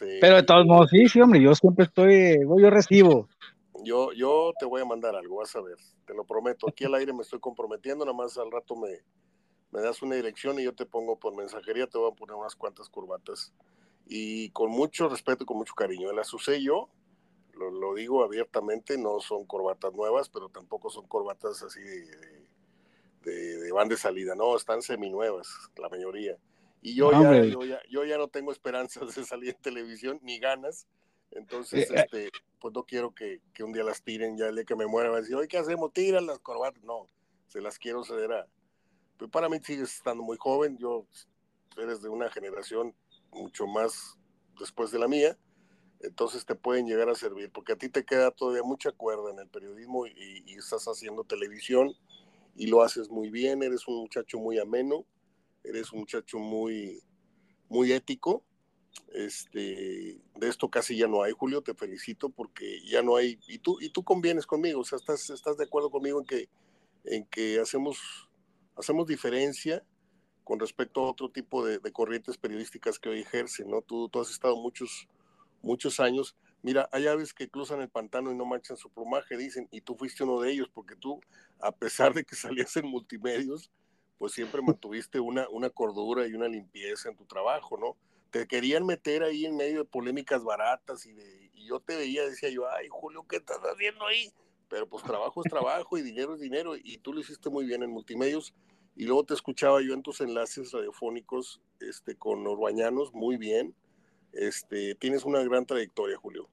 Sí. 0.00 0.18
Pero 0.18 0.36
de 0.36 0.42
todos 0.44 0.64
modos, 0.64 0.88
sí, 0.90 1.08
sí, 1.08 1.20
hombre, 1.20 1.42
yo 1.42 1.54
siempre 1.54 1.84
estoy, 1.84 2.38
yo 2.40 2.70
recibo. 2.70 3.28
Yo, 3.84 4.12
yo 4.12 4.52
te 4.58 4.64
voy 4.64 4.80
a 4.80 4.86
mandar 4.86 5.14
algo, 5.14 5.36
vas 5.36 5.54
a 5.54 5.60
ver, 5.60 5.76
te 6.06 6.14
lo 6.14 6.24
prometo. 6.24 6.68
Aquí 6.68 6.84
al 6.84 6.94
aire 6.94 7.12
me 7.12 7.22
estoy 7.22 7.38
comprometiendo, 7.38 8.06
nada 8.06 8.16
más 8.16 8.38
al 8.38 8.50
rato 8.50 8.76
me, 8.76 9.00
me 9.72 9.80
das 9.82 10.00
una 10.00 10.16
dirección 10.16 10.58
y 10.58 10.64
yo 10.64 10.74
te 10.74 10.86
pongo 10.86 11.18
por 11.18 11.36
mensajería, 11.36 11.86
te 11.86 11.98
voy 11.98 12.10
a 12.10 12.14
poner 12.14 12.34
unas 12.34 12.56
cuantas 12.56 12.88
corbatas. 12.88 13.52
Y 14.06 14.48
con 14.50 14.70
mucho 14.70 15.08
respeto 15.08 15.44
y 15.44 15.46
con 15.46 15.58
mucho 15.58 15.74
cariño. 15.74 16.12
Las 16.12 16.32
usé 16.32 16.62
yo, 16.62 16.88
lo, 17.54 17.94
digo 17.94 18.24
abiertamente, 18.24 18.96
no 18.96 19.20
son 19.20 19.44
corbatas 19.44 19.92
nuevas, 19.92 20.30
pero 20.30 20.48
tampoco 20.48 20.88
son 20.88 21.06
corbatas 21.06 21.62
así 21.62 21.80
de, 21.80 22.46
de, 23.22 23.72
van 23.72 23.88
de 23.88 23.98
salida, 23.98 24.34
no, 24.34 24.56
están 24.56 24.80
seminuevas, 24.80 25.70
la 25.76 25.88
mayoría. 25.88 26.36
Y 26.82 26.94
yo, 26.94 27.12
ya, 27.12 27.44
yo, 27.44 27.64
ya, 27.64 27.80
yo 27.90 28.04
ya 28.04 28.16
no 28.16 28.28
tengo 28.28 28.52
esperanzas 28.52 29.14
de 29.14 29.24
salir 29.24 29.50
en 29.50 29.62
televisión, 29.62 30.18
ni 30.22 30.38
ganas. 30.38 30.86
Entonces, 31.30 31.90
eh, 31.90 31.94
eh. 31.94 32.00
este, 32.00 32.30
pues 32.58 32.74
no 32.74 32.84
quiero 32.84 33.14
que, 33.14 33.40
que, 33.52 33.62
un 33.62 33.72
día 33.72 33.84
las 33.84 34.02
tiren, 34.02 34.36
ya 34.36 34.46
el 34.46 34.56
día 34.56 34.64
que 34.64 34.76
me 34.76 34.86
muera, 34.86 35.10
va 35.10 35.18
a 35.18 35.20
decir, 35.20 35.36
oye, 35.36 35.48
¿qué 35.48 35.58
hacemos? 35.58 35.92
Tiran 35.92 36.26
las 36.26 36.38
corbatas. 36.38 36.82
No, 36.82 37.06
se 37.48 37.60
las 37.60 37.78
quiero 37.78 38.02
ceder 38.04 38.32
a, 38.32 38.46
pero 39.20 39.30
para 39.30 39.50
mí 39.50 39.58
sigues 39.62 39.94
estando 39.94 40.22
muy 40.22 40.38
joven, 40.38 40.78
yo 40.78 41.04
eres 41.76 42.00
de 42.00 42.08
una 42.08 42.30
generación 42.30 42.94
mucho 43.30 43.66
más 43.66 44.16
después 44.58 44.90
de 44.92 44.98
la 44.98 45.08
mía, 45.08 45.36
entonces 46.00 46.46
te 46.46 46.54
pueden 46.54 46.86
llegar 46.86 47.10
a 47.10 47.14
servir, 47.14 47.52
porque 47.52 47.74
a 47.74 47.76
ti 47.76 47.90
te 47.90 48.02
queda 48.02 48.30
todavía 48.30 48.62
mucha 48.62 48.92
cuerda 48.92 49.30
en 49.30 49.38
el 49.38 49.46
periodismo 49.46 50.06
y, 50.06 50.54
estás 50.56 50.86
haciendo 50.86 51.24
televisión 51.24 51.94
y 52.56 52.68
lo 52.68 52.82
haces 52.82 53.10
muy 53.10 53.28
bien, 53.28 53.62
eres 53.62 53.86
un 53.86 53.98
muchacho 53.98 54.38
muy 54.38 54.58
ameno, 54.58 55.04
eres 55.64 55.92
un 55.92 56.00
muchacho 56.00 56.38
muy, 56.38 57.02
muy 57.68 57.92
ético. 57.92 58.44
Este, 59.12 60.20
de 60.36 60.48
esto 60.48 60.68
casi 60.68 60.96
ya 60.96 61.06
no 61.06 61.22
hay, 61.22 61.32
Julio, 61.32 61.62
te 61.62 61.74
felicito 61.74 62.28
porque 62.28 62.80
ya 62.86 63.02
no 63.02 63.16
hay, 63.16 63.38
y 63.46 63.58
tú, 63.58 63.78
y 63.80 63.90
tú 63.90 64.02
convienes 64.02 64.46
conmigo, 64.46 64.80
o 64.80 64.84
sea, 64.84 64.96
estás, 64.98 65.30
estás 65.30 65.56
de 65.56 65.64
acuerdo 65.64 65.90
conmigo 65.90 66.20
en 66.20 66.26
que, 66.26 66.48
en 67.04 67.24
que 67.26 67.60
hacemos 67.60 68.28
hacemos 68.80 69.06
diferencia 69.06 69.84
con 70.42 70.58
respecto 70.58 71.00
a 71.00 71.10
otro 71.10 71.30
tipo 71.30 71.64
de, 71.64 71.80
corrientes 71.92 72.36
periodísticas 72.36 72.98
que 72.98 73.08
hoy 73.08 73.20
ejercen, 73.20 73.70
¿no? 73.70 73.82
Tú, 73.82 74.08
tú 74.08 74.20
has 74.20 74.30
estado 74.30 74.56
muchos, 74.56 75.08
muchos 75.62 76.00
años. 76.00 76.34
Mira, 76.62 76.88
hay 76.92 77.06
aves 77.06 77.32
que 77.32 77.48
cruzan 77.48 77.80
el 77.80 77.88
pantano 77.88 78.32
y 78.32 78.34
no 78.34 78.44
manchan 78.44 78.76
su 78.76 78.90
plumaje, 78.90 79.36
dicen, 79.36 79.68
y 79.70 79.82
tú 79.82 79.94
fuiste 79.94 80.24
uno 80.24 80.40
de 80.40 80.50
ellos, 80.50 80.68
porque 80.72 80.96
tú, 80.96 81.20
a 81.60 81.70
pesar 81.70 82.14
de 82.14 82.24
que 82.24 82.34
salías 82.34 82.76
en 82.76 82.86
multimedios, 82.86 83.70
pues 84.20 84.32
siempre 84.32 84.60
mantuviste 84.78 85.18
una, 85.18 85.48
una 85.48 85.70
cordura 85.70 86.28
y 86.28 86.34
una 86.34 86.46
limpieza 86.46 87.08
en 87.08 87.16
tu 87.16 87.24
trabajo, 87.24 87.78
¿no? 87.78 87.96
Te 88.30 88.46
querían 88.46 88.84
meter 88.86 89.24
ahí 89.24 89.46
en 89.46 89.56
medio 89.56 89.78
de 89.78 89.84
polémicas 89.86 90.44
baratas 90.44 91.06
y, 91.06 91.12
de, 91.12 91.50
y 91.54 91.66
yo 91.66 91.80
te 91.80 91.96
veía, 91.96 92.22
decía 92.28 92.50
yo, 92.50 92.70
ay, 92.70 92.86
Julio, 92.90 93.24
¿qué 93.28 93.36
estás 93.36 93.58
haciendo 93.58 94.06
ahí? 94.06 94.30
Pero 94.68 94.86
pues 94.86 95.02
trabajo 95.02 95.42
es 95.42 95.50
trabajo 95.50 95.98
y 95.98 96.02
dinero 96.02 96.34
es 96.34 96.40
dinero, 96.40 96.76
y 96.76 96.98
tú 96.98 97.12
lo 97.12 97.20
hiciste 97.20 97.48
muy 97.48 97.64
bien 97.64 97.82
en 97.82 97.90
multimedios 97.90 98.54
y 98.94 99.04
luego 99.04 99.24
te 99.24 99.34
escuchaba 99.34 99.80
yo 99.80 99.94
en 99.94 100.02
tus 100.02 100.20
enlaces 100.20 100.72
radiofónicos 100.72 101.62
este, 101.80 102.14
con 102.14 102.46
Orbañanos, 102.46 103.14
muy 103.14 103.38
bien. 103.38 103.74
Este, 104.32 104.94
tienes 104.96 105.24
una 105.24 105.42
gran 105.42 105.64
trayectoria, 105.64 106.18
Julio. 106.18 106.48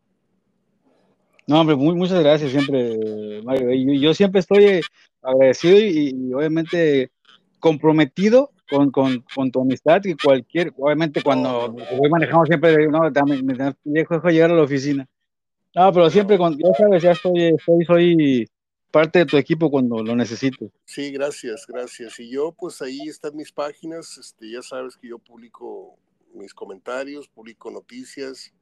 No, 1.45 1.61
hombre, 1.61 1.75
muy, 1.75 1.93
muchas 1.95 2.21
gracias 2.21 2.51
siempre, 2.51 3.41
Mario. 3.43 3.71
Yo, 3.99 4.13
siempre 4.13 4.39
estoy 4.39 4.81
agradecido 5.21 5.77
y, 5.79 6.33
obviamente 6.33 7.11
comprometido 7.59 8.51
con, 8.69 8.91
con, 8.91 9.23
con, 9.33 9.51
tu 9.51 9.61
amistad 9.61 10.01
y 10.03 10.15
cualquier, 10.15 10.73
obviamente 10.77 11.21
cuando 11.21 11.71
voy 11.71 12.09
manejando 12.09 12.45
siempre, 12.45 12.87
no, 12.87 13.01
me, 13.25 13.75
dejo 13.83 14.29
llegar 14.29 14.51
a 14.51 14.55
la 14.55 14.63
oficina. 14.63 15.07
No, 15.75 15.91
pero 15.93 16.09
siempre, 16.09 16.37
cuando, 16.37 16.57
ya 16.57 16.73
sabes, 16.77 17.03
ya 17.03 17.11
estoy, 17.11 17.55
estoy, 17.55 17.85
soy 17.85 18.49
parte 18.91 19.19
de 19.19 19.25
tu 19.25 19.37
equipo 19.37 19.69
cuando 19.69 20.03
lo 20.03 20.15
necesites. 20.15 20.71
Sí, 20.85 21.11
gracias, 21.11 21.65
gracias. 21.67 22.19
Y 22.19 22.31
yo, 22.31 22.51
pues 22.51 22.81
ahí 22.81 23.01
están 23.07 23.35
mis 23.35 23.51
páginas, 23.51 24.17
este, 24.17 24.51
ya 24.51 24.61
sabes 24.61 24.97
que 24.97 25.09
yo 25.09 25.19
publico 25.19 25.97
mis 26.33 26.53
comentarios, 26.53 27.27
publico 27.27 27.71
noticias 27.71 28.53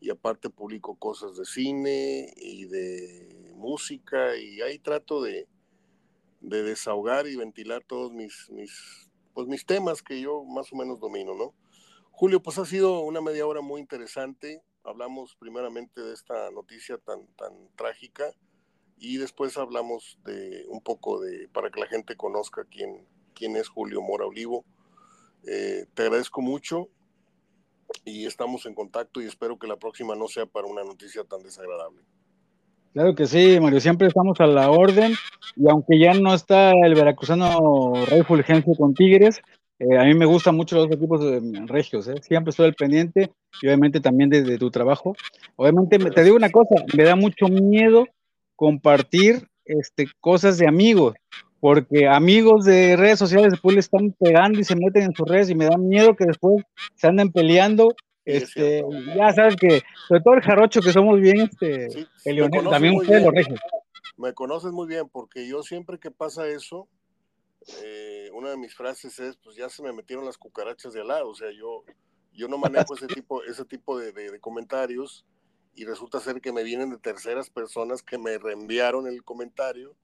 y 0.00 0.10
aparte 0.10 0.50
publico 0.50 0.94
cosas 0.96 1.36
de 1.36 1.44
cine 1.44 2.32
y 2.36 2.66
de 2.66 3.52
música 3.54 4.36
y 4.36 4.60
ahí 4.60 4.78
trato 4.78 5.22
de, 5.22 5.46
de 6.40 6.62
desahogar 6.62 7.26
y 7.26 7.36
ventilar 7.36 7.84
todos 7.84 8.12
mis, 8.12 8.48
mis, 8.50 9.10
pues 9.34 9.46
mis 9.46 9.66
temas 9.66 10.02
que 10.02 10.20
yo 10.20 10.44
más 10.44 10.72
o 10.72 10.76
menos 10.76 11.00
domino, 11.00 11.34
¿no? 11.34 11.54
Julio, 12.10 12.42
pues 12.42 12.58
ha 12.58 12.64
sido 12.64 13.00
una 13.00 13.20
media 13.20 13.46
hora 13.46 13.60
muy 13.60 13.80
interesante. 13.80 14.62
Hablamos 14.84 15.36
primeramente 15.36 16.00
de 16.00 16.14
esta 16.14 16.50
noticia 16.50 16.96
tan, 16.98 17.26
tan 17.36 17.52
trágica 17.76 18.32
y 18.96 19.18
después 19.18 19.56
hablamos 19.58 20.18
de 20.24 20.64
un 20.68 20.80
poco 20.80 21.20
de, 21.20 21.48
para 21.48 21.70
que 21.70 21.80
la 21.80 21.86
gente 21.86 22.16
conozca 22.16 22.64
quién, 22.64 23.06
quién 23.34 23.56
es 23.56 23.68
Julio 23.68 24.00
Mora 24.00 24.26
Olivo. 24.26 24.64
Eh, 25.46 25.86
te 25.94 26.02
agradezco 26.04 26.40
mucho 26.40 26.88
y 28.04 28.26
estamos 28.26 28.66
en 28.66 28.74
contacto 28.74 29.20
y 29.20 29.26
espero 29.26 29.58
que 29.58 29.66
la 29.66 29.76
próxima 29.76 30.14
no 30.14 30.28
sea 30.28 30.46
para 30.46 30.66
una 30.66 30.84
noticia 30.84 31.24
tan 31.24 31.42
desagradable. 31.42 32.02
Claro 32.96 33.14
que 33.14 33.26
sí, 33.26 33.60
Mario, 33.60 33.78
siempre 33.78 34.08
estamos 34.08 34.40
a 34.40 34.46
la 34.46 34.70
orden 34.70 35.12
y 35.54 35.68
aunque 35.68 35.98
ya 35.98 36.14
no 36.14 36.32
está 36.32 36.70
el 36.70 36.94
veracruzano 36.94 37.92
Rey 38.06 38.22
Fulgencio 38.22 38.72
con 38.74 38.94
Tigres, 38.94 39.42
eh, 39.78 39.98
a 39.98 40.04
mí 40.04 40.14
me 40.14 40.24
gustan 40.24 40.56
mucho 40.56 40.76
los 40.76 40.90
equipos 40.90 41.20
de, 41.20 41.66
regios, 41.66 42.08
¿eh? 42.08 42.14
siempre 42.22 42.52
estoy 42.52 42.64
al 42.64 42.74
pendiente 42.74 43.30
y 43.60 43.66
obviamente 43.66 44.00
también 44.00 44.30
de, 44.30 44.56
tu 44.56 44.70
trabajo. 44.70 45.14
Obviamente 45.56 45.98
te 45.98 46.24
digo 46.24 46.36
una 46.36 46.48
cosa, 46.48 46.74
me 46.96 47.04
da 47.04 47.16
mucho 47.16 47.48
miedo 47.48 48.06
compartir 48.54 49.46
este, 49.66 50.06
cosas 50.20 50.56
de 50.56 50.66
amigos, 50.66 51.16
porque 51.60 52.08
amigos 52.08 52.64
de 52.64 52.96
redes 52.96 53.18
sociales 53.18 53.50
después 53.50 53.74
le 53.74 53.80
están 53.80 54.14
pegando 54.18 54.58
y 54.58 54.64
se 54.64 54.74
meten 54.74 55.02
en 55.02 55.14
sus 55.14 55.28
redes 55.28 55.50
y 55.50 55.54
me 55.54 55.66
da 55.66 55.76
miedo 55.76 56.16
que 56.16 56.24
después 56.24 56.64
se 56.94 57.08
anden 57.08 57.30
peleando 57.30 57.94
este, 58.26 58.84
ya 59.16 59.32
sabes 59.32 59.54
que, 59.54 59.82
sobre 60.08 60.20
todo 60.20 60.34
el 60.34 60.42
jarocho, 60.42 60.80
que 60.80 60.92
somos 60.92 61.20
bien 61.20 61.42
este, 61.42 62.06
también 62.70 62.96
ustedes 62.96 63.22
los 63.22 63.32
regios. 63.32 63.60
Me 64.16 64.34
conoces 64.34 64.72
muy 64.72 64.88
bien, 64.88 65.08
porque 65.08 65.46
yo 65.46 65.62
siempre 65.62 65.98
que 66.00 66.10
pasa 66.10 66.48
eso, 66.48 66.88
eh, 67.84 68.28
una 68.32 68.50
de 68.50 68.56
mis 68.56 68.74
frases 68.74 69.18
es, 69.20 69.36
pues 69.36 69.56
ya 69.56 69.68
se 69.68 69.82
me 69.82 69.92
metieron 69.92 70.24
las 70.24 70.38
cucarachas 70.38 70.92
de 70.92 71.02
al 71.02 71.08
lado, 71.08 71.28
o 71.28 71.34
sea, 71.34 71.52
yo, 71.52 71.84
yo 72.32 72.48
no 72.48 72.58
manejo 72.58 72.96
ese 72.96 73.06
tipo, 73.06 73.44
ese 73.44 73.64
tipo 73.64 73.96
de, 73.96 74.12
de, 74.12 74.40
comentarios 74.40 75.24
y 75.76 75.84
resulta 75.84 76.18
ser 76.18 76.40
que 76.40 76.52
me 76.52 76.64
vienen 76.64 76.90
de 76.90 76.98
terceras 76.98 77.48
personas 77.48 78.02
que 78.02 78.18
me 78.18 78.38
reenviaron 78.38 79.06
el 79.06 79.22
comentario, 79.22 79.94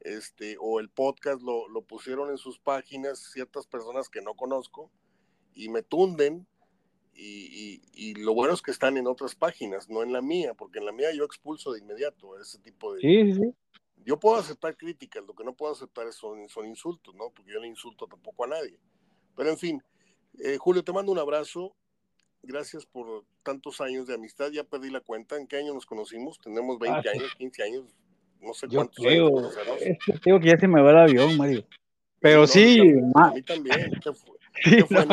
este, 0.00 0.56
o 0.60 0.78
el 0.78 0.88
podcast 0.88 1.42
lo, 1.42 1.68
lo 1.68 1.82
pusieron 1.82 2.30
en 2.30 2.38
sus 2.38 2.60
páginas 2.60 3.32
ciertas 3.32 3.66
personas 3.66 4.08
que 4.08 4.22
no 4.22 4.34
conozco 4.34 4.90
y 5.54 5.68
me 5.68 5.82
tunden 5.82 6.46
y, 7.18 8.14
lo 8.14 8.34
bueno 8.34 8.54
es 8.54 8.62
que 8.62 8.70
están 8.70 8.96
en 8.96 9.06
otras 9.06 9.34
páginas, 9.34 9.88
no 9.88 10.02
en 10.02 10.12
la 10.12 10.20
mía, 10.20 10.54
porque 10.54 10.78
en 10.78 10.86
la 10.86 10.92
mía 10.92 11.12
yo 11.14 11.24
expulso 11.24 11.72
de 11.72 11.80
inmediato 11.80 12.38
ese 12.40 12.58
tipo 12.58 12.94
de... 12.94 13.00
Sí, 13.00 13.34
sí. 13.34 13.54
Yo 14.04 14.18
puedo 14.18 14.36
aceptar 14.36 14.76
críticas, 14.76 15.24
lo 15.26 15.34
que 15.34 15.44
no 15.44 15.54
puedo 15.54 15.72
aceptar 15.72 16.12
son, 16.12 16.48
son 16.48 16.66
insultos, 16.66 17.14
¿no? 17.14 17.30
Porque 17.30 17.52
yo 17.52 17.58
no 17.58 17.66
insulto 17.66 18.06
tampoco 18.06 18.44
a 18.44 18.48
nadie. 18.48 18.78
Pero 19.34 19.50
en 19.50 19.58
fin, 19.58 19.82
eh, 20.38 20.56
Julio, 20.58 20.84
te 20.84 20.92
mando 20.92 21.10
un 21.10 21.18
abrazo. 21.18 21.74
Gracias 22.42 22.86
por 22.86 23.24
tantos 23.42 23.80
años 23.80 24.06
de 24.06 24.14
amistad. 24.14 24.50
Ya 24.52 24.62
perdí 24.62 24.90
la 24.90 25.00
cuenta. 25.00 25.36
¿En 25.36 25.48
qué 25.48 25.56
año 25.56 25.74
nos 25.74 25.86
conocimos? 25.86 26.38
Tenemos 26.38 26.78
20 26.78 27.08
ah, 27.08 27.12
años, 27.12 27.34
15 27.36 27.62
años, 27.64 27.84
no 28.40 28.54
sé 28.54 28.68
cuántos 28.68 29.04
creo, 29.04 29.38
años. 29.38 29.56
Que 30.04 30.20
creo 30.20 30.38
que 30.38 30.48
ya 30.48 30.58
se 30.58 30.68
me 30.68 30.80
va 30.80 30.90
el 30.90 30.98
avión, 30.98 31.36
Mario. 31.36 31.66
Pero 32.20 32.46
sí, 32.46 32.78
a 33.16 33.30
mí 33.32 33.42
también. 33.42 33.90
¿Qué 34.02 34.12
fue? 34.12 34.36
¿Qué 34.62 34.84
fue 34.84 35.06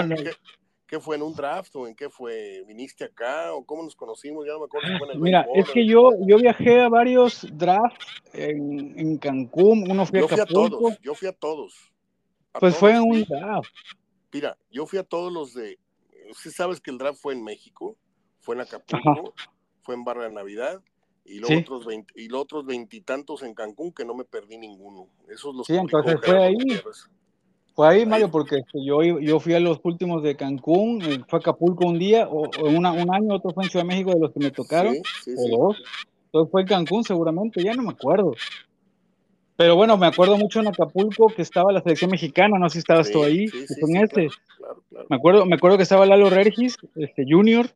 en 1.16 1.22
un 1.22 1.34
draft 1.34 1.76
o 1.76 1.88
en 1.88 1.96
qué 1.96 2.10
fue? 2.10 2.64
¿Viniste 2.68 3.04
acá 3.04 3.54
o 3.54 3.66
cómo 3.66 3.84
nos 3.84 3.96
conocimos? 3.96 4.46
Ya 4.46 4.54
no 4.54 4.60
me 4.60 4.66
acuerdo 4.66 4.88
si 4.88 4.98
fue 4.98 5.08
en 5.08 5.14
el 5.14 5.20
Mira, 5.20 5.48
es 5.56 5.70
que 5.70 5.86
yo, 5.86 6.12
yo 6.28 6.38
viajé 6.38 6.82
a 6.82 6.90
varios 6.90 7.48
drafts 7.54 8.06
en, 8.34 8.98
en 9.00 9.18
Cancún, 9.18 9.90
uno 9.90 10.06
fue 10.06 10.22
yo 10.22 10.28
fui 10.28 10.40
a 10.40 10.46
todos, 10.46 11.00
yo 11.02 11.16
fui 11.16 11.28
a 11.28 11.34
todos. 11.34 11.92
pues 12.60 12.76
fue 12.76 12.92
en 12.92 13.02
un 13.02 13.24
draft. 13.24 13.70
Mira, 14.32 14.58
yo 14.72 14.86
fui 14.86 15.00
a 15.00 15.04
todos 15.04 15.32
los 15.32 15.54
de, 15.54 15.78
si 16.34 16.52
sabes 16.52 16.80
que 16.82 16.92
el 16.92 16.98
draft 16.98 17.22
fue 17.22 17.34
en 17.34 17.44
México, 17.44 17.98
fue 18.40 18.56
en 18.56 18.62
Acapulco, 18.62 19.34
fue 19.84 19.96
en 19.96 20.04
Barra 20.04 20.24
de 20.26 20.34
Navidad, 20.34 20.82
y 21.26 21.40
los 21.40 21.50
otros 21.52 21.88
y 22.16 22.28
los 22.28 22.42
otros 22.42 22.66
veintitantos 22.66 23.44
en 23.44 23.54
Cancún 23.54 23.94
que 23.94 24.04
no 24.06 24.14
me 24.14 24.26
perdí 24.26 24.58
ninguno. 24.58 25.08
Esos 25.30 25.56
los 25.56 25.68
Sí, 25.68 25.76
entonces 25.76 26.20
fue 26.22 26.44
ahí. 26.44 26.56
Fue 27.76 27.88
ahí, 27.88 28.06
Mario, 28.06 28.30
porque 28.30 28.58
este, 28.58 28.86
yo, 28.86 29.02
yo 29.02 29.40
fui 29.40 29.54
a 29.56 29.60
los 29.60 29.80
últimos 29.84 30.22
de 30.22 30.36
Cancún, 30.36 31.02
eh, 31.02 31.24
fue 31.28 31.40
a 31.40 31.42
Acapulco 31.42 31.88
un 31.88 31.98
día, 31.98 32.28
o, 32.28 32.50
un 32.68 32.86
año, 32.86 33.36
otro 33.36 33.52
fue 33.52 33.64
en 33.64 33.70
Ciudad 33.72 33.84
de 33.84 33.88
México 33.88 34.12
de 34.12 34.20
los 34.20 34.32
que 34.32 34.40
me 34.40 34.52
tocaron, 34.52 34.96
o 34.96 35.58
dos. 35.58 35.84
Entonces 36.26 36.52
fue 36.52 36.62
en 36.62 36.68
Cancún 36.68 37.04
seguramente, 37.04 37.64
ya 37.64 37.74
no 37.74 37.84
me 37.84 37.92
acuerdo. 37.92 38.34
Pero 39.56 39.76
bueno, 39.76 39.98
me 39.98 40.08
acuerdo 40.08 40.38
mucho 40.38 40.60
en 40.60 40.68
Acapulco 40.68 41.28
que 41.28 41.42
estaba 41.42 41.72
la 41.72 41.82
selección 41.82 42.12
mexicana, 42.12 42.60
no 42.60 42.70
sé 42.70 42.74
si 42.74 42.80
estabas 42.80 43.12
tú 43.12 43.24
ahí, 43.24 43.48
con 43.80 43.96
ese. 43.96 44.30
Me 45.10 45.16
acuerdo, 45.16 45.46
me 45.46 45.56
acuerdo 45.56 45.78
que 45.78 45.84
estaba 45.84 46.06
Lalo 46.06 46.30
Regis, 46.30 46.78
este 46.96 47.26
Junior, 47.28 47.68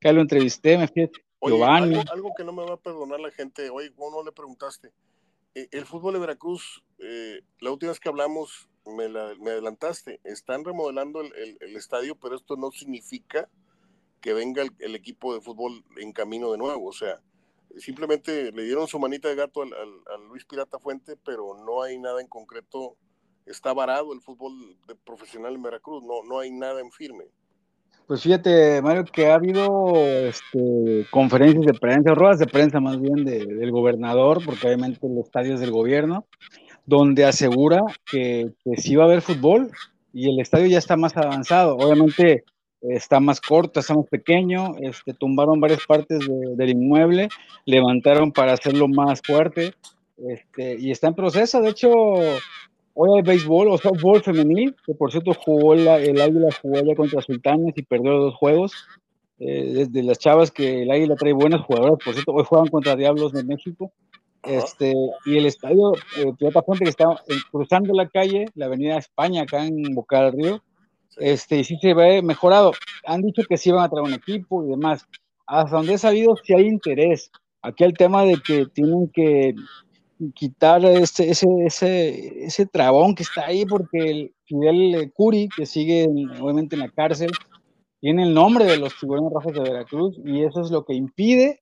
que 0.00 0.12
lo 0.12 0.20
entrevisté, 0.20 0.78
me 0.78 0.86
fui 0.86 1.10
Giovanni. 1.40 1.96
Algo, 1.96 2.12
algo, 2.12 2.30
que 2.36 2.44
no 2.44 2.52
me 2.52 2.64
va 2.64 2.74
a 2.74 2.76
perdonar 2.76 3.20
la 3.20 3.30
gente, 3.30 3.68
oye, 3.70 3.92
¿cómo 3.94 4.10
no 4.16 4.24
le 4.24 4.32
preguntaste? 4.32 4.92
Eh, 5.54 5.68
el 5.70 5.86
fútbol 5.86 6.14
de 6.14 6.20
Veracruz, 6.20 6.82
eh, 6.98 7.42
la 7.60 7.70
última 7.70 7.92
vez 7.92 8.00
que 8.00 8.08
hablamos, 8.08 8.68
me, 8.86 9.04
adelantaste, 9.50 10.20
están 10.24 10.64
remodelando 10.64 11.20
el, 11.20 11.76
estadio, 11.76 12.16
pero 12.16 12.36
esto 12.36 12.56
no 12.56 12.70
significa 12.70 13.48
que 14.20 14.32
venga 14.32 14.62
el, 14.78 14.94
equipo 14.94 15.34
de 15.34 15.40
fútbol 15.40 15.84
en 15.96 16.12
camino 16.12 16.52
de 16.52 16.58
nuevo. 16.58 16.88
O 16.88 16.92
sea, 16.92 17.20
simplemente 17.78 18.52
le 18.52 18.64
dieron 18.64 18.86
su 18.88 18.98
manita 18.98 19.28
de 19.28 19.36
gato 19.36 19.62
al, 19.62 20.28
Luis 20.28 20.44
Pirata 20.44 20.78
Fuente, 20.78 21.16
pero 21.24 21.54
no 21.64 21.82
hay 21.82 21.98
nada 21.98 22.20
en 22.20 22.28
concreto. 22.28 22.96
Está 23.46 23.74
varado 23.74 24.12
el 24.14 24.22
fútbol 24.22 24.52
de 24.86 24.94
profesional 24.94 25.54
en 25.54 25.62
Veracruz, 25.62 26.02
no, 26.02 26.22
no 26.22 26.38
hay 26.38 26.50
nada 26.50 26.80
en 26.80 26.90
firme. 26.90 27.24
Pues 28.06 28.22
fíjate, 28.22 28.82
Mario, 28.82 29.04
que 29.06 29.28
ha 29.28 29.34
habido 29.34 29.94
este, 29.96 31.06
conferencias 31.10 31.64
de 31.64 31.72
prensa, 31.72 32.14
ruedas 32.14 32.38
de 32.38 32.46
prensa 32.46 32.78
más 32.78 33.00
bien 33.00 33.24
del 33.24 33.70
gobernador, 33.70 34.44
porque 34.44 34.66
obviamente 34.66 35.06
el 35.06 35.18
estadio 35.18 35.54
es 35.54 35.60
del 35.60 35.70
gobierno, 35.70 36.26
donde 36.86 37.24
asegura 37.24 37.82
que, 38.10 38.50
que, 38.64 38.76
sí 38.76 38.96
va 38.96 39.04
a 39.04 39.06
haber 39.06 39.22
fútbol 39.22 39.70
y 40.12 40.28
el 40.30 40.40
estadio 40.40 40.66
ya 40.66 40.78
está 40.78 40.96
más 40.96 41.16
avanzado. 41.16 41.76
Obviamente 41.76 42.44
está 42.80 43.20
más 43.20 43.40
corto, 43.40 43.80
está 43.80 43.94
más 43.94 44.06
pequeño, 44.06 44.76
este, 44.80 45.14
tumbaron 45.14 45.60
varias 45.60 45.86
partes 45.86 46.20
del 46.28 46.70
inmueble, 46.70 47.28
levantaron 47.64 48.32
para 48.32 48.52
hacerlo 48.52 48.88
más 48.88 49.22
fuerte 49.24 49.74
este, 50.18 50.76
y 50.78 50.90
está 50.90 51.08
en 51.08 51.14
proceso. 51.14 51.62
De 51.62 51.70
hecho, 51.70 51.90
hoy 51.92 53.10
hay 53.16 53.22
béisbol 53.22 53.68
o 53.68 53.78
softball 53.78 54.22
femenil, 54.22 54.76
que 54.86 54.94
por 54.94 55.10
cierto 55.10 55.32
jugó 55.34 55.74
el 55.74 55.88
Águila 55.88 56.48
jugó 56.60 56.80
ya 56.84 56.94
contra 56.94 57.22
Sultanes 57.22 57.74
y 57.76 57.82
perdió 57.82 58.12
los 58.12 58.24
dos 58.24 58.34
juegos. 58.34 58.72
Eh, 59.40 59.72
desde 59.74 60.02
las 60.04 60.18
chavas 60.18 60.52
que 60.52 60.82
el 60.82 60.90
Águila 60.90 61.16
trae 61.16 61.32
buenas 61.32 61.62
jugadoras, 61.62 61.98
por 62.04 62.14
cierto, 62.14 62.32
hoy 62.32 62.44
juegan 62.44 62.68
contra 62.68 62.96
Diablos 62.96 63.32
de 63.32 63.44
México. 63.44 63.92
Este, 64.46 64.94
y 65.24 65.38
el 65.38 65.46
estadio 65.46 65.94
eh, 66.16 66.32
Toyota 66.38 66.62
Fuente 66.62 66.84
que 66.84 66.90
está 66.90 67.04
eh, 67.28 67.34
cruzando 67.50 67.94
la 67.94 68.08
calle, 68.08 68.46
la 68.54 68.66
avenida 68.66 68.98
España, 68.98 69.42
acá 69.42 69.66
en 69.66 69.94
Boca 69.94 70.22
del 70.22 70.32
Río, 70.32 70.62
este, 71.16 71.58
y 71.58 71.64
sí 71.64 71.78
se 71.80 71.94
ve 71.94 72.22
mejorado. 72.22 72.72
Han 73.06 73.22
dicho 73.22 73.42
que 73.48 73.56
sí 73.56 73.70
van 73.70 73.84
a 73.84 73.88
traer 73.88 74.04
un 74.04 74.14
equipo 74.14 74.64
y 74.64 74.68
demás. 74.68 75.06
Hasta 75.46 75.76
donde 75.76 75.94
he 75.94 75.98
sabido, 75.98 76.36
si 76.36 76.54
hay 76.54 76.66
interés. 76.66 77.30
Aquí 77.62 77.84
el 77.84 77.94
tema 77.94 78.24
de 78.24 78.36
que 78.44 78.66
tienen 78.66 79.08
que 79.08 79.54
quitar 80.34 80.84
ese, 80.84 81.30
ese, 81.30 81.46
ese, 81.64 82.44
ese 82.44 82.66
trabón 82.66 83.14
que 83.14 83.22
está 83.22 83.46
ahí, 83.46 83.64
porque 83.64 83.98
el 83.98 84.34
Fidel 84.44 85.12
Curi, 85.14 85.48
que 85.48 85.66
sigue 85.66 86.06
obviamente 86.40 86.76
en 86.76 86.80
la 86.80 86.90
cárcel, 86.90 87.30
tiene 88.00 88.24
el 88.24 88.34
nombre 88.34 88.66
de 88.66 88.76
los 88.76 88.98
tiburones 88.98 89.32
rojos 89.32 89.54
de 89.54 89.60
Veracruz 89.60 90.18
y 90.24 90.44
eso 90.44 90.60
es 90.60 90.70
lo 90.70 90.84
que 90.84 90.92
impide 90.92 91.58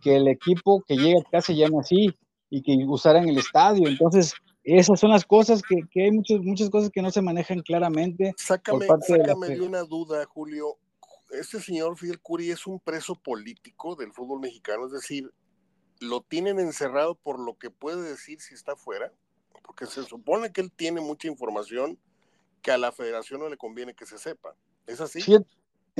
que 0.00 0.16
el 0.16 0.28
equipo 0.28 0.82
que 0.86 0.96
llega 0.96 1.20
acá 1.20 1.40
se 1.40 1.54
llame 1.54 1.78
así 1.78 2.14
y 2.48 2.62
que 2.62 2.76
usaran 2.86 3.28
el 3.28 3.38
estadio. 3.38 3.88
Entonces, 3.88 4.34
esas 4.64 5.00
son 5.00 5.10
las 5.10 5.24
cosas 5.24 5.62
que, 5.62 5.76
que 5.90 6.04
hay 6.04 6.10
muchas, 6.10 6.40
muchas 6.40 6.70
cosas 6.70 6.90
que 6.90 7.02
no 7.02 7.10
se 7.10 7.22
manejan 7.22 7.60
claramente. 7.60 8.34
Sácame, 8.36 8.86
sácame 8.86 9.48
de, 9.48 9.60
una 9.60 9.82
duda, 9.82 10.24
Julio. 10.26 10.76
Este 11.30 11.60
señor 11.60 11.96
Fidel 11.96 12.20
Curi 12.20 12.50
es 12.50 12.66
un 12.66 12.80
preso 12.80 13.14
político 13.14 13.94
del 13.94 14.12
fútbol 14.12 14.40
mexicano, 14.40 14.86
es 14.86 14.92
decir, 14.92 15.32
lo 16.00 16.22
tienen 16.22 16.58
encerrado 16.58 17.14
por 17.14 17.38
lo 17.38 17.56
que 17.56 17.70
puede 17.70 18.02
decir 18.02 18.40
si 18.40 18.54
está 18.54 18.74
fuera, 18.74 19.12
porque 19.62 19.86
se 19.86 20.02
supone 20.02 20.50
que 20.50 20.60
él 20.60 20.72
tiene 20.72 21.00
mucha 21.00 21.28
información 21.28 21.98
que 22.62 22.72
a 22.72 22.78
la 22.78 22.90
federación 22.90 23.40
no 23.40 23.48
le 23.48 23.56
conviene 23.56 23.94
que 23.94 24.06
se 24.06 24.18
sepa. 24.18 24.54
¿Es 24.86 25.00
así? 25.00 25.20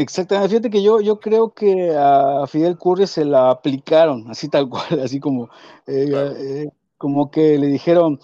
Exactamente, 0.00 0.48
fíjate 0.48 0.70
que 0.70 0.82
yo, 0.82 1.02
yo 1.02 1.20
creo 1.20 1.52
que 1.52 1.94
a 1.94 2.46
Fidel 2.46 2.78
Curry 2.78 3.06
se 3.06 3.22
la 3.22 3.50
aplicaron, 3.50 4.30
así 4.30 4.48
tal 4.48 4.66
cual, 4.70 4.86
así 5.04 5.20
como, 5.20 5.50
eh, 5.86 6.08
eh, 6.38 6.70
como 6.96 7.30
que 7.30 7.58
le 7.58 7.66
dijeron, 7.66 8.18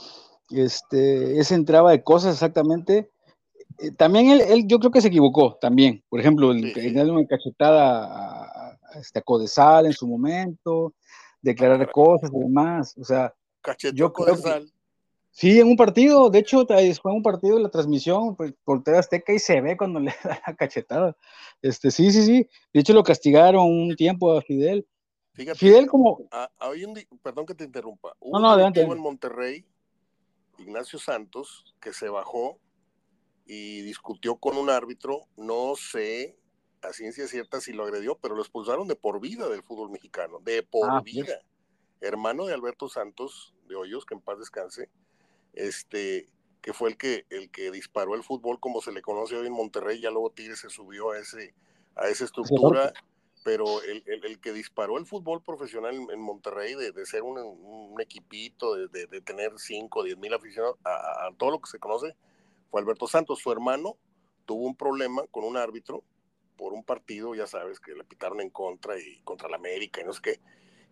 este, 0.51 1.39
esa 1.39 1.55
entraba 1.55 1.91
de 1.91 2.03
cosas 2.03 2.33
exactamente. 2.33 3.11
Eh, 3.79 3.91
también 3.91 4.31
él, 4.31 4.67
yo 4.67 4.79
creo 4.79 4.91
que 4.91 5.03
se 5.03 5.09
equivocó, 5.09 5.59
también. 5.61 6.03
Por 6.09 6.19
ejemplo, 6.19 6.51
el, 6.51 6.73
sí, 6.73 6.99
una 6.99 7.27
cachetada 7.27 8.07
a, 8.07 8.79
este, 8.99 9.19
a 9.19 9.23
Codesal 9.23 9.85
en 9.85 9.93
su 9.93 10.09
momento, 10.09 10.95
declarar 11.43 11.91
cosas 11.91 12.31
y 12.33 12.39
demás. 12.39 12.97
O 12.99 13.05
sea, 13.05 13.35
yo 13.93 14.15
creo 14.15 14.35
que, 14.43 14.67
Sí, 15.37 15.61
en 15.61 15.69
un 15.69 15.77
partido, 15.77 16.31
de 16.31 16.39
hecho, 16.39 16.65
fue 16.67 17.11
en 17.11 17.19
un 17.19 17.23
partido 17.23 17.57
de 17.57 17.63
la 17.63 17.69
transmisión 17.69 18.37
pues, 18.37 18.55
por 18.65 18.83
TV 18.83 18.97
Azteca 18.97 19.35
y 19.35 19.39
se 19.39 19.61
ve 19.61 19.77
cuando 19.77 20.01
le 20.01 20.15
da 20.25 20.41
la 20.47 20.57
cachetada. 20.57 21.15
Este, 21.61 21.91
sí, 21.91 22.11
sí, 22.11 22.23
sí. 22.23 22.49
De 22.73 22.81
hecho, 22.81 22.95
lo 22.95 23.03
castigaron 23.03 23.67
un 23.67 23.95
tiempo 23.97 24.33
a 24.33 24.41
Fidel. 24.41 24.89
Fíjate, 25.35 25.59
Fidel 25.59 25.89
como... 25.89 26.27
perdón 27.23 27.45
que 27.45 27.55
te 27.55 27.65
interrumpa. 27.65 28.17
no, 28.23 28.39
no, 28.39 28.53
adelante. 28.53 28.81
en 28.81 28.99
Monterrey, 28.99 29.67
Ignacio 30.57 30.99
Santos, 30.99 31.75
que 31.83 31.93
se 31.93 32.09
bajó 32.09 32.59
y 33.45 33.83
discutió 33.83 34.37
con 34.37 34.57
un 34.57 34.71
árbitro, 34.71 35.29
no 35.37 35.75
sé 35.77 36.39
a 36.81 36.95
ciencia 36.95 37.29
cierta 37.29 37.61
si 37.61 37.75
lo 37.75 37.85
agredió, 37.85 38.17
pero 38.17 38.37
lo 38.37 38.41
expulsaron 38.41 38.89
de 38.89 38.97
por 38.97 39.21
vida 39.21 39.51
del 39.51 39.63
fútbol 39.63 39.91
mexicano, 39.91 40.39
de 40.41 40.63
por 40.63 40.89
ah, 40.89 41.03
vida. 41.05 41.43
Hermano 42.01 42.47
de 42.47 42.55
Alberto 42.55 42.89
Santos 42.89 43.55
de 43.69 43.77
Hoyos, 43.77 44.07
que 44.07 44.15
en 44.15 44.23
paz 44.23 44.39
descanse, 44.39 44.89
este, 45.57 46.29
que 46.63 46.73
fue 46.73 46.91
el 46.91 46.97
que, 46.97 47.27
el 47.31 47.51
que 47.51 47.71
disparó 47.71 48.15
el 48.15 48.23
fútbol 48.23 48.61
como 48.61 48.81
se 48.81 48.93
le 48.93 49.03
conoce 49.03 49.37
hoy 49.37 49.47
en 49.47 49.53
Monterrey, 49.53 50.01
ya 50.01 50.11
luego 50.11 50.31
Tigres 50.31 50.61
se 50.61 50.71
subió 50.71 51.11
a, 51.11 51.19
ese, 51.19 51.55
a 51.97 52.09
esa 52.09 52.25
estructura, 52.25 52.93
pero 53.45 53.83
el, 53.83 54.03
el, 54.07 54.41
que 54.41 54.53
disparó 54.53 54.99
el 54.99 55.07
fútbol 55.07 55.43
profesional 55.43 55.95
en, 55.95 56.21
Monterrey, 56.21 56.75
de, 56.75 56.93
de 56.93 57.07
ser 57.07 57.23
un, 57.23 57.39
un 57.39 58.01
equipito, 58.01 58.75
de, 58.75 59.07
de, 59.07 59.21
tener 59.21 59.53
5 59.57 59.99
o 59.99 60.03
10 60.03 60.19
mil 60.19 60.35
aficionados, 60.35 60.77
a, 60.85 61.27
a, 61.27 61.35
todo 61.37 61.53
lo 61.53 61.61
que 61.61 61.71
se 61.71 61.79
conoce, 61.79 62.17
fue 62.71 62.81
Alberto 62.81 63.07
Santos. 63.07 63.39
Su 63.39 63.53
hermano 63.53 63.97
tuvo 64.45 64.67
un 64.67 64.77
problema 64.77 65.23
con 65.31 65.45
un 65.45 65.57
árbitro 65.57 66.03
por 66.57 66.73
un 66.73 66.83
partido, 66.83 67.35
ya 67.35 67.47
sabes, 67.47 67.79
que 67.79 67.95
le 67.95 68.03
pitaron 68.03 68.41
en 68.41 68.51
contra 68.51 68.99
y 68.99 69.21
contra 69.23 69.49
la 69.49 69.57
América 69.57 70.01
y 70.01 70.05
no 70.05 70.13
sé 70.13 70.21
qué, 70.21 70.41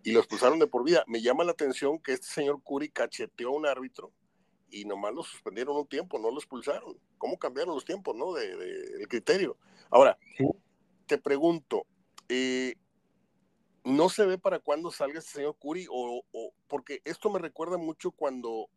y 0.05 0.13
lo 0.13 0.21
expulsaron 0.21 0.59
de 0.59 0.67
por 0.67 0.85
vida. 0.85 1.03
Me 1.09 1.23
llama 1.23 1.43
la 1.43 1.53
atención 1.53 1.99
que 1.99 2.13
este 2.13 2.27
señor 2.27 2.63
Curi 2.63 2.91
cacheteó 2.91 3.49
a 3.49 3.57
un 3.57 3.67
árbitro 3.67 4.13
y 4.75 4.85
nomás 4.85 5.15
lo 5.15 5.23
suspendieron 5.23 5.77
un 5.77 5.87
tiempo, 5.87 6.19
no 6.19 6.31
lo 6.31 6.39
expulsaron. 6.39 6.99
¿Cómo 7.17 7.39
cambiaron 7.39 7.75
los 7.75 7.85
tiempos, 7.85 8.17
no? 8.17 8.33
De, 8.33 8.51
el 9.01 9.07
criterio. 9.09 9.57
Ahora, 9.89 10.19
te 11.07 11.17
pregunto, 11.17 11.87
eh, 12.29 12.75
¿no 13.85 14.09
se 14.09 14.27
ve 14.27 14.37
para 14.37 14.59
cuándo 14.59 14.91
salga 14.91 15.21
este 15.21 15.33
señor 15.33 15.57
Curi? 15.59 15.87
O, 15.89 16.25
porque 16.67 17.01
esto 17.05 17.31
me 17.31 17.39
recuerda 17.39 17.79
mucho 17.79 18.11
cuando 18.11 18.69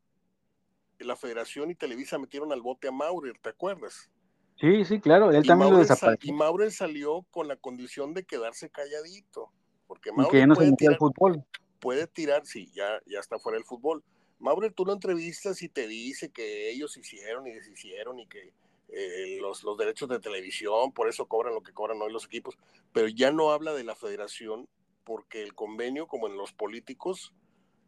la 1.00 1.16
Federación 1.16 1.72
y 1.72 1.76
Televisa 1.76 2.20
metieron 2.20 2.52
al 2.52 2.62
bote 2.62 2.88
a 2.88 2.92
Maurer, 2.92 3.38
¿te 3.42 3.50
acuerdas? 3.50 4.12
Sí, 4.60 4.86
sí, 4.86 5.00
claro, 5.00 5.32
él 5.32 5.46
también 5.46 5.72
lo 5.72 5.80
desapareció. 5.80 6.32
y 6.32 6.36
Maurer 6.36 6.72
salió 6.72 7.24
con 7.32 7.48
la 7.48 7.56
condición 7.56 8.14
de 8.14 8.24
quedarse 8.24 8.70
calladito, 8.70 9.52
porque 9.88 10.12
Maurer 10.12 10.32
que 10.32 10.40
ya 10.40 10.48
no 10.48 10.56
puede, 10.56 10.70
se 10.70 10.76
tirar, 10.76 10.98
fútbol. 10.98 11.44
puede 11.80 12.08
tirar, 12.08 12.46
sí, 12.46 12.72
ya, 12.74 13.00
ya 13.08 13.20
está 13.20 13.40
fuera 13.40 13.58
del 13.58 13.66
fútbol. 13.66 14.04
Maurer, 14.40 14.74
tú 14.74 14.86
lo 14.86 14.94
entrevistas 14.94 15.62
y 15.62 15.70
te 15.70 15.88
dice 15.88 16.30
que 16.30 16.70
ellos 16.70 16.96
hicieron 16.98 17.48
y 17.48 17.54
deshicieron 17.54 18.20
y 18.20 18.28
que 18.28 18.54
eh, 18.90 19.38
los, 19.42 19.64
los 19.64 19.78
derechos 19.78 20.10
de 20.10 20.20
televisión, 20.20 20.92
por 20.92 21.10
eso 21.10 21.26
cobran 21.26 21.54
lo 21.54 21.62
que 21.62 21.74
cobran 21.74 22.02
hoy 22.02 22.12
los 22.12 22.26
equipos, 22.26 22.58
pero 22.94 23.08
ya 23.08 23.32
no 23.32 23.52
habla 23.52 23.74
de 23.74 23.84
la 23.84 23.96
federación 23.96 24.68
porque 25.04 25.42
el 25.42 25.54
convenio, 25.56 26.08
como 26.08 26.28
en 26.28 26.38
los 26.38 26.54
políticos, 26.54 27.34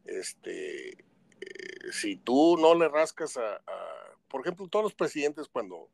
este, 0.04 0.90
eh, 0.90 1.92
si 1.92 2.16
tú 2.16 2.56
no 2.58 2.74
le 2.74 2.88
rascas 2.88 3.36
a, 3.36 3.62
por 4.28 4.40
ejemplo, 4.40 4.68
todos 4.68 4.84
los 4.84 4.94
presidentes 4.94 5.48
cuando 5.48 5.88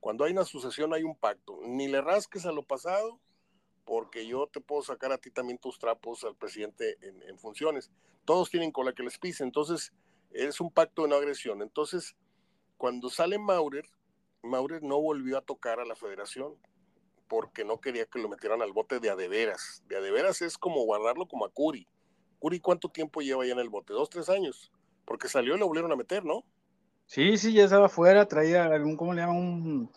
cuando 0.00 0.24
hay 0.24 0.32
una 0.32 0.44
sucesión 0.44 0.92
hay 0.94 1.04
un 1.04 1.14
pacto. 1.14 1.60
Ni 1.62 1.86
le 1.86 2.00
rasques 2.00 2.46
a 2.46 2.52
lo 2.52 2.62
pasado, 2.62 3.20
porque 3.84 4.26
yo 4.26 4.46
te 4.46 4.60
puedo 4.60 4.82
sacar 4.82 5.12
a 5.12 5.18
ti 5.18 5.30
también 5.30 5.58
tus 5.58 5.78
trapos 5.78 6.24
al 6.24 6.36
presidente 6.36 6.96
en, 7.00 7.38
funciones. 7.38 7.90
Todos 8.24 8.50
tienen 8.50 8.70
con 8.70 8.86
la 8.86 8.92
que 8.92 9.02
les 9.02 9.18
pise. 9.18 9.42
Entonces, 9.42 9.92
es 10.30 10.60
un 10.60 10.70
pacto 10.70 11.02
de 11.02 11.08
no 11.08 11.16
agresión. 11.16 11.62
Entonces, 11.62 12.14
cuando 12.76 13.10
sale 13.10 13.38
Maurer, 13.38 13.86
Maurer 14.42 14.82
no 14.82 15.00
volvió 15.00 15.38
a 15.38 15.42
tocar 15.42 15.80
a 15.80 15.84
la 15.84 15.96
federación 15.96 16.54
porque 17.28 17.64
no 17.64 17.80
quería 17.80 18.06
que 18.06 18.18
lo 18.18 18.28
metieran 18.28 18.62
al 18.62 18.72
bote 18.72 19.00
de 19.00 19.10
adeveras. 19.10 19.82
De 19.86 19.96
adeveras 19.96 20.42
es 20.42 20.58
como 20.58 20.84
guardarlo 20.84 21.26
como 21.26 21.44
a 21.44 21.50
Curi. 21.50 21.86
Curi, 22.38 22.60
¿cuánto 22.60 22.88
tiempo 22.88 23.20
lleva 23.20 23.46
ya 23.46 23.52
en 23.52 23.58
el 23.58 23.68
bote? 23.68 23.92
¿Dos, 23.92 24.10
tres 24.10 24.28
años? 24.28 24.72
Porque 25.04 25.28
salió 25.28 25.54
y 25.54 25.58
lo 25.58 25.66
volvieron 25.66 25.92
a 25.92 25.96
meter, 25.96 26.24
¿no? 26.24 26.44
Sí, 27.06 27.36
sí, 27.38 27.52
ya 27.52 27.64
estaba 27.64 27.86
afuera, 27.86 28.26
traía 28.26 28.64
algún, 28.64 28.96
¿cómo 28.96 29.12
le 29.12 29.20
llaman? 29.20 29.36
Un, 29.36 29.92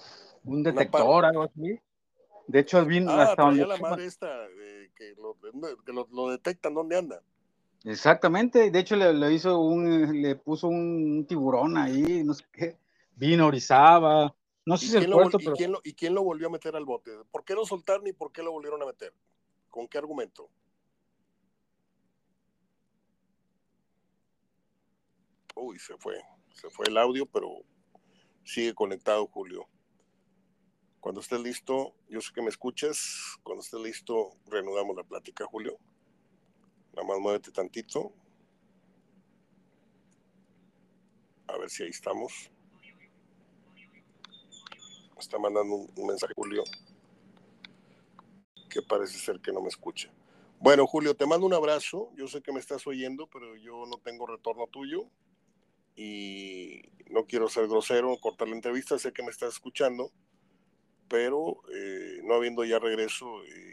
un 0.45 0.63
detector, 0.63 1.25
algo 1.25 1.43
así. 1.43 1.79
De 2.47 2.59
hecho, 2.59 2.85
vino 2.85 3.11
ah, 3.11 3.23
hasta 3.23 3.43
donde. 3.43 3.65
la 3.65 3.77
madre 3.77 4.05
esta, 4.05 4.47
que, 4.95 5.15
lo, 5.17 5.37
que 5.85 5.93
lo, 5.93 6.29
detectan 6.29 6.73
dónde 6.73 6.97
anda. 6.97 7.21
Exactamente, 7.85 8.71
de 8.71 8.79
hecho 8.79 8.95
le, 8.95 9.13
le, 9.13 9.33
hizo 9.33 9.59
un, 9.59 10.21
le 10.21 10.35
puso 10.35 10.67
un 10.67 11.25
tiburón 11.27 11.77
ahí, 11.77 12.23
no 12.23 12.33
sé 12.33 12.45
qué, 12.51 12.77
vino, 13.15 13.47
orizaba, 13.47 14.33
no 14.65 14.77
sé 14.77 14.87
si 14.87 14.97
el 14.97 15.11
puerto, 15.11 15.37
pero... 15.37 15.53
¿y 15.53 15.57
quién, 15.57 15.71
lo, 15.71 15.81
¿Y 15.83 15.93
quién 15.93 16.13
lo 16.13 16.23
volvió 16.23 16.47
a 16.47 16.51
meter 16.51 16.75
al 16.75 16.85
bote? 16.85 17.11
¿Por 17.31 17.43
qué 17.43 17.53
lo 17.53 17.65
soltaron 17.65 18.07
y 18.07 18.13
por 18.13 18.31
qué 18.31 18.41
lo 18.41 18.51
volvieron 18.51 18.81
a 18.81 18.85
meter? 18.85 19.13
¿Con 19.69 19.87
qué 19.87 19.97
argumento? 19.97 20.49
Uy, 25.55 25.77
se 25.79 25.97
fue. 25.97 26.21
Se 26.53 26.69
fue 26.69 26.85
el 26.87 26.97
audio, 26.97 27.25
pero 27.25 27.49
sigue 28.43 28.73
conectado, 28.73 29.27
Julio. 29.27 29.67
Cuando 31.03 31.19
estés 31.19 31.41
listo, 31.41 31.93
yo 32.07 32.21
sé 32.21 32.31
que 32.33 32.41
me 32.41 32.47
escuchas. 32.47 33.37
Cuando 33.43 33.61
estés 33.61 33.81
listo, 33.81 34.37
reanudamos 34.45 34.95
la 34.95 35.03
plática, 35.03 35.45
Julio. 35.45 35.77
Nada 36.93 37.05
más 37.05 37.19
muévete 37.19 37.51
tantito. 37.51 38.13
A 41.47 41.57
ver 41.57 41.69
si 41.69 41.83
ahí 41.83 41.89
estamos. 41.89 42.49
Me 45.13 45.19
está 45.19 45.37
mandando 45.37 45.75
un, 45.75 46.07
mensaje, 46.07 46.31
Julio, 46.37 46.63
que 48.69 48.81
parece 48.81 49.19
ser 49.19 49.41
que 49.41 49.51
no 49.51 49.61
me 49.61 49.67
escucha. 49.67 50.09
Bueno, 50.61 50.87
Julio, 50.87 51.17
te 51.17 51.25
mando 51.25 51.45
un 51.45 51.53
abrazo. 51.53 52.11
Yo 52.15 52.27
sé 52.29 52.41
que 52.41 52.53
me 52.53 52.61
estás 52.61 52.87
oyendo, 52.87 53.27
pero 53.27 53.57
yo 53.57 53.85
no 53.87 53.97
tengo 53.97 54.25
retorno 54.25 54.67
tuyo 54.67 55.09
y 55.97 56.81
no 57.09 57.25
quiero 57.25 57.49
ser 57.49 57.67
grosero, 57.67 58.17
cortar 58.21 58.47
la 58.47 58.55
entrevista, 58.55 58.97
sé 58.97 59.11
que 59.11 59.21
me 59.21 59.31
estás 59.31 59.55
escuchando, 59.55 60.13
pero 61.07 61.61
eh, 61.73 62.19
no 62.23 62.35
habiendo 62.35 62.63
ya 62.63 62.79
regreso 62.79 63.27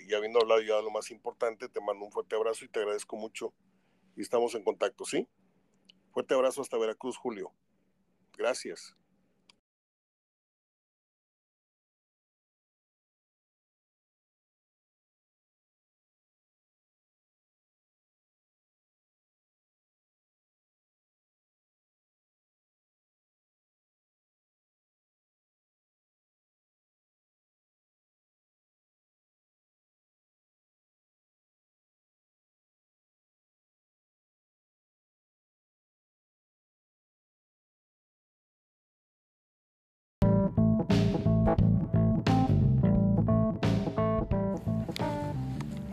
y 0.06 0.12
habiendo 0.14 0.40
hablado 0.40 0.60
ya 0.62 0.76
de 0.76 0.82
lo 0.82 0.90
más 0.90 1.10
importante, 1.10 1.68
te 1.68 1.80
mando 1.80 2.04
un 2.04 2.12
fuerte 2.12 2.36
abrazo 2.36 2.64
y 2.64 2.68
te 2.68 2.80
agradezco 2.80 3.16
mucho 3.16 3.52
y 4.16 4.22
estamos 4.22 4.54
en 4.54 4.64
contacto, 4.64 5.04
¿sí? 5.04 5.28
Fuerte 6.12 6.34
abrazo 6.34 6.60
hasta 6.60 6.76
Veracruz, 6.76 7.16
Julio. 7.16 7.52
Gracias. 8.36 8.94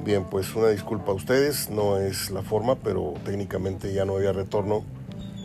Bien, 0.08 0.24
pues 0.24 0.56
una 0.56 0.70
disculpa 0.70 1.12
a 1.12 1.16
ustedes, 1.16 1.70
no 1.70 1.98
es 1.98 2.32
la 2.32 2.42
forma, 2.42 2.76
pero 2.76 3.16
técnicamente 3.26 3.94
ya 3.94 4.06
no 4.06 4.16
había 4.16 4.32
retorno. 4.32 4.86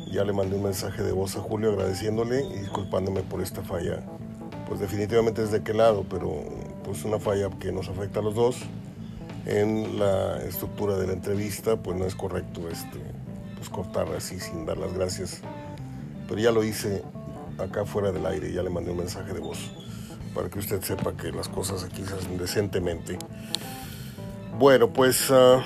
Ya 0.09 0.23
le 0.23 0.33
mandé 0.33 0.55
un 0.55 0.63
mensaje 0.63 1.03
de 1.03 1.11
voz 1.11 1.35
a 1.35 1.41
Julio 1.41 1.71
agradeciéndole 1.71 2.45
y 2.45 2.61
disculpándome 2.61 3.23
por 3.23 3.43
esta 3.43 3.63
falla. 3.63 4.05
Pues 4.69 4.79
definitivamente 4.79 5.43
es 5.43 5.51
de 5.51 5.65
qué 5.65 5.75
lado, 5.75 6.07
pero 6.09 6.45
pues 6.85 7.03
una 7.03 7.19
falla 7.19 7.51
que 7.59 7.73
nos 7.73 7.89
afecta 7.89 8.21
a 8.21 8.23
los 8.23 8.37
dos. 8.37 8.59
En 9.47 9.99
la 9.99 10.41
estructura 10.45 10.97
de 10.97 11.09
la 11.09 11.15
entrevista, 11.15 11.75
pues 11.75 11.99
no 11.99 12.05
es 12.05 12.15
correcto 12.15 12.69
este, 12.71 13.01
pues 13.57 13.69
cortar 13.69 14.07
así 14.17 14.39
sin 14.39 14.65
dar 14.65 14.79
las 14.79 14.95
gracias. 14.95 15.41
Pero 16.29 16.41
ya 16.41 16.53
lo 16.53 16.63
hice 16.63 17.03
acá 17.59 17.85
fuera 17.85 18.13
del 18.13 18.25
aire, 18.27 18.53
ya 18.53 18.63
le 18.63 18.71
mandé 18.71 18.93
un 18.93 18.99
mensaje 18.99 19.33
de 19.33 19.41
voz 19.41 19.73
para 20.37 20.49
que 20.49 20.61
usted 20.61 20.81
sepa 20.83 21.17
que 21.17 21.33
las 21.33 21.49
cosas 21.49 21.83
aquí 21.83 22.05
se 22.05 22.15
hacen 22.15 22.39
decentemente. 22.39 23.19
Bueno, 24.59 24.93
pues 24.93 25.31
ah, 25.31 25.65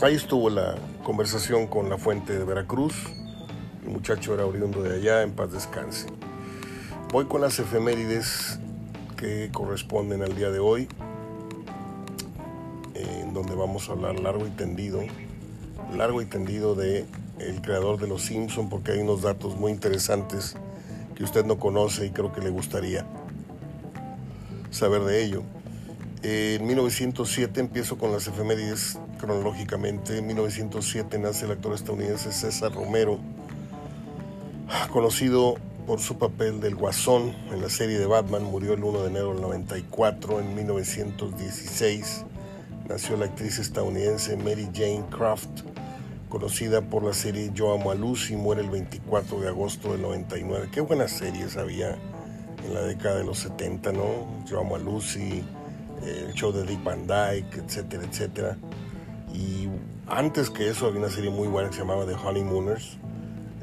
ahí 0.00 0.14
estuvo 0.14 0.48
la 0.48 0.76
conversación 1.02 1.66
con 1.66 1.90
la 1.90 1.98
fuente 1.98 2.38
de 2.38 2.44
Veracruz. 2.44 2.94
El 3.84 3.90
muchacho 3.90 4.32
era 4.32 4.46
oriundo 4.46 4.80
de 4.82 4.94
allá, 4.94 5.22
en 5.22 5.32
paz 5.32 5.52
descanse. 5.52 6.06
Voy 7.12 7.24
con 7.24 7.40
las 7.40 7.58
efemérides 7.58 8.60
que 9.16 9.50
corresponden 9.52 10.22
al 10.22 10.36
día 10.36 10.50
de 10.50 10.60
hoy, 10.60 10.88
en 12.94 13.34
donde 13.34 13.56
vamos 13.56 13.88
a 13.88 13.92
hablar 13.92 14.20
largo 14.20 14.46
y 14.46 14.50
tendido, 14.50 15.00
largo 15.92 16.22
y 16.22 16.26
tendido 16.26 16.76
de 16.76 17.06
el 17.40 17.60
creador 17.60 17.98
de 17.98 18.06
Los 18.06 18.22
Simpson, 18.22 18.68
porque 18.68 18.92
hay 18.92 19.00
unos 19.00 19.22
datos 19.22 19.56
muy 19.56 19.72
interesantes 19.72 20.54
que 21.16 21.24
usted 21.24 21.44
no 21.44 21.58
conoce 21.58 22.06
y 22.06 22.10
creo 22.10 22.32
que 22.32 22.40
le 22.40 22.50
gustaría 22.50 23.04
saber 24.70 25.02
de 25.02 25.24
ello. 25.24 25.42
En 26.22 26.66
1907 26.66 27.60
empiezo 27.60 27.96
con 27.96 28.10
las 28.10 28.26
efemérides 28.26 28.98
cronológicamente. 29.18 30.18
En 30.18 30.26
1907 30.26 31.16
nace 31.18 31.44
el 31.44 31.52
actor 31.52 31.74
estadounidense 31.74 32.32
César 32.32 32.72
Romero, 32.72 33.20
conocido 34.90 35.56
por 35.86 36.00
su 36.00 36.18
papel 36.18 36.60
del 36.60 36.74
Guasón 36.74 37.32
en 37.52 37.62
la 37.62 37.70
serie 37.70 38.00
de 38.00 38.06
Batman. 38.06 38.42
Murió 38.42 38.74
el 38.74 38.82
1 38.82 39.02
de 39.02 39.08
enero 39.08 39.32
del 39.32 39.40
94. 39.40 40.40
En 40.40 40.56
1916 40.56 42.24
nació 42.88 43.16
la 43.16 43.26
actriz 43.26 43.60
estadounidense 43.60 44.36
Mary 44.36 44.68
Jane 44.74 45.04
Croft, 45.10 45.62
conocida 46.28 46.82
por 46.82 47.04
la 47.04 47.12
serie 47.12 47.52
Yo 47.54 47.72
Amo 47.72 47.92
a 47.92 47.94
Lucy. 47.94 48.34
Muere 48.34 48.62
el 48.62 48.70
24 48.70 49.40
de 49.40 49.48
agosto 49.48 49.92
del 49.92 50.02
99. 50.02 50.68
Qué 50.72 50.80
buenas 50.80 51.12
series 51.12 51.56
había 51.56 51.96
en 52.66 52.74
la 52.74 52.82
década 52.82 53.18
de 53.18 53.24
los 53.24 53.38
70, 53.38 53.92
¿no? 53.92 54.44
Yo 54.46 54.58
Amo 54.58 54.74
a 54.74 54.78
Lucy, 54.80 55.44
el 56.04 56.32
show 56.34 56.52
de 56.52 56.64
Dick 56.64 56.82
Van 56.82 57.06
Dyke, 57.06 57.58
etcétera, 57.64 58.04
etcétera. 58.04 58.56
Y 59.34 59.68
antes 60.06 60.50
que 60.50 60.68
eso 60.68 60.86
había 60.86 61.00
una 61.00 61.10
serie 61.10 61.30
muy 61.30 61.48
buena 61.48 61.68
que 61.68 61.74
se 61.74 61.80
llamaba 61.80 62.06
The 62.06 62.14
Honeymooners. 62.14 62.98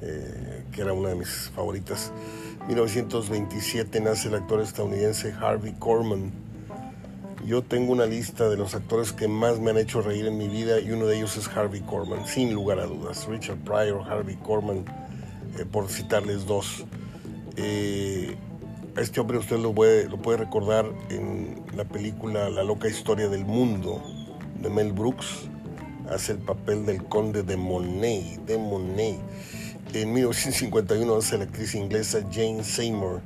Eh, 0.02 0.46
que 0.76 0.82
era 0.82 0.94
una 0.94 1.10
de 1.10 1.16
mis 1.16 1.50
favoritas. 1.56 2.12
1927 2.68 4.02
nace 4.02 4.28
el 4.28 4.36
actor 4.36 4.60
estadounidense 4.62 5.34
Harvey 5.34 5.74
Korman. 5.74 6.32
Yo 7.46 7.62
tengo 7.64 7.94
una 7.94 8.06
lista 8.06 8.50
de 8.50 8.58
los 8.58 8.76
actores 8.76 9.14
que 9.14 9.28
más 9.28 9.60
me 9.60 9.72
han 9.72 9.78
hecho 9.78 10.02
reír 10.02 10.26
en 10.26 10.38
mi 10.38 10.48
vida 10.48 10.80
y 10.80 10.92
uno 10.92 11.06
de 11.06 11.18
ellos 11.18 11.38
es 11.38 11.48
Harvey 11.48 11.82
Korman, 11.82 12.26
sin 12.28 12.54
lugar 12.54 12.80
a 12.80 12.86
dudas. 12.86 13.26
Richard 13.28 13.58
Pryor, 13.60 14.02
Harvey 14.10 14.36
Korman, 14.36 14.84
eh, 15.58 15.66
por 15.66 15.88
citarles 15.88 16.46
dos. 16.46 16.86
Eh, 17.56 18.36
este 18.98 19.20
hombre 19.20 19.38
usted 19.38 19.58
lo 19.58 19.74
puede, 19.74 20.08
lo 20.08 20.18
puede 20.18 20.38
recordar 20.38 20.86
en 21.10 21.62
la 21.76 21.84
película 21.84 22.50
La 22.50 22.64
loca 22.64 22.88
historia 22.88 23.28
del 23.28 23.46
mundo 23.46 24.02
de 24.62 24.70
Mel 24.70 24.94
Brooks. 24.94 25.50
Hace 26.10 26.34
el 26.34 26.38
papel 26.38 26.86
del 26.86 27.04
conde 27.04 27.44
de 27.44 27.58
Monet, 27.58 28.40
de 28.46 28.58
Monet. 28.58 29.20
En 29.94 30.14
1951 30.14 31.16
hace 31.16 31.38
la 31.38 31.46
actriz 31.46 31.74
inglesa 31.76 32.20
Jane 32.32 32.64
Seymour. 32.64 33.22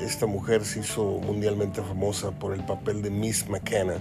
Esta 0.00 0.26
mujer 0.26 0.64
se 0.64 0.80
hizo 0.80 1.04
mundialmente 1.04 1.80
famosa 1.80 2.30
por 2.30 2.52
el 2.52 2.64
papel 2.64 3.02
de 3.02 3.10
Miss 3.10 3.48
McKenna 3.48 3.94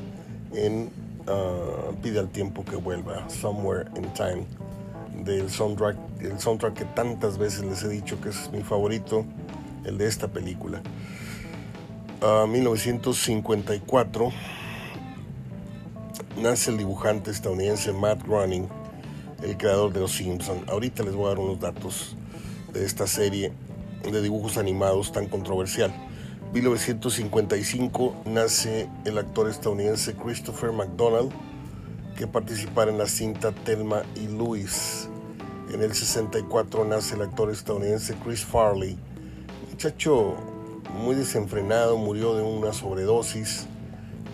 en 0.54 0.90
uh, 1.28 1.94
Pide 2.02 2.20
al 2.20 2.30
tiempo 2.30 2.66
que 2.66 2.76
vuelva, 2.76 3.28
Somewhere 3.30 3.90
in 3.96 4.12
Time, 4.14 4.46
del 5.24 5.50
soundtrack, 5.50 5.96
el 6.22 6.40
soundtrack 6.40 6.74
que 6.74 6.86
tantas 6.86 7.38
veces 7.38 7.64
les 7.64 7.84
he 7.84 7.90
dicho 7.90 8.20
que 8.20 8.30
es 8.30 8.52
mi 8.52 8.62
favorito, 8.62 9.26
el 9.86 9.98
de 9.98 10.08
esta 10.08 10.28
película. 10.28 10.82
1954 12.22 14.32
nace 16.42 16.72
el 16.72 16.78
dibujante 16.78 17.32
estadounidense 17.32 17.94
Matt 17.94 18.24
Groening 18.24 18.68
el 19.44 19.58
creador 19.58 19.94
de 19.94 20.00
Los 20.00 20.14
Simpson. 20.14 20.64
Ahorita 20.68 21.04
les 21.04 21.14
voy 21.14 21.26
a 21.26 21.30
dar 21.30 21.40
unos 21.40 21.60
datos 21.60 22.16
de 22.74 22.86
esta 22.86 23.08
serie 23.08 23.54
de 24.04 24.22
dibujos 24.22 24.58
animados 24.58 25.12
tan 25.12 25.28
controversial. 25.28 25.94
1955 26.54 28.24
nace 28.26 28.90
el 29.04 29.18
actor 29.18 29.50
estadounidense 29.50 30.16
Christopher 30.16 30.72
McDonald, 30.72 31.32
que 32.16 32.28
participará 32.28 32.92
en 32.92 32.98
la 32.98 33.08
cinta 33.08 33.52
Thelma 33.52 34.04
y 34.16 34.28
Louis. 34.28 35.10
En 35.72 35.82
el 35.82 35.94
64 35.94 36.86
nace 36.86 37.16
el 37.16 37.24
actor 37.24 37.52
estadounidense 37.52 38.16
Chris 38.24 38.46
Farley, 38.46 38.98
muchacho 39.76 40.38
muy 41.02 41.16
desenfrenado, 41.16 41.98
murió 41.98 42.34
de 42.34 42.44
una 42.44 42.72
sobredosis 42.72 43.68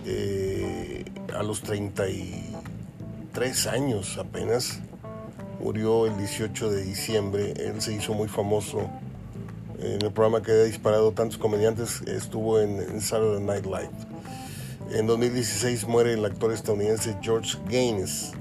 eh, 0.06 1.04
a 1.36 1.42
los 1.42 1.64
33 1.64 3.66
años 3.66 4.20
apenas 4.20 4.82
murió 5.60 6.06
el 6.06 6.16
18 6.16 6.70
de 6.70 6.84
diciembre. 6.84 7.54
Él 7.58 7.82
se 7.82 7.92
hizo 7.92 8.14
muy 8.14 8.28
famoso 8.28 8.88
en 9.80 10.04
el 10.04 10.12
programa 10.12 10.44
que 10.44 10.52
había 10.52 10.66
disparado 10.66 11.12
tantos 11.12 11.40
comediantes, 11.40 12.02
estuvo 12.02 12.60
en, 12.60 13.02
Saturday 13.02 13.44
Night 13.44 13.66
Live. 13.66 13.90
En 14.92 15.08
2016 15.08 15.88
muere 15.88 16.14
el 16.14 16.24
actor 16.24 16.54
estadounidense 16.54 17.18
George 17.20 17.58
Gaines. 17.68 18.34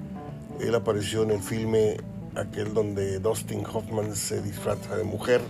Él 0.61 0.75
apareció 0.75 1.23
en 1.23 1.31
el 1.31 1.41
filme 1.41 1.97
aquel 2.35 2.75
donde 2.75 3.21
Dustin 3.21 3.65
Hoffman 3.65 4.15
se 4.15 4.43
disfraza 4.43 4.97
de 4.97 5.05
mujer 5.05 5.41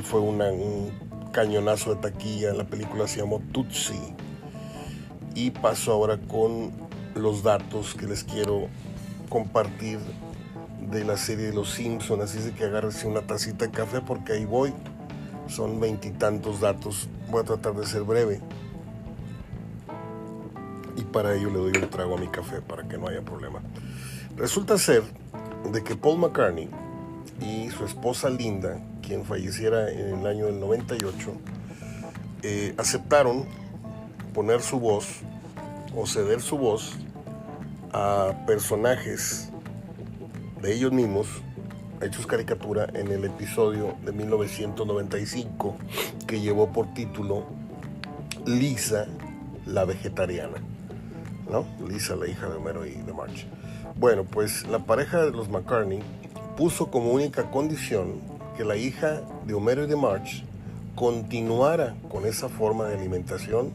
fue 0.00 0.20
un 0.20 0.90
cañonazo 1.32 1.94
de 1.94 2.00
taquilla. 2.00 2.52
La 2.52 2.64
película 2.64 3.06
se 3.06 3.20
llamó 3.20 3.40
Tootsie. 3.52 4.14
Y 5.34 5.50
paso 5.50 5.92
ahora 5.92 6.18
con 6.18 6.72
los 7.14 7.42
datos 7.42 7.94
que 7.94 8.06
les 8.06 8.24
quiero 8.24 8.68
compartir 9.28 9.98
de 10.90 11.04
la 11.04 11.16
serie 11.16 11.46
de 11.46 11.52
Los 11.52 11.70
Simpsons, 11.70 12.22
así 12.22 12.38
es 12.38 12.44
de 12.46 12.52
que 12.52 12.64
agárrese 12.64 13.06
una 13.06 13.22
tacita 13.22 13.66
de 13.66 13.70
café 13.70 14.00
porque 14.00 14.32
ahí 14.32 14.44
voy. 14.44 14.72
Son 15.48 15.78
veintitantos 15.78 16.60
datos. 16.60 17.08
Voy 17.30 17.42
a 17.42 17.44
tratar 17.44 17.74
de 17.74 17.86
ser 17.86 18.02
breve. 18.02 18.40
Y 20.96 21.02
para 21.02 21.34
ello 21.34 21.50
le 21.50 21.58
doy 21.58 21.82
un 21.82 21.90
trago 21.90 22.16
a 22.16 22.20
mi 22.20 22.28
café 22.28 22.62
para 22.62 22.88
que 22.88 22.96
no 22.96 23.08
haya 23.08 23.22
problema. 23.22 23.60
Resulta 24.36 24.78
ser 24.78 25.02
de 25.70 25.82
que 25.84 25.96
Paul 25.96 26.18
McCartney 26.18 26.70
y 27.40 27.68
su 27.70 27.84
esposa 27.84 28.30
Linda, 28.30 28.78
quien 29.06 29.24
falleciera 29.24 29.90
en 29.90 30.18
el 30.18 30.26
año 30.26 30.46
del 30.46 30.58
98, 30.58 31.32
eh, 32.42 32.74
aceptaron 32.76 33.46
poner 34.34 34.60
su 34.60 34.80
voz 34.80 35.20
o 35.94 36.06
ceder 36.06 36.40
su 36.40 36.58
voz 36.58 36.96
a 37.92 38.34
personajes 38.46 39.50
de 40.60 40.74
ellos 40.74 40.92
mismos, 40.92 41.28
hechos 42.02 42.26
caricatura 42.26 42.88
en 42.94 43.12
el 43.12 43.24
episodio 43.24 43.94
de 44.04 44.10
1995 44.10 45.76
que 46.26 46.40
llevó 46.40 46.72
por 46.72 46.92
título 46.92 47.46
Lisa 48.44 49.06
la 49.66 49.84
vegetariana. 49.84 50.56
¿No? 51.48 51.64
Lisa, 51.88 52.16
la 52.16 52.26
hija 52.26 52.48
de 52.48 52.56
Homero 52.56 52.84
y 52.84 52.94
de 52.94 53.12
March. 53.12 53.46
Bueno, 53.94 54.24
pues 54.24 54.66
la 54.66 54.80
pareja 54.80 55.22
de 55.22 55.30
los 55.30 55.48
McCartney 55.48 56.02
puso 56.56 56.90
como 56.90 57.12
única 57.12 57.52
condición 57.52 58.35
que 58.56 58.64
la 58.64 58.76
hija 58.76 59.22
de 59.46 59.54
Homero 59.54 59.84
y 59.84 59.86
de 59.86 59.96
March 59.96 60.44
continuara 60.94 61.94
con 62.10 62.24
esa 62.26 62.48
forma 62.48 62.86
de 62.86 62.96
alimentación 62.96 63.70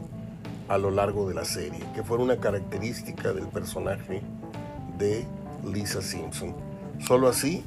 a 0.68 0.78
lo 0.78 0.90
largo 0.90 1.28
de 1.28 1.34
la 1.34 1.44
serie, 1.44 1.80
que 1.94 2.02
fuera 2.02 2.22
una 2.22 2.38
característica 2.38 3.32
del 3.32 3.46
personaje 3.46 4.22
de 4.98 5.24
Lisa 5.64 6.02
Simpson. 6.02 6.54
Solo 7.00 7.28
así 7.28 7.62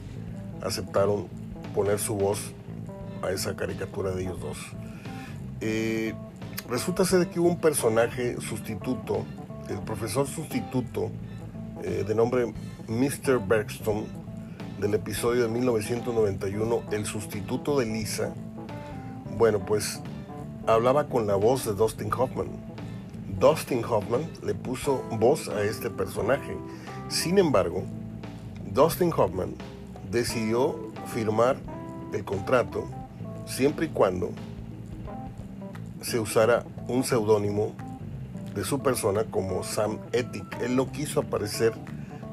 aceptaron 0.61 1.27
poner 1.73 1.99
su 1.99 2.15
voz 2.15 2.39
a 3.21 3.31
esa 3.31 3.55
caricatura 3.55 4.11
de 4.11 4.23
ellos 4.23 4.39
dos. 4.39 4.57
Eh, 5.61 6.13
resulta 6.69 7.05
ser 7.05 7.27
que 7.27 7.39
hubo 7.39 7.49
un 7.49 7.59
personaje 7.59 8.39
sustituto, 8.41 9.25
el 9.69 9.79
profesor 9.79 10.27
sustituto 10.27 11.11
eh, 11.83 12.03
de 12.05 12.15
nombre 12.15 12.53
Mr. 12.87 13.39
Bergstone, 13.39 14.05
del 14.85 14.93
episodio 14.93 15.41
de 15.41 15.49
1991, 15.49 16.83
el 16.91 17.07
sustituto 17.07 17.79
de 17.79 17.87
Lisa. 17.87 18.35
Bueno, 19.35 19.65
pues 19.65 19.99
hablaba 20.67 21.07
con 21.07 21.25
la 21.25 21.33
voz 21.33 21.65
de 21.65 21.73
Dustin 21.73 22.13
Hoffman. 22.13 22.49
Dustin 23.39 23.83
Hoffman 23.83 24.29
le 24.43 24.53
puso 24.53 25.01
voz 25.13 25.49
a 25.49 25.63
este 25.63 25.89
personaje. 25.89 26.55
Sin 27.09 27.39
embargo, 27.39 27.81
Dustin 28.73 29.11
Hoffman 29.11 29.55
decidió 30.11 30.75
firmar 31.07 31.57
el 32.13 32.23
contrato 32.23 32.87
siempre 33.47 33.87
y 33.87 33.89
cuando 33.89 34.29
se 36.03 36.19
usara 36.19 36.63
un 36.87 37.03
seudónimo 37.03 37.71
de 38.53 38.63
su 38.63 38.83
persona 38.83 39.23
como 39.23 39.63
Sam 39.63 39.97
Ethic. 40.11 40.45
Él 40.61 40.75
no 40.75 40.91
quiso 40.91 41.21
aparecer 41.21 41.73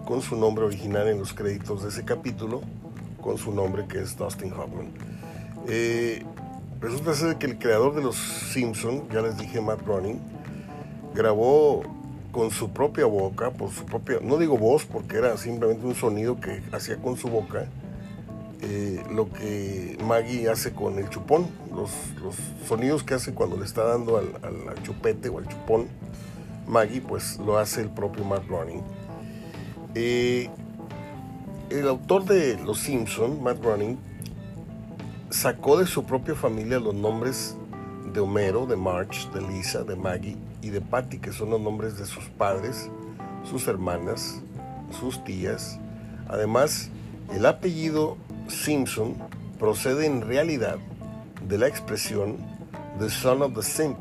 con 0.07 0.23
su 0.23 0.37
nombre 0.37 0.65
original 0.65 1.09
en 1.09 1.19
los 1.19 1.33
créditos 1.33 1.83
de 1.83 1.89
ese 1.89 2.05
capítulo, 2.05 2.63
con 3.21 3.39
su 3.39 3.53
nombre 3.53 3.87
que 3.87 4.01
es 4.01 4.17
Dustin 4.17 4.53
Hoffman. 4.53 4.91
Eh, 5.69 6.25
resulta 6.81 7.15
ser 7.15 7.37
que 7.37 7.47
el 7.47 7.59
creador 7.59 7.95
de 7.95 8.03
los 8.03 8.17
Simpsons, 8.17 9.03
ya 9.13 9.23
les 9.23 9.39
dije 9.39 9.61
Matt 9.61 9.83
Groening, 9.85 10.19
grabó 11.15 11.83
con 12.33 12.51
su 12.51 12.71
propia 12.71 13.07
boca, 13.07 13.51
por 13.51 13.71
su 13.71 13.85
propia, 13.85 14.19
no 14.23 14.39
digo 14.39 14.57
voz 14.57 14.85
porque 14.85 15.19
era 15.19 15.37
simplemente 15.37 15.87
un 15.87 15.95
sonido 15.95 16.41
que 16.41 16.63
hacía 16.73 16.97
con 16.97 17.17
su 17.17 17.29
boca, 17.29 17.67
eh, 18.63 19.03
lo 19.13 19.31
que 19.31 19.99
Maggie 20.05 20.49
hace 20.49 20.73
con 20.73 20.99
el 20.99 21.09
chupón, 21.11 21.47
los, 21.75 21.91
sonidos 22.67 23.03
que 23.03 23.15
hace 23.15 23.35
cuando 23.35 23.57
le 23.57 23.65
está 23.65 23.85
dando 23.85 24.17
al, 24.17 24.83
chupete 24.83 25.29
o 25.29 25.39
al 25.39 25.49
chupón, 25.49 25.89
Maggie 26.67 27.01
pues 27.01 27.39
lo 27.39 27.59
hace 27.59 27.83
el 27.83 27.91
propio 27.91 28.25
Matt 28.25 28.47
Groening. 28.49 28.83
Eh, 29.95 30.49
el 31.69 31.89
autor 31.89 32.25
de 32.25 32.59
Los 32.63 32.79
Simpson, 32.79 33.43
Matt 33.43 33.61
Groening, 33.61 33.99
sacó 35.31 35.79
de 35.79 35.87
su 35.87 36.05
propia 36.05 36.35
familia 36.35 36.79
los 36.79 36.95
nombres 36.95 37.57
de 38.13 38.21
Homero, 38.21 38.67
de 38.67 38.77
March, 38.77 39.31
de 39.33 39.41
Lisa, 39.41 39.85
de 39.85 39.97
Maggie 39.97 40.37
y 40.61 40.71
de 40.71 40.81
Patty, 40.81 41.19
que 41.19 41.33
son 41.33 41.51
los 41.51 41.61
nombres 41.61 41.99
de 41.99 42.07
sus 42.07 42.25
padres, 42.25 42.91
sus 43.45 43.67
hermanas, 43.69 44.41
sus 44.99 45.23
tías. 45.25 45.79
Además, 46.29 46.91
el 47.35 47.47
apellido 47.47 48.17
Simpson 48.49 49.15
procede 49.59 50.07
en 50.07 50.23
realidad 50.23 50.79
de 51.49 51.59
la 51.59 51.69
expresión 51.69 52.37
The 52.99 53.11
Son 53.11 53.43
of 53.43 53.55
the 53.55 53.63
Simp, 53.63 53.99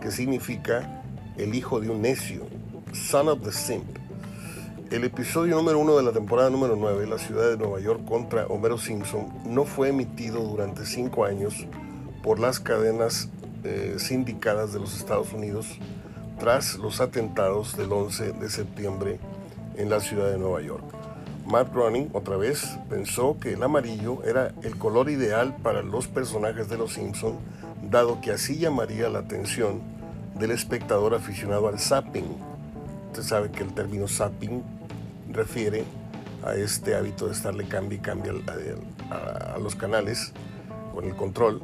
que 0.00 0.10
significa 0.10 1.02
el 1.36 1.54
hijo 1.54 1.80
de 1.80 1.90
un 1.90 2.02
necio, 2.02 2.46
Son 2.92 3.28
of 3.28 3.42
the 3.42 3.52
Simp. 3.52 4.07
El 4.90 5.04
episodio 5.04 5.56
número 5.56 5.78
uno 5.80 5.98
de 5.98 6.02
la 6.02 6.12
temporada 6.12 6.48
número 6.48 6.74
9, 6.74 7.06
La 7.06 7.18
ciudad 7.18 7.50
de 7.50 7.58
Nueva 7.58 7.78
York 7.78 8.06
contra 8.06 8.46
Homero 8.46 8.78
Simpson, 8.78 9.28
no 9.44 9.66
fue 9.66 9.90
emitido 9.90 10.42
durante 10.42 10.86
cinco 10.86 11.26
años 11.26 11.66
por 12.22 12.38
las 12.40 12.58
cadenas 12.58 13.28
eh, 13.64 13.96
sindicadas 13.98 14.72
de 14.72 14.80
los 14.80 14.96
Estados 14.96 15.34
Unidos 15.34 15.66
tras 16.38 16.76
los 16.78 17.02
atentados 17.02 17.76
del 17.76 17.92
11 17.92 18.32
de 18.32 18.48
septiembre 18.48 19.20
en 19.76 19.90
la 19.90 20.00
ciudad 20.00 20.30
de 20.30 20.38
Nueva 20.38 20.62
York. 20.62 20.84
Matt 21.44 21.70
Groening 21.70 22.08
otra 22.14 22.38
vez 22.38 22.78
pensó 22.88 23.36
que 23.38 23.52
el 23.52 23.62
amarillo 23.62 24.24
era 24.24 24.54
el 24.62 24.78
color 24.78 25.10
ideal 25.10 25.54
para 25.62 25.82
los 25.82 26.08
personajes 26.08 26.70
de 26.70 26.78
Los 26.78 26.94
Simpson, 26.94 27.34
dado 27.90 28.22
que 28.22 28.30
así 28.30 28.56
llamaría 28.56 29.10
la 29.10 29.18
atención 29.18 29.82
del 30.38 30.50
espectador 30.50 31.14
aficionado 31.14 31.68
al 31.68 31.78
zapping. 31.78 32.24
Usted 33.08 33.22
sabe 33.22 33.50
que 33.50 33.62
el 33.62 33.74
término 33.74 34.08
zapping 34.08 34.77
refiere 35.30 35.84
a 36.44 36.54
este 36.54 36.94
hábito 36.94 37.26
de 37.26 37.32
estarle 37.32 37.66
cambio 37.66 37.98
y 37.98 38.00
cambia 38.00 38.32
a, 39.10 39.54
a 39.54 39.58
los 39.58 39.74
canales 39.74 40.32
con 40.94 41.04
el 41.04 41.14
control 41.14 41.62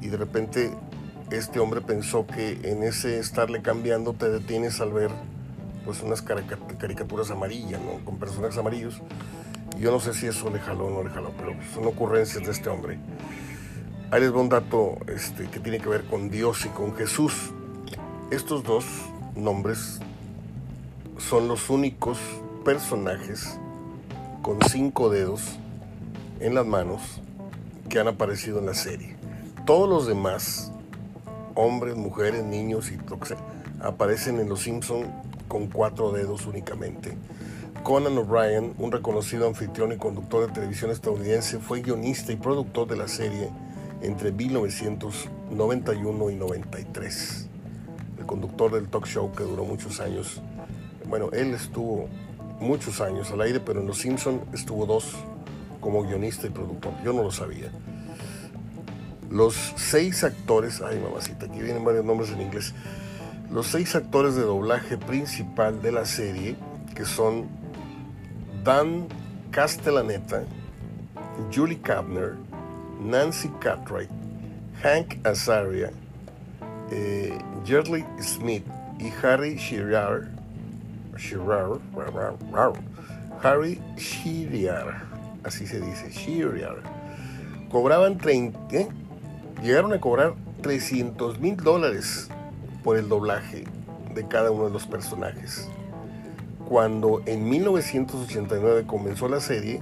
y 0.00 0.08
de 0.08 0.16
repente 0.16 0.70
este 1.30 1.60
hombre 1.60 1.80
pensó 1.80 2.26
que 2.26 2.58
en 2.64 2.82
ese 2.82 3.18
estarle 3.18 3.62
cambiando 3.62 4.12
te 4.12 4.28
detienes 4.28 4.80
al 4.80 4.92
ver 4.92 5.10
pues 5.84 6.02
unas 6.02 6.22
caricaturas 6.22 7.30
amarillas, 7.30 7.80
¿no? 7.80 8.04
Con 8.04 8.18
personajes 8.18 8.58
amarillos. 8.58 9.00
yo 9.78 9.90
no 9.90 10.00
sé 10.00 10.14
si 10.14 10.26
eso 10.26 10.50
le 10.50 10.60
jaló 10.60 10.86
o 10.86 10.90
no 10.90 11.02
le 11.02 11.10
jaló, 11.10 11.32
pero 11.36 11.54
son 11.74 11.86
ocurrencias 11.86 12.44
de 12.44 12.52
este 12.52 12.68
hombre. 12.68 12.98
Ahí 14.10 14.20
les 14.20 14.30
voy 14.30 14.42
un 14.42 14.48
dato 14.48 14.98
este, 15.08 15.48
que 15.48 15.58
tiene 15.58 15.78
que 15.78 15.88
ver 15.88 16.04
con 16.04 16.30
Dios 16.30 16.66
y 16.66 16.68
con 16.68 16.94
Jesús. 16.94 17.52
Estos 18.30 18.62
dos 18.62 18.84
nombres 19.34 20.00
son 21.18 21.48
los 21.48 21.70
únicos 21.70 22.18
personajes 22.64 23.58
con 24.42 24.58
cinco 24.68 25.10
dedos 25.10 25.58
en 26.40 26.54
las 26.54 26.66
manos 26.66 27.00
que 27.88 27.98
han 27.98 28.08
aparecido 28.08 28.58
en 28.58 28.66
la 28.66 28.74
serie. 28.74 29.16
Todos 29.66 29.88
los 29.88 30.06
demás 30.06 30.72
hombres, 31.54 31.96
mujeres, 31.96 32.44
niños 32.44 32.90
y 32.90 32.96
lo 32.96 33.18
aparecen 33.80 34.40
en 34.40 34.48
Los 34.48 34.62
Simpson 34.62 35.06
con 35.48 35.66
cuatro 35.66 36.12
dedos 36.12 36.46
únicamente. 36.46 37.16
Conan 37.82 38.16
O'Brien, 38.16 38.74
un 38.78 38.92
reconocido 38.92 39.48
anfitrión 39.48 39.92
y 39.92 39.96
conductor 39.96 40.46
de 40.46 40.52
televisión 40.52 40.92
estadounidense, 40.92 41.58
fue 41.58 41.82
guionista 41.82 42.32
y 42.32 42.36
productor 42.36 42.86
de 42.86 42.96
la 42.96 43.08
serie 43.08 43.50
entre 44.02 44.30
1991 44.30 46.30
y 46.30 46.36
93. 46.36 47.48
El 48.18 48.26
conductor 48.26 48.72
del 48.72 48.88
talk 48.88 49.06
show 49.06 49.32
que 49.32 49.42
duró 49.42 49.64
muchos 49.64 49.98
años. 50.00 50.40
Bueno, 51.08 51.30
él 51.32 51.54
estuvo 51.54 52.08
muchos 52.62 53.00
años 53.00 53.30
al 53.30 53.42
aire, 53.42 53.60
pero 53.60 53.80
en 53.80 53.86
Los 53.86 53.98
Simpson 53.98 54.40
estuvo 54.54 54.86
dos 54.86 55.16
como 55.80 56.02
guionista 56.04 56.46
y 56.46 56.50
productor. 56.50 56.92
Yo 57.04 57.12
no 57.12 57.22
lo 57.22 57.30
sabía. 57.30 57.70
Los 59.30 59.54
seis 59.76 60.24
actores, 60.24 60.80
ay 60.80 60.98
mamacita, 60.98 61.46
aquí 61.46 61.60
vienen 61.60 61.84
varios 61.84 62.04
nombres 62.04 62.30
en 62.30 62.40
inglés. 62.40 62.74
Los 63.50 63.66
seis 63.66 63.94
actores 63.94 64.34
de 64.34 64.42
doblaje 64.42 64.96
principal 64.96 65.82
de 65.82 65.92
la 65.92 66.06
serie, 66.06 66.56
que 66.94 67.04
son 67.04 67.48
Dan 68.64 69.08
Castellaneta, 69.50 70.44
Julie 71.54 71.80
Kapner, 71.80 72.34
Nancy 73.00 73.50
Cartwright, 73.60 74.10
Hank 74.82 75.26
Azaria, 75.26 75.90
eh, 76.90 77.38
Smith 78.20 78.64
y 78.98 79.10
Harry 79.22 79.56
Shearer, 79.56 80.28
Shearer, 81.22 81.80
Harry 83.42 83.80
Shearer, 83.96 84.94
así 85.44 85.66
se 85.66 85.80
dice, 85.80 86.10
Shearer, 86.10 86.82
cobraban 87.70 88.18
30, 88.18 88.58
llegaron 89.62 89.92
a 89.92 90.00
cobrar 90.00 90.34
300 90.62 91.38
mil 91.38 91.56
dólares 91.56 92.28
por 92.82 92.96
el 92.96 93.08
doblaje 93.08 93.64
de 94.14 94.26
cada 94.26 94.50
uno 94.50 94.64
de 94.64 94.70
los 94.70 94.86
personajes. 94.86 95.68
Cuando 96.68 97.22
en 97.26 97.48
1989 97.48 98.84
comenzó 98.86 99.28
la 99.28 99.40
serie, 99.40 99.80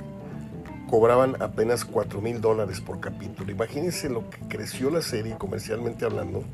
cobraban 0.90 1.40
apenas 1.40 1.84
4 1.86 2.20
mil 2.20 2.40
dólares 2.40 2.80
por 2.80 3.00
capítulo. 3.00 3.50
Imagínense 3.50 4.10
lo 4.10 4.28
que 4.28 4.40
creció 4.48 4.90
la 4.90 5.00
serie 5.00 5.36
comercialmente 5.38 6.04
hablando, 6.04 6.44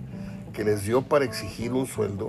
que 0.53 0.63
les 0.63 0.85
dio 0.85 1.03
para 1.03 1.25
exigir 1.25 1.73
un 1.73 1.87
sueldo 1.87 2.29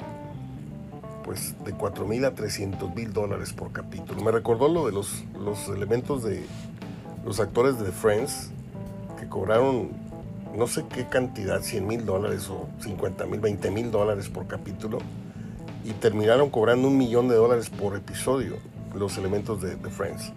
pues 1.28 1.54
de 1.66 1.74
4 1.74 2.08
mil 2.08 2.24
a 2.24 2.32
300 2.32 2.96
mil 2.96 3.12
dólares 3.12 3.52
por 3.52 3.74
capítulo. 3.74 4.24
Me 4.24 4.32
recordó 4.32 4.70
lo 4.70 4.86
de 4.86 4.94
los, 4.94 5.26
los 5.38 5.68
elementos 5.68 6.24
de 6.24 6.46
los 7.26 7.42
actores 7.42 7.78
de 7.80 7.92
Friends 7.92 8.50
que 9.20 9.28
cobraron 9.28 9.90
no 10.56 10.68
sé 10.68 10.86
qué 10.90 11.06
cantidad, 11.06 11.62
100 11.62 11.86
mil 11.86 12.06
dólares 12.06 12.50
o 12.50 12.70
50 12.80 13.26
mil, 13.26 13.42
20 13.42 13.72
mil 13.72 13.92
dólares 13.92 14.30
por 14.30 14.48
capítulo, 14.48 15.00
y 15.84 15.92
terminaron 15.92 16.50
cobrando 16.50 16.88
un 16.88 16.98
millón 16.98 17.28
de 17.28 17.36
dólares 17.36 17.70
por 17.70 17.98
episodio 17.98 18.56
los 18.96 19.18
elementos 19.18 19.62
de, 19.62 19.76
Friends. 19.90 20.32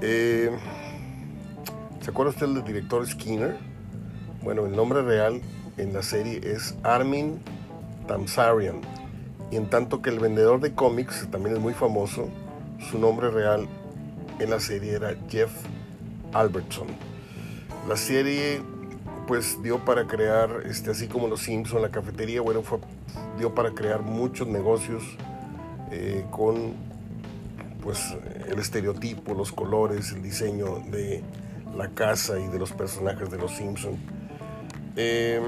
Eh, 0.00 0.50
¿Se 2.00 2.10
acuerda 2.10 2.32
usted 2.32 2.48
del 2.48 2.64
director 2.64 3.06
Skinner? 3.06 3.56
Bueno, 4.42 4.66
el 4.66 4.74
nombre 4.74 5.02
real 5.02 5.40
en 5.76 5.92
la 5.92 6.02
serie 6.02 6.40
es 6.42 6.74
Armin 6.82 7.38
Tamsarian, 8.08 8.80
y 9.50 9.56
en 9.56 9.68
tanto 9.68 10.02
que 10.02 10.10
el 10.10 10.20
vendedor 10.20 10.60
de 10.60 10.74
cómics 10.74 11.28
también 11.30 11.56
es 11.56 11.62
muy 11.62 11.74
famoso, 11.74 12.28
su 12.90 12.98
nombre 12.98 13.30
real 13.30 13.66
en 14.38 14.50
la 14.50 14.60
serie 14.60 14.92
era 14.92 15.16
Jeff 15.28 15.50
Albertson. 16.32 16.86
La 17.88 17.96
serie 17.96 18.62
pues 19.26 19.62
dio 19.62 19.84
para 19.84 20.06
crear, 20.06 20.62
este, 20.66 20.90
así 20.90 21.06
como 21.06 21.28
los 21.28 21.40
Simpson, 21.40 21.82
la 21.82 21.90
cafetería, 21.90 22.40
bueno, 22.40 22.62
fue, 22.62 22.78
dio 23.38 23.54
para 23.54 23.70
crear 23.70 24.02
muchos 24.02 24.48
negocios 24.48 25.04
eh, 25.92 26.24
con 26.30 26.74
pues 27.80 28.14
el 28.48 28.58
estereotipo, 28.58 29.34
los 29.34 29.52
colores, 29.52 30.12
el 30.12 30.22
diseño 30.22 30.80
de 30.90 31.22
la 31.76 31.88
casa 31.88 32.38
y 32.38 32.46
de 32.48 32.58
los 32.58 32.72
personajes 32.72 33.30
de 33.30 33.38
los 33.38 33.52
Simpson. 33.52 33.96
Eh, 34.96 35.40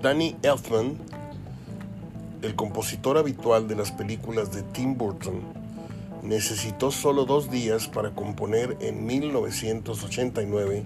Danny 0.00 0.36
Elfman, 0.42 0.96
el 2.42 2.54
compositor 2.54 3.18
habitual 3.18 3.68
de 3.68 3.76
las 3.76 3.90
películas 3.90 4.52
de 4.52 4.62
Tim 4.62 4.96
Burton, 4.96 5.40
necesitó 6.22 6.90
solo 6.90 7.24
dos 7.24 7.50
días 7.50 7.88
para 7.88 8.10
componer 8.10 8.76
en 8.80 9.06
1989 9.06 10.84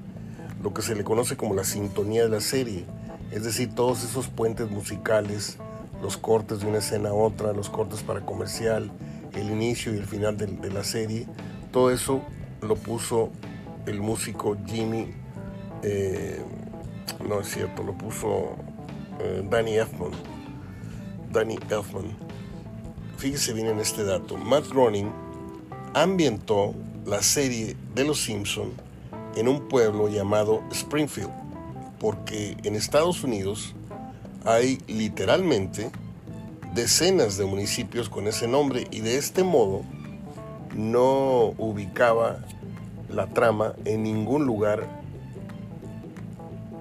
lo 0.63 0.73
que 0.73 0.83
se 0.83 0.95
le 0.95 1.05
conoce 1.05 1.37
como 1.37 1.55
la 1.55 1.65
sintonía 1.65 2.23
de 2.23 2.29
la 2.29 2.41
serie, 2.41 2.85
es 3.33 3.45
decir, 3.45 3.75
todos 3.75 4.05
esos 4.05 4.29
puentes 4.29 4.71
musicales, 4.71 5.59
los 6.01 6.17
cortes 6.17 6.61
de 6.61 6.67
una 6.67 6.79
escena 6.79 7.11
a 7.11 7.15
otra, 7.15 7.53
los 7.53 7.69
cortes 7.69 8.03
para 8.03 8.21
comercial, 8.21 8.91
el 9.35 9.51
inicio 9.51 9.95
y 9.95 9.99
el 9.99 10.05
final 10.05 10.37
de, 10.37 10.71
la 10.71 10.85
serie, 10.85 11.27
todo 11.73 11.91
eso 11.91 12.23
lo 12.61 12.77
puso 12.77 13.31
el 13.87 14.01
músico 14.01 14.57
Jimmy, 14.67 15.09
eh, 15.83 16.41
no 17.27 17.41
es 17.41 17.49
cierto, 17.49 17.83
lo 17.83 17.95
puso 17.95 18.55
eh, 19.21 19.45
Danny 19.51 19.77
Elfman. 19.77 20.32
Danny 21.33 21.59
Elfman. 21.70 22.16
Fíjese 23.16 23.53
bien 23.53 23.68
en 23.68 23.80
este 23.80 24.05
dato. 24.05 24.37
Matt 24.37 24.68
Groening 24.68 25.11
ambientó 25.95 26.74
la 27.07 27.22
serie 27.22 27.76
de 27.95 28.05
Los 28.05 28.20
Simpson 28.20 28.70
en 29.37 29.49
un 29.49 29.68
pueblo 29.68 30.09
llamado 30.09 30.62
Springfield, 30.70 31.30
porque 31.99 32.57
en 32.64 32.74
Estados 32.74 33.24
Unidos 33.24 33.74
hay 34.45 34.78
literalmente 34.87 35.91
decenas 36.74 37.37
de 37.37 37.45
municipios 37.45 38.09
con 38.09 38.26
ese 38.26 38.49
nombre 38.49 38.87
y 38.91 39.01
de 39.01 39.16
este 39.16 39.43
modo 39.43 39.83
no 40.74 41.55
ubicaba 41.59 42.39
la 43.09 43.26
trama 43.26 43.74
en 43.85 44.03
ningún 44.03 44.47
lugar 44.47 44.87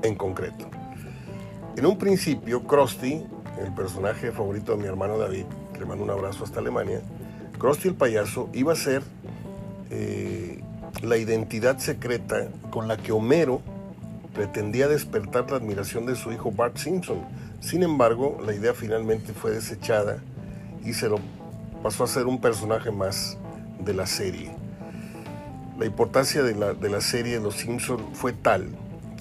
en 0.01 0.15
concreto. 0.15 0.69
En 1.77 1.85
un 1.85 1.97
principio, 1.97 2.63
Krusty, 2.63 3.23
el 3.61 3.73
personaje 3.73 4.31
favorito 4.31 4.73
de 4.73 4.81
mi 4.81 4.87
hermano 4.87 5.17
David, 5.17 5.45
que 5.73 5.79
le 5.79 5.85
mando 5.85 6.03
un 6.03 6.09
abrazo 6.09 6.43
hasta 6.43 6.59
Alemania, 6.59 7.01
Krusty 7.59 7.89
el 7.89 7.95
payaso 7.95 8.49
iba 8.53 8.73
a 8.73 8.75
ser 8.75 9.03
eh, 9.89 10.61
la 11.03 11.17
identidad 11.17 11.77
secreta 11.77 12.47
con 12.71 12.87
la 12.87 12.97
que 12.97 13.11
Homero 13.11 13.61
pretendía 14.33 14.87
despertar 14.87 15.49
la 15.51 15.57
admiración 15.57 16.05
de 16.05 16.15
su 16.15 16.31
hijo 16.31 16.51
Bart 16.51 16.77
Simpson. 16.77 17.19
Sin 17.59 17.83
embargo, 17.83 18.39
la 18.45 18.53
idea 18.53 18.73
finalmente 18.73 19.33
fue 19.33 19.51
desechada 19.51 20.17
y 20.83 20.93
se 20.93 21.09
lo 21.09 21.19
pasó 21.83 22.03
a 22.03 22.07
ser 22.07 22.25
un 22.27 22.39
personaje 22.39 22.91
más 22.91 23.37
de 23.79 23.93
la 23.93 24.07
serie. 24.07 24.51
La 25.77 25.85
importancia 25.85 26.43
de 26.43 26.55
la, 26.55 26.73
de 26.73 26.89
la 26.89 27.01
serie 27.01 27.39
Los 27.39 27.55
Simpson 27.55 28.13
fue 28.13 28.33
tal 28.33 28.69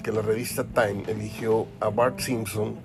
que 0.03 0.11
la 0.11 0.21
revista 0.21 0.63
Time 0.63 1.03
eligió 1.07 1.67
a 1.79 1.89
Bart 1.89 2.19
Simpson 2.19 2.75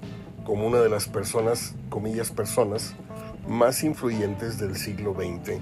como 0.46 0.66
una 0.66 0.78
de 0.78 0.88
las 0.88 1.08
personas, 1.08 1.74
comillas 1.90 2.30
personas, 2.30 2.94
más 3.48 3.82
influyentes 3.82 4.58
del 4.58 4.76
siglo 4.76 5.12
XX. 5.12 5.58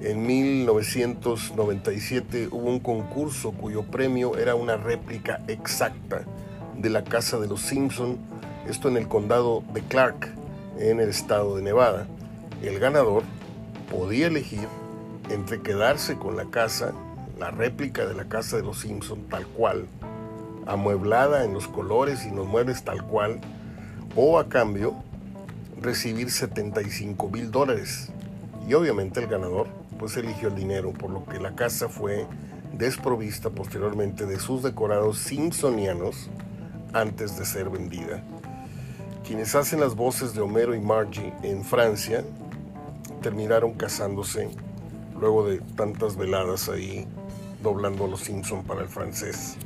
En 0.00 0.26
1997 0.26 2.48
hubo 2.50 2.68
un 2.68 2.80
concurso 2.80 3.52
cuyo 3.52 3.84
premio 3.84 4.36
era 4.36 4.56
una 4.56 4.76
réplica 4.76 5.40
exacta 5.46 6.24
de 6.76 6.90
la 6.90 7.04
casa 7.04 7.38
de 7.38 7.46
los 7.46 7.62
Simpson, 7.62 8.18
esto 8.68 8.88
en 8.88 8.96
el 8.96 9.06
condado 9.06 9.62
de 9.72 9.82
Clark, 9.82 10.34
en 10.78 10.98
el 10.98 11.08
estado 11.08 11.54
de 11.56 11.62
Nevada. 11.62 12.08
El 12.62 12.80
ganador 12.80 13.22
podía 13.88 14.26
elegir 14.26 14.66
entre 15.30 15.62
quedarse 15.62 16.18
con 16.18 16.36
la 16.36 16.46
casa, 16.46 16.92
la 17.38 17.52
réplica 17.52 18.04
de 18.04 18.14
la 18.14 18.24
casa 18.24 18.56
de 18.56 18.64
los 18.64 18.80
Simpson 18.80 19.28
tal 19.28 19.46
cual, 19.46 19.86
amueblada 20.66 21.44
en 21.44 21.54
los 21.54 21.68
colores 21.68 22.26
y 22.26 22.34
los 22.34 22.48
muebles 22.48 22.82
tal 22.82 23.04
cual, 23.04 23.40
o 24.16 24.38
a 24.38 24.48
cambio 24.48 24.94
recibir 25.80 26.30
75 26.30 27.28
mil 27.28 27.50
dólares. 27.50 28.10
Y 28.66 28.74
obviamente 28.74 29.20
el 29.20 29.28
ganador 29.28 29.68
pues 29.98 30.16
eligió 30.16 30.48
el 30.48 30.56
dinero, 30.56 30.92
por 30.92 31.10
lo 31.10 31.24
que 31.24 31.38
la 31.38 31.54
casa 31.54 31.88
fue 31.88 32.26
desprovista 32.72 33.50
posteriormente 33.50 34.26
de 34.26 34.38
sus 34.38 34.62
decorados 34.62 35.18
simpsonianos 35.18 36.28
antes 36.92 37.38
de 37.38 37.44
ser 37.44 37.70
vendida. 37.70 38.22
Quienes 39.26 39.54
hacen 39.54 39.80
las 39.80 39.94
voces 39.94 40.34
de 40.34 40.40
Homero 40.40 40.74
y 40.74 40.80
Margie 40.80 41.32
en 41.42 41.64
Francia 41.64 42.24
terminaron 43.22 43.74
casándose 43.74 44.50
luego 45.18 45.46
de 45.46 45.58
tantas 45.76 46.16
veladas 46.16 46.68
ahí 46.68 47.06
doblando 47.62 48.04
a 48.04 48.08
los 48.08 48.20
Simpson 48.20 48.62
para 48.64 48.82
el 48.82 48.88
francés, 48.88 49.56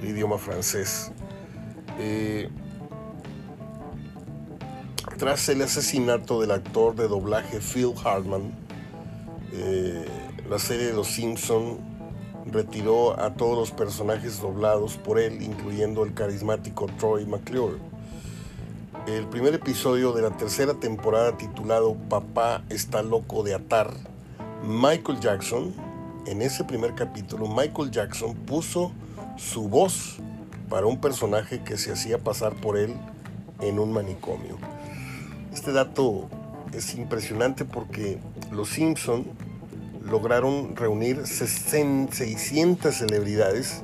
el 0.00 0.08
idioma 0.08 0.38
francés. 0.38 1.10
Eh, 1.98 2.50
tras 5.18 5.48
el 5.48 5.62
asesinato 5.62 6.40
del 6.40 6.52
actor 6.52 6.94
de 6.94 7.08
doblaje 7.08 7.58
Phil 7.58 7.92
Hartman, 8.04 8.52
eh, 9.52 10.06
la 10.48 10.60
serie 10.60 10.86
de 10.86 10.92
Los 10.92 11.08
Simpson 11.08 11.78
retiró 12.46 13.18
a 13.20 13.34
todos 13.34 13.58
los 13.58 13.70
personajes 13.72 14.40
doblados 14.40 14.96
por 14.96 15.18
él, 15.18 15.42
incluyendo 15.42 16.04
el 16.04 16.14
carismático 16.14 16.86
Troy 16.98 17.26
McClure. 17.26 17.78
El 19.08 19.26
primer 19.26 19.54
episodio 19.54 20.12
de 20.12 20.22
la 20.22 20.30
tercera 20.30 20.74
temporada 20.74 21.36
titulado 21.36 21.96
Papá 22.08 22.62
está 22.68 23.02
loco 23.02 23.42
de 23.42 23.54
atar, 23.54 23.92
Michael 24.64 25.18
Jackson, 25.18 25.74
en 26.26 26.42
ese 26.42 26.62
primer 26.62 26.94
capítulo, 26.94 27.48
Michael 27.48 27.90
Jackson 27.90 28.34
puso 28.34 28.92
su 29.36 29.68
voz 29.68 30.18
para 30.68 30.86
un 30.86 31.00
personaje 31.00 31.62
que 31.64 31.76
se 31.76 31.90
hacía 31.90 32.18
pasar 32.18 32.54
por 32.54 32.76
él 32.78 32.94
en 33.60 33.78
un 33.78 33.92
manicomio. 33.92 34.58
Este 35.52 35.72
dato 35.72 36.28
es 36.72 36.94
impresionante 36.94 37.64
porque 37.64 38.18
los 38.52 38.68
Simpson 38.68 39.24
lograron 40.04 40.76
reunir 40.76 41.26
600 41.26 42.94
celebridades 42.94 43.82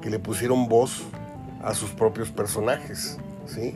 que 0.00 0.10
le 0.10 0.18
pusieron 0.18 0.68
voz 0.68 1.02
a 1.62 1.74
sus 1.74 1.90
propios 1.90 2.30
personajes, 2.30 3.18
¿sí? 3.46 3.74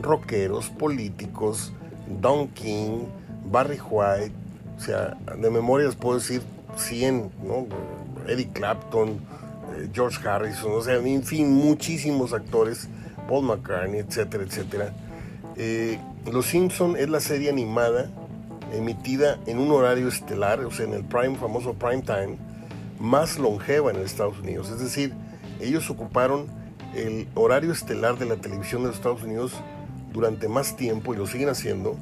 Rockeros, 0.00 0.70
políticos, 0.70 1.72
Don 2.20 2.48
King, 2.48 3.06
Barry 3.50 3.78
White, 3.78 4.34
o 4.76 4.80
sea, 4.80 5.16
de 5.36 5.50
memorias 5.50 5.96
puedo 5.96 6.18
decir 6.18 6.42
100, 6.76 7.30
¿no? 7.42 7.66
Eddie 8.28 8.48
Clapton, 8.52 9.10
eh, 9.76 9.88
George 9.92 10.26
Harrison, 10.26 10.72
o 10.72 10.82
sea, 10.82 10.96
en 10.96 11.22
fin, 11.22 11.52
muchísimos 11.52 12.32
actores, 12.32 12.88
Paul 13.28 13.44
McCartney, 13.44 14.00
etcétera, 14.00 14.44
etcétera. 14.44 14.92
Eh, 15.56 15.98
los 16.32 16.46
Simpson 16.46 16.96
es 16.96 17.08
la 17.08 17.20
serie 17.20 17.50
animada 17.50 18.10
emitida 18.72 19.38
en 19.46 19.58
un 19.58 19.70
horario 19.70 20.08
estelar, 20.08 20.60
o 20.60 20.70
sea, 20.70 20.86
en 20.86 20.94
el 20.94 21.04
famoso 21.04 21.74
prime 21.74 22.02
time, 22.02 22.36
más 22.98 23.38
longeva 23.38 23.90
en 23.90 23.96
Estados 23.98 24.38
Unidos. 24.40 24.70
Es 24.70 24.80
decir, 24.80 25.12
ellos 25.60 25.88
ocuparon 25.90 26.46
el 26.94 27.28
horario 27.34 27.72
estelar 27.72 28.18
de 28.18 28.26
la 28.26 28.36
televisión 28.36 28.82
de 28.82 28.88
los 28.88 28.96
Estados 28.96 29.22
Unidos 29.22 29.52
durante 30.12 30.48
más 30.48 30.76
tiempo 30.76 31.14
y 31.14 31.16
lo 31.16 31.26
siguen 31.26 31.48
haciendo, 31.48 31.96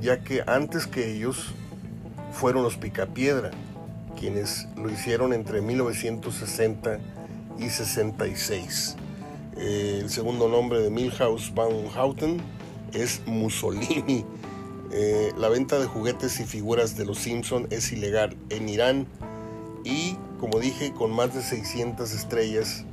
ya 0.00 0.20
que 0.20 0.42
antes 0.46 0.86
que 0.86 1.12
ellos 1.12 1.52
fueron 2.32 2.62
los 2.62 2.76
Picapiedra, 2.76 3.50
quienes 4.18 4.68
lo 4.76 4.90
hicieron 4.90 5.32
entre 5.32 5.60
1960 5.60 6.98
y 7.58 7.68
66. 7.68 8.96
Eh, 9.56 9.98
el 10.02 10.10
segundo 10.10 10.48
nombre 10.48 10.80
de 10.80 10.90
Milhouse 10.90 11.52
Van 11.54 11.88
Houten 11.94 12.40
es 12.94 13.20
Mussolini. 13.26 14.24
Eh, 14.96 15.32
la 15.36 15.48
venta 15.48 15.80
de 15.80 15.86
juguetes 15.86 16.38
y 16.38 16.44
figuras 16.44 16.96
de 16.96 17.04
los 17.04 17.18
Simpson 17.18 17.66
es 17.70 17.90
ilegal 17.90 18.36
en 18.50 18.68
Irán 18.68 19.08
y, 19.82 20.16
como 20.38 20.60
dije, 20.60 20.92
con 20.92 21.10
más 21.10 21.34
de 21.34 21.42
600 21.42 22.12
estrellas, 22.12 22.84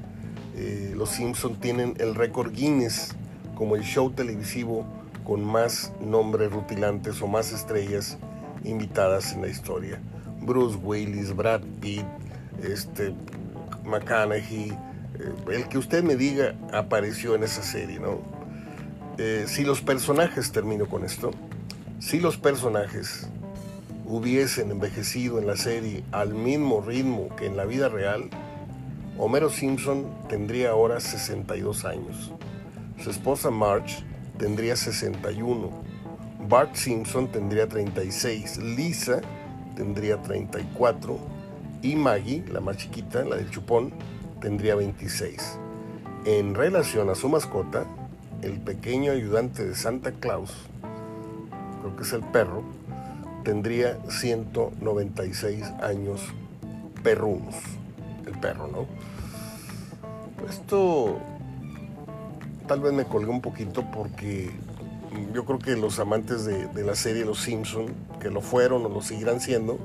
eh, 0.56 0.94
los 0.96 1.10
Simpson 1.10 1.60
tienen 1.60 1.94
el 2.00 2.16
récord 2.16 2.52
Guinness 2.54 3.16
como 3.56 3.76
el 3.76 3.84
show 3.84 4.10
televisivo 4.10 4.86
con 5.24 5.44
más 5.44 5.94
nombres 6.02 6.52
rutilantes 6.52 7.22
o 7.22 7.28
más 7.28 7.52
estrellas 7.54 8.18
invitadas 8.64 9.34
en 9.34 9.42
la 9.44 9.50
historia. 9.50 10.02
Bruce 10.42 10.78
Willis, 10.82 11.36
Brad 11.36 11.62
Pitt, 11.80 12.06
este, 12.64 13.14
McConaughey, 13.86 14.72
eh, 14.72 15.52
el 15.52 15.68
que 15.68 15.78
usted 15.78 16.04
me 16.04 16.16
diga 16.16 16.56
apareció 16.74 17.36
en 17.36 17.44
esa 17.44 17.62
serie, 17.62 18.00
¿no? 18.00 18.41
Eh, 19.18 19.46
si 19.48 19.64
los 19.64 19.82
personajes, 19.82 20.52
termino 20.52 20.88
con 20.88 21.04
esto, 21.04 21.32
si 22.00 22.20
los 22.20 22.38
personajes 22.38 23.28
hubiesen 24.06 24.72
envejecido 24.72 25.40
en 25.40 25.48
la 25.48 25.56
serie 25.56 26.04
al 26.12 26.34
mismo 26.34 26.82
ritmo 26.82 27.34
que 27.36 27.46
en 27.46 27.58
la 27.58 27.66
vida 27.66 27.90
real, 27.90 28.30
Homero 29.18 29.50
Simpson 29.50 30.06
tendría 30.30 30.72
ahora 30.72 31.00
62 31.00 31.86
años. 31.86 32.32
Su 33.04 33.12
esposa 33.12 33.52
Marge 33.52 34.04
tendría 34.38 34.76
61. 34.76 35.70
Bart 36.48 36.76
Simpson 36.76 37.32
tendría 37.32 37.68
36. 37.68 38.58
Lisa 38.58 39.22
tendría 39.76 40.22
34. 40.22 41.20
Y 41.84 41.96
Maggie, 41.96 42.44
la 42.52 42.62
más 42.62 42.78
chiquita, 42.78 43.24
la 43.24 43.36
del 43.36 43.50
chupón, 43.50 43.92
tendría 44.40 44.76
26. 44.76 45.60
En 46.26 46.56
relación 46.56 47.10
a 47.10 47.16
su 47.16 47.30
mascota, 47.30 47.86
el 48.42 48.60
pequeño 48.60 49.12
ayudante 49.12 49.66
de 49.66 49.76
Santa 49.76 50.12
Claus, 50.12 50.52
creo 51.82 51.96
que 51.96 52.04
es 52.04 52.14
el 52.14 52.24
perro, 52.24 52.64
tendría 53.44 53.98
196 54.10 55.64
años 55.82 56.22
perrunos, 57.04 57.56
el 58.26 58.38
perro, 58.40 58.68
¿no? 58.68 58.86
Esto 60.48 61.18
tal 62.68 62.80
vez 62.80 62.94
me 62.94 63.06
colgué 63.06 63.30
un 63.30 63.42
poquito 63.42 63.86
porque 63.92 64.52
yo 65.34 65.46
creo 65.46 65.60
que 65.60 65.76
los 65.76 66.00
amantes 66.00 66.46
de, 66.46 66.84
la 66.84 66.96
serie 66.96 67.26
Los 67.26 67.40
Simpson, 67.40 67.88
que 68.20 68.30
lo 68.30 68.42
fueron 68.42 68.86
o 68.86 68.90
lo 68.90 69.02
seguirán 69.02 69.42
siendo, 69.42 69.78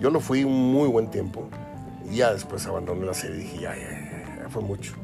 yo 0.00 0.10
lo 0.10 0.20
fui 0.20 0.44
un 0.44 0.72
muy 0.72 0.88
buen 0.88 1.10
tiempo 1.10 1.48
y 2.10 2.16
ya 2.16 2.32
después 2.32 2.66
abandoné 2.66 3.06
la 3.06 3.14
serie 3.14 3.36
y 3.36 3.40
dije, 3.40 3.60
ya, 3.60 3.76
ya, 3.76 4.42
ya 4.42 4.48
fue 4.48 4.62
mucho. 4.62 4.94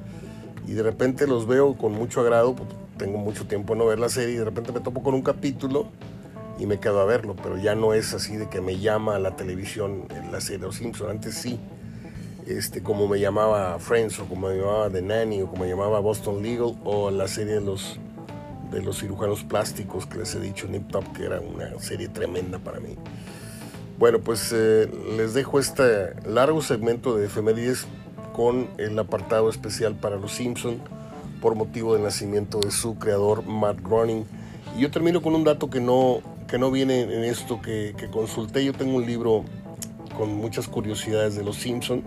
Y 0.66 0.72
de 0.72 0.82
repente 0.82 1.26
los 1.26 1.46
veo 1.46 1.74
con 1.76 1.92
mucho 1.92 2.20
agrado, 2.20 2.54
pues, 2.54 2.68
tengo 3.02 3.18
mucho 3.18 3.46
tiempo 3.48 3.74
no 3.74 3.86
ver 3.86 3.98
la 3.98 4.08
serie 4.08 4.36
y 4.36 4.38
de 4.38 4.44
repente 4.44 4.70
me 4.70 4.78
topo 4.78 5.02
con 5.02 5.12
un 5.14 5.22
capítulo 5.22 5.88
y 6.60 6.66
me 6.66 6.78
quedo 6.78 7.00
a 7.00 7.04
verlo, 7.04 7.34
pero 7.34 7.58
ya 7.58 7.74
no 7.74 7.94
es 7.94 8.14
así 8.14 8.36
de 8.36 8.48
que 8.48 8.60
me 8.60 8.78
llama 8.78 9.16
a 9.16 9.18
la 9.18 9.34
televisión 9.34 10.04
en 10.10 10.30
la 10.30 10.40
serie 10.40 10.60
Los 10.60 10.76
Simpson, 10.76 11.10
antes 11.10 11.34
sí, 11.34 11.58
este, 12.46 12.80
como 12.80 13.08
me 13.08 13.18
llamaba 13.18 13.76
Friends 13.80 14.20
o 14.20 14.26
como 14.26 14.46
me 14.46 14.56
llamaba 14.56 14.88
The 14.88 15.02
Nanny 15.02 15.42
o 15.42 15.48
como 15.48 15.64
me 15.64 15.70
llamaba 15.70 15.98
Boston 15.98 16.44
Legal 16.44 16.78
o 16.84 17.10
la 17.10 17.26
serie 17.26 17.54
de 17.54 17.60
los, 17.60 17.98
de 18.70 18.80
los 18.82 19.00
cirujanos 19.00 19.42
plásticos 19.42 20.06
que 20.06 20.18
les 20.18 20.32
he 20.36 20.38
dicho, 20.38 20.68
Nip 20.68 20.88
Top, 20.92 21.12
que 21.12 21.24
era 21.24 21.40
una 21.40 21.76
serie 21.80 22.06
tremenda 22.06 22.60
para 22.60 22.78
mí. 22.78 22.94
Bueno, 23.98 24.20
pues 24.20 24.52
eh, 24.54 24.88
les 25.16 25.34
dejo 25.34 25.58
este 25.58 26.14
largo 26.24 26.62
segmento 26.62 27.16
de 27.16 27.26
efemérides 27.26 27.88
con 28.32 28.68
el 28.78 28.96
apartado 28.96 29.50
especial 29.50 29.96
para 29.96 30.14
Los 30.14 30.34
Simpson 30.34 30.80
por 31.42 31.56
motivo 31.56 31.94
del 31.94 32.04
nacimiento 32.04 32.60
de 32.60 32.70
su 32.70 32.98
creador 32.98 33.44
Matt 33.44 33.80
Groening. 33.82 34.24
Y 34.78 34.82
yo 34.82 34.90
termino 34.90 35.20
con 35.20 35.34
un 35.34 35.42
dato 35.42 35.68
que 35.68 35.80
no, 35.80 36.20
que 36.46 36.56
no 36.56 36.70
viene 36.70 37.02
en 37.02 37.24
esto 37.24 37.60
que, 37.60 37.94
consulté. 38.10 38.64
Yo 38.64 38.72
tengo 38.72 38.96
un 38.96 39.04
libro 39.04 39.44
con 40.16 40.34
muchas 40.34 40.68
curiosidades 40.68 41.34
de 41.34 41.42
los 41.42 41.56
Simpson. 41.56 42.02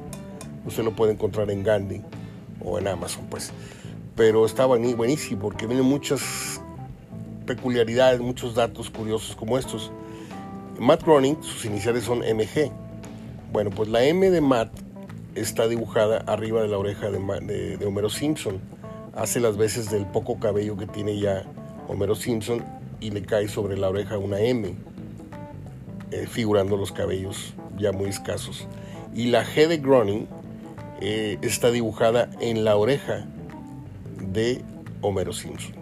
Usted 0.65 0.83
lo 0.83 0.95
puede 0.95 1.11
encontrar 1.11 1.51
en 1.51 1.63
Gandhi 1.63 2.01
o 2.63 2.79
en 2.79 2.87
Amazon, 2.87 3.27
pues. 3.29 3.51
Pero 4.15 4.45
está 4.45 4.65
buenísimo 4.65 5.41
porque 5.41 5.67
vienen 5.67 5.85
muchas 5.85 6.61
peculiaridades, 7.45 8.21
muchos 8.21 8.55
datos 8.55 8.89
curiosos 8.89 9.35
como 9.35 9.57
estos. 9.57 9.91
Matt 10.79 11.03
Groening, 11.03 11.43
sus 11.43 11.65
iniciales 11.65 12.05
son 12.05 12.19
MG. 12.19 12.71
Bueno, 13.51 13.69
pues 13.69 13.89
la 13.89 14.03
M 14.03 14.29
de 14.31 14.39
Matt 14.41 14.69
está 15.35 15.67
dibujada 15.67 16.19
arriba 16.27 16.61
de 16.61 16.69
la 16.69 16.77
oreja 16.77 17.11
de, 17.11 17.77
de, 17.77 17.85
Homero 17.85 18.09
Simpson. 18.09 18.59
Hace 19.15 19.39
las 19.39 19.55
veces 19.55 19.89
del 19.89 20.05
poco 20.05 20.39
cabello 20.39 20.75
que 20.75 20.87
tiene 20.87 21.17
ya 21.17 21.43
Homero 21.87 22.15
Simpson 22.15 22.65
y 22.99 23.11
le 23.11 23.21
cae 23.21 23.47
sobre 23.47 23.77
la 23.77 23.87
oreja 23.87 24.17
una 24.17 24.41
M, 24.41 24.75
eh, 26.11 26.27
figurando 26.27 26.75
los 26.75 26.91
cabellos 26.91 27.53
ya 27.77 27.93
muy 27.93 28.09
escasos. 28.09 28.67
Y 29.13 29.27
la 29.27 29.45
G 29.45 29.67
de 29.67 29.77
Groening 29.77 30.27
eh, 30.99 31.37
está 31.41 31.71
dibujada 31.71 32.29
en 32.41 32.65
la 32.65 32.75
oreja 32.75 33.25
de 34.19 34.61
Homero 34.99 35.31
Simpson. 35.31 35.75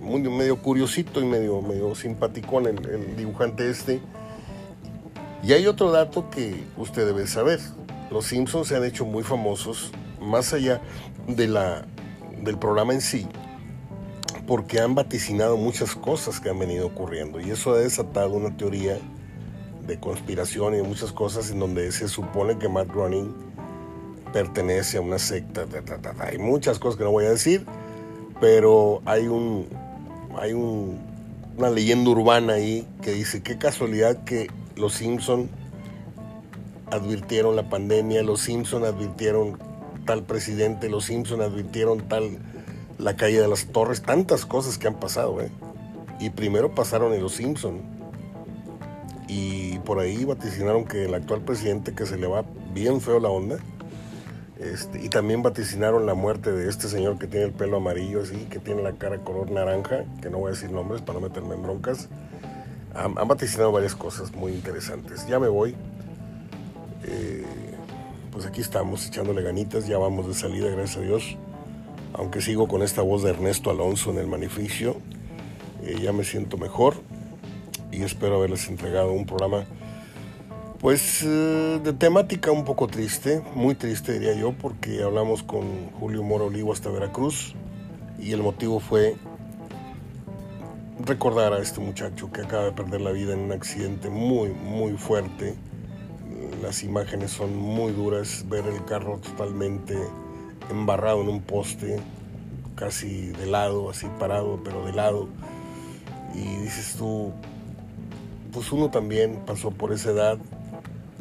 Muy, 0.00 0.22
medio 0.22 0.62
curiosito 0.62 1.20
y 1.20 1.26
medio, 1.26 1.60
medio 1.60 1.94
simpaticón 1.94 2.66
el, 2.66 2.78
el 2.86 3.16
dibujante 3.16 3.68
este. 3.68 4.00
Y 5.42 5.52
hay 5.52 5.66
otro 5.66 5.90
dato 5.90 6.30
que 6.30 6.64
usted 6.78 7.04
debe 7.04 7.26
saber. 7.26 7.60
Los 8.10 8.24
Simpsons 8.24 8.68
se 8.68 8.76
han 8.76 8.84
hecho 8.84 9.04
muy 9.04 9.22
famosos, 9.22 9.92
más 10.18 10.54
allá 10.54 10.80
de 11.26 11.48
la, 11.48 11.86
del 12.44 12.58
programa 12.58 12.92
en 12.92 13.00
sí, 13.00 13.26
porque 14.46 14.80
han 14.80 14.94
vaticinado 14.94 15.56
muchas 15.56 15.94
cosas 15.94 16.40
que 16.40 16.50
han 16.50 16.58
venido 16.58 16.86
ocurriendo. 16.86 17.40
Y 17.40 17.50
eso 17.50 17.72
ha 17.72 17.78
desatado 17.78 18.34
una 18.34 18.56
teoría 18.56 18.98
de 19.86 19.98
conspiración 19.98 20.76
y 20.76 20.82
muchas 20.82 21.12
cosas 21.12 21.50
en 21.50 21.58
donde 21.58 21.90
se 21.92 22.08
supone 22.08 22.58
que 22.58 22.68
Matt 22.68 22.88
Groening 22.88 23.34
pertenece 24.32 24.98
a 24.98 25.00
una 25.00 25.18
secta. 25.18 25.66
Hay 26.20 26.38
muchas 26.38 26.78
cosas 26.78 26.98
que 26.98 27.04
no 27.04 27.10
voy 27.10 27.26
a 27.26 27.30
decir, 27.30 27.64
pero 28.40 29.02
hay 29.04 29.28
un 29.28 29.66
hay 30.36 30.52
una 30.52 31.70
leyenda 31.70 32.10
urbana 32.10 32.54
ahí 32.54 32.86
que 33.02 33.12
dice 33.12 33.42
qué 33.42 33.56
casualidad 33.56 34.24
que 34.24 34.48
los 34.74 34.94
Simpson 34.94 35.48
advirtieron 36.90 37.54
la 37.54 37.68
pandemia, 37.68 38.22
los 38.22 38.40
Simpson 38.40 38.84
advirtieron 38.84 39.58
tal 40.04 40.22
presidente, 40.22 40.88
los 40.88 41.06
Simpson 41.06 41.40
advirtieron 41.42 42.08
tal 42.08 42.38
la 42.98 43.16
caída 43.16 43.42
de 43.42 43.48
las 43.48 43.66
torres, 43.66 44.02
tantas 44.02 44.46
cosas 44.46 44.78
que 44.78 44.86
han 44.86 45.00
pasado, 45.00 45.40
¿eh? 45.40 45.50
Y 46.20 46.30
primero 46.30 46.74
pasaron 46.74 47.12
en 47.12 47.22
los 47.22 47.34
Simpson. 47.34 47.80
Y 49.26 49.78
por 49.80 49.98
ahí 49.98 50.24
vaticinaron 50.24 50.84
que 50.84 51.06
el 51.06 51.14
actual 51.14 51.40
presidente, 51.42 51.94
que 51.94 52.06
se 52.06 52.16
le 52.16 52.26
va 52.26 52.44
bien 52.72 53.00
feo 53.00 53.18
la 53.18 53.30
onda, 53.30 53.58
este, 54.58 55.04
y 55.04 55.08
también 55.08 55.42
vaticinaron 55.42 56.06
la 56.06 56.14
muerte 56.14 56.52
de 56.52 56.68
este 56.68 56.88
señor 56.88 57.18
que 57.18 57.26
tiene 57.26 57.46
el 57.46 57.52
pelo 57.52 57.78
amarillo 57.78 58.22
así, 58.22 58.46
que 58.48 58.60
tiene 58.60 58.82
la 58.82 58.92
cara 58.92 59.18
color 59.18 59.50
naranja, 59.50 60.04
que 60.22 60.30
no 60.30 60.38
voy 60.38 60.48
a 60.48 60.50
decir 60.52 60.70
nombres 60.70 61.02
para 61.02 61.18
no 61.18 61.26
meterme 61.28 61.54
en 61.54 61.62
broncas. 61.62 62.08
Han, 62.94 63.14
vaticinado 63.14 63.72
varias 63.72 63.96
cosas 63.96 64.32
muy 64.32 64.52
interesantes. 64.52 65.26
Ya 65.26 65.40
me 65.40 65.48
voy. 65.48 65.74
Eh, 67.02 67.44
pues 68.34 68.46
aquí 68.46 68.60
estamos 68.60 69.06
echándole 69.06 69.42
ganitas, 69.42 69.86
ya 69.86 69.96
vamos 69.96 70.26
de 70.26 70.34
salida, 70.34 70.68
gracias 70.68 70.96
a 70.96 71.00
Dios. 71.02 71.36
Aunque 72.14 72.40
sigo 72.40 72.66
con 72.66 72.82
esta 72.82 73.00
voz 73.00 73.22
de 73.22 73.30
Ernesto 73.30 73.70
Alonso 73.70 74.10
en 74.10 74.18
el 74.18 74.26
manificio, 74.26 74.96
eh, 75.84 75.98
ya 76.02 76.12
me 76.12 76.24
siento 76.24 76.58
mejor 76.58 76.96
y 77.92 78.02
espero 78.02 78.36
haberles 78.36 78.68
entregado 78.68 79.12
un 79.12 79.24
programa 79.24 79.64
pues 80.80 81.22
eh, 81.22 81.80
de 81.82 81.92
temática 81.92 82.50
un 82.50 82.64
poco 82.64 82.88
triste, 82.88 83.40
muy 83.54 83.76
triste 83.76 84.14
diría 84.14 84.34
yo, 84.34 84.52
porque 84.52 85.02
hablamos 85.04 85.44
con 85.44 85.90
Julio 85.92 86.24
Moro 86.24 86.46
Olivo 86.46 86.72
hasta 86.72 86.90
Veracruz 86.90 87.54
y 88.18 88.32
el 88.32 88.42
motivo 88.42 88.80
fue 88.80 89.14
recordar 91.06 91.52
a 91.52 91.58
este 91.58 91.80
muchacho 91.80 92.32
que 92.32 92.42
acaba 92.42 92.64
de 92.64 92.72
perder 92.72 93.00
la 93.00 93.12
vida 93.12 93.32
en 93.32 93.40
un 93.40 93.52
accidente 93.52 94.10
muy, 94.10 94.48
muy 94.48 94.94
fuerte. 94.94 95.54
Las 96.64 96.82
imágenes 96.82 97.30
son 97.30 97.54
muy 97.54 97.92
duras, 97.92 98.46
ver 98.48 98.64
el 98.66 98.82
carro 98.86 99.18
totalmente 99.18 99.98
embarrado 100.70 101.20
en 101.20 101.28
un 101.28 101.42
poste, 101.42 102.00
casi 102.74 103.26
de 103.32 103.44
lado, 103.44 103.90
así 103.90 104.06
parado, 104.18 104.58
pero 104.64 104.82
de 104.86 104.94
lado. 104.94 105.28
Y 106.32 106.62
dices 106.62 106.94
tú, 106.96 107.32
pues 108.50 108.72
uno 108.72 108.90
también 108.90 109.42
pasó 109.44 109.72
por 109.72 109.92
esa 109.92 110.12
edad, 110.12 110.38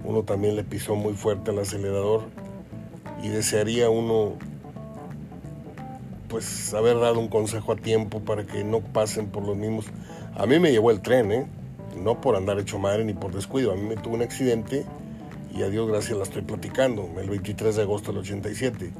uno 0.05 0.23
también 0.23 0.55
le 0.55 0.63
pisó 0.63 0.95
muy 0.95 1.11
fuerte 1.11 1.51
al 1.51 1.59
acelerador 1.59 2.21
y 3.21 3.27
desearía 3.27 3.89
uno 3.89 4.37
pues 6.29 6.73
haber 6.73 7.01
dado 7.01 7.19
un 7.19 7.27
consejo 7.27 7.73
a 7.73 7.75
tiempo 7.75 8.21
para 8.21 8.45
que 8.45 8.63
no 8.63 8.79
pasen 8.79 9.27
por 9.27 9.43
los 9.43 9.57
mismos. 9.57 9.87
A 10.37 10.45
mí 10.45 10.57
me 10.57 10.71
llevó 10.71 10.91
el 10.91 11.01
tren, 11.01 11.33
¿eh? 11.33 11.45
no 12.01 12.21
por 12.21 12.37
andar 12.37 12.59
hecho 12.59 12.79
madre 12.79 13.03
ni 13.03 13.13
por 13.13 13.33
descuido. 13.33 13.73
A 13.73 13.75
mí 13.75 13.81
me 13.81 13.97
tuvo 13.97 14.15
un 14.15 14.21
accidente 14.21 14.85
y 15.53 15.61
a 15.61 15.69
Dios 15.69 15.87
gracias 15.87 16.17
la 16.17 16.23
estoy 16.23 16.41
platicando, 16.41 17.09
el 17.19 17.29
23 17.29 17.75
de 17.75 17.81
agosto 17.83 18.11
del 18.11 18.21
87. 18.21 18.91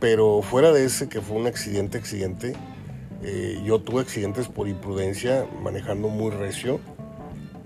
Pero 0.00 0.42
fuera 0.42 0.72
de 0.72 0.84
ese, 0.84 1.08
que 1.08 1.20
fue 1.20 1.36
un 1.36 1.46
accidente, 1.46 1.98
accidente, 1.98 2.54
eh, 3.22 3.62
yo 3.64 3.80
tuve 3.80 4.00
accidentes 4.00 4.48
por 4.48 4.68
imprudencia, 4.68 5.46
manejando 5.62 6.08
muy 6.08 6.30
recio. 6.30 6.80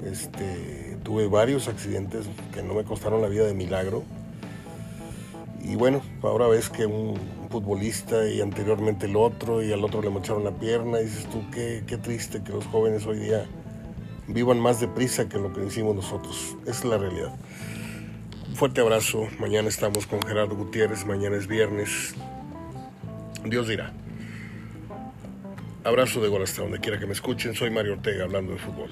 Este, 0.04 0.98
tuve 1.02 1.26
varios 1.26 1.68
accidentes 1.68 2.26
que 2.52 2.62
no 2.62 2.74
me 2.74 2.84
costaron 2.84 3.22
la 3.22 3.28
vida 3.28 3.46
de 3.46 3.54
milagro. 3.54 4.04
Y 5.62 5.76
bueno, 5.76 6.02
ahora 6.22 6.46
ves 6.48 6.68
que 6.68 6.86
un 6.86 7.18
futbolista 7.50 8.28
y 8.28 8.42
anteriormente 8.42 9.06
el 9.06 9.16
otro 9.16 9.62
y 9.62 9.72
al 9.72 9.82
otro 9.82 10.02
le 10.02 10.10
mocharon 10.10 10.44
la 10.44 10.52
pierna 10.52 10.98
dices 10.98 11.26
tú, 11.30 11.42
qué, 11.50 11.82
qué 11.86 11.96
triste 11.96 12.42
que 12.42 12.52
los 12.52 12.66
jóvenes 12.66 13.06
hoy 13.06 13.18
día 13.18 13.46
vivan 14.28 14.60
más 14.60 14.80
deprisa 14.80 15.28
que 15.28 15.38
lo 15.38 15.52
que 15.52 15.64
hicimos 15.64 15.96
nosotros. 15.96 16.56
Esa 16.62 16.70
es 16.70 16.84
la 16.84 16.98
realidad. 16.98 17.34
Fuerte 18.58 18.80
abrazo. 18.80 19.28
Mañana 19.38 19.68
estamos 19.68 20.08
con 20.08 20.20
Gerardo 20.20 20.56
Gutiérrez. 20.56 21.06
Mañana 21.06 21.36
es 21.36 21.46
viernes. 21.46 22.16
Dios 23.44 23.68
dirá. 23.68 23.92
Abrazo 25.84 26.20
de 26.20 26.26
gol 26.26 26.42
hasta 26.42 26.62
donde 26.62 26.80
quiera 26.80 26.98
que 26.98 27.06
me 27.06 27.12
escuchen. 27.12 27.54
Soy 27.54 27.70
Mario 27.70 27.92
Ortega 27.92 28.24
hablando 28.24 28.54
de 28.54 28.58
fútbol. 28.58 28.90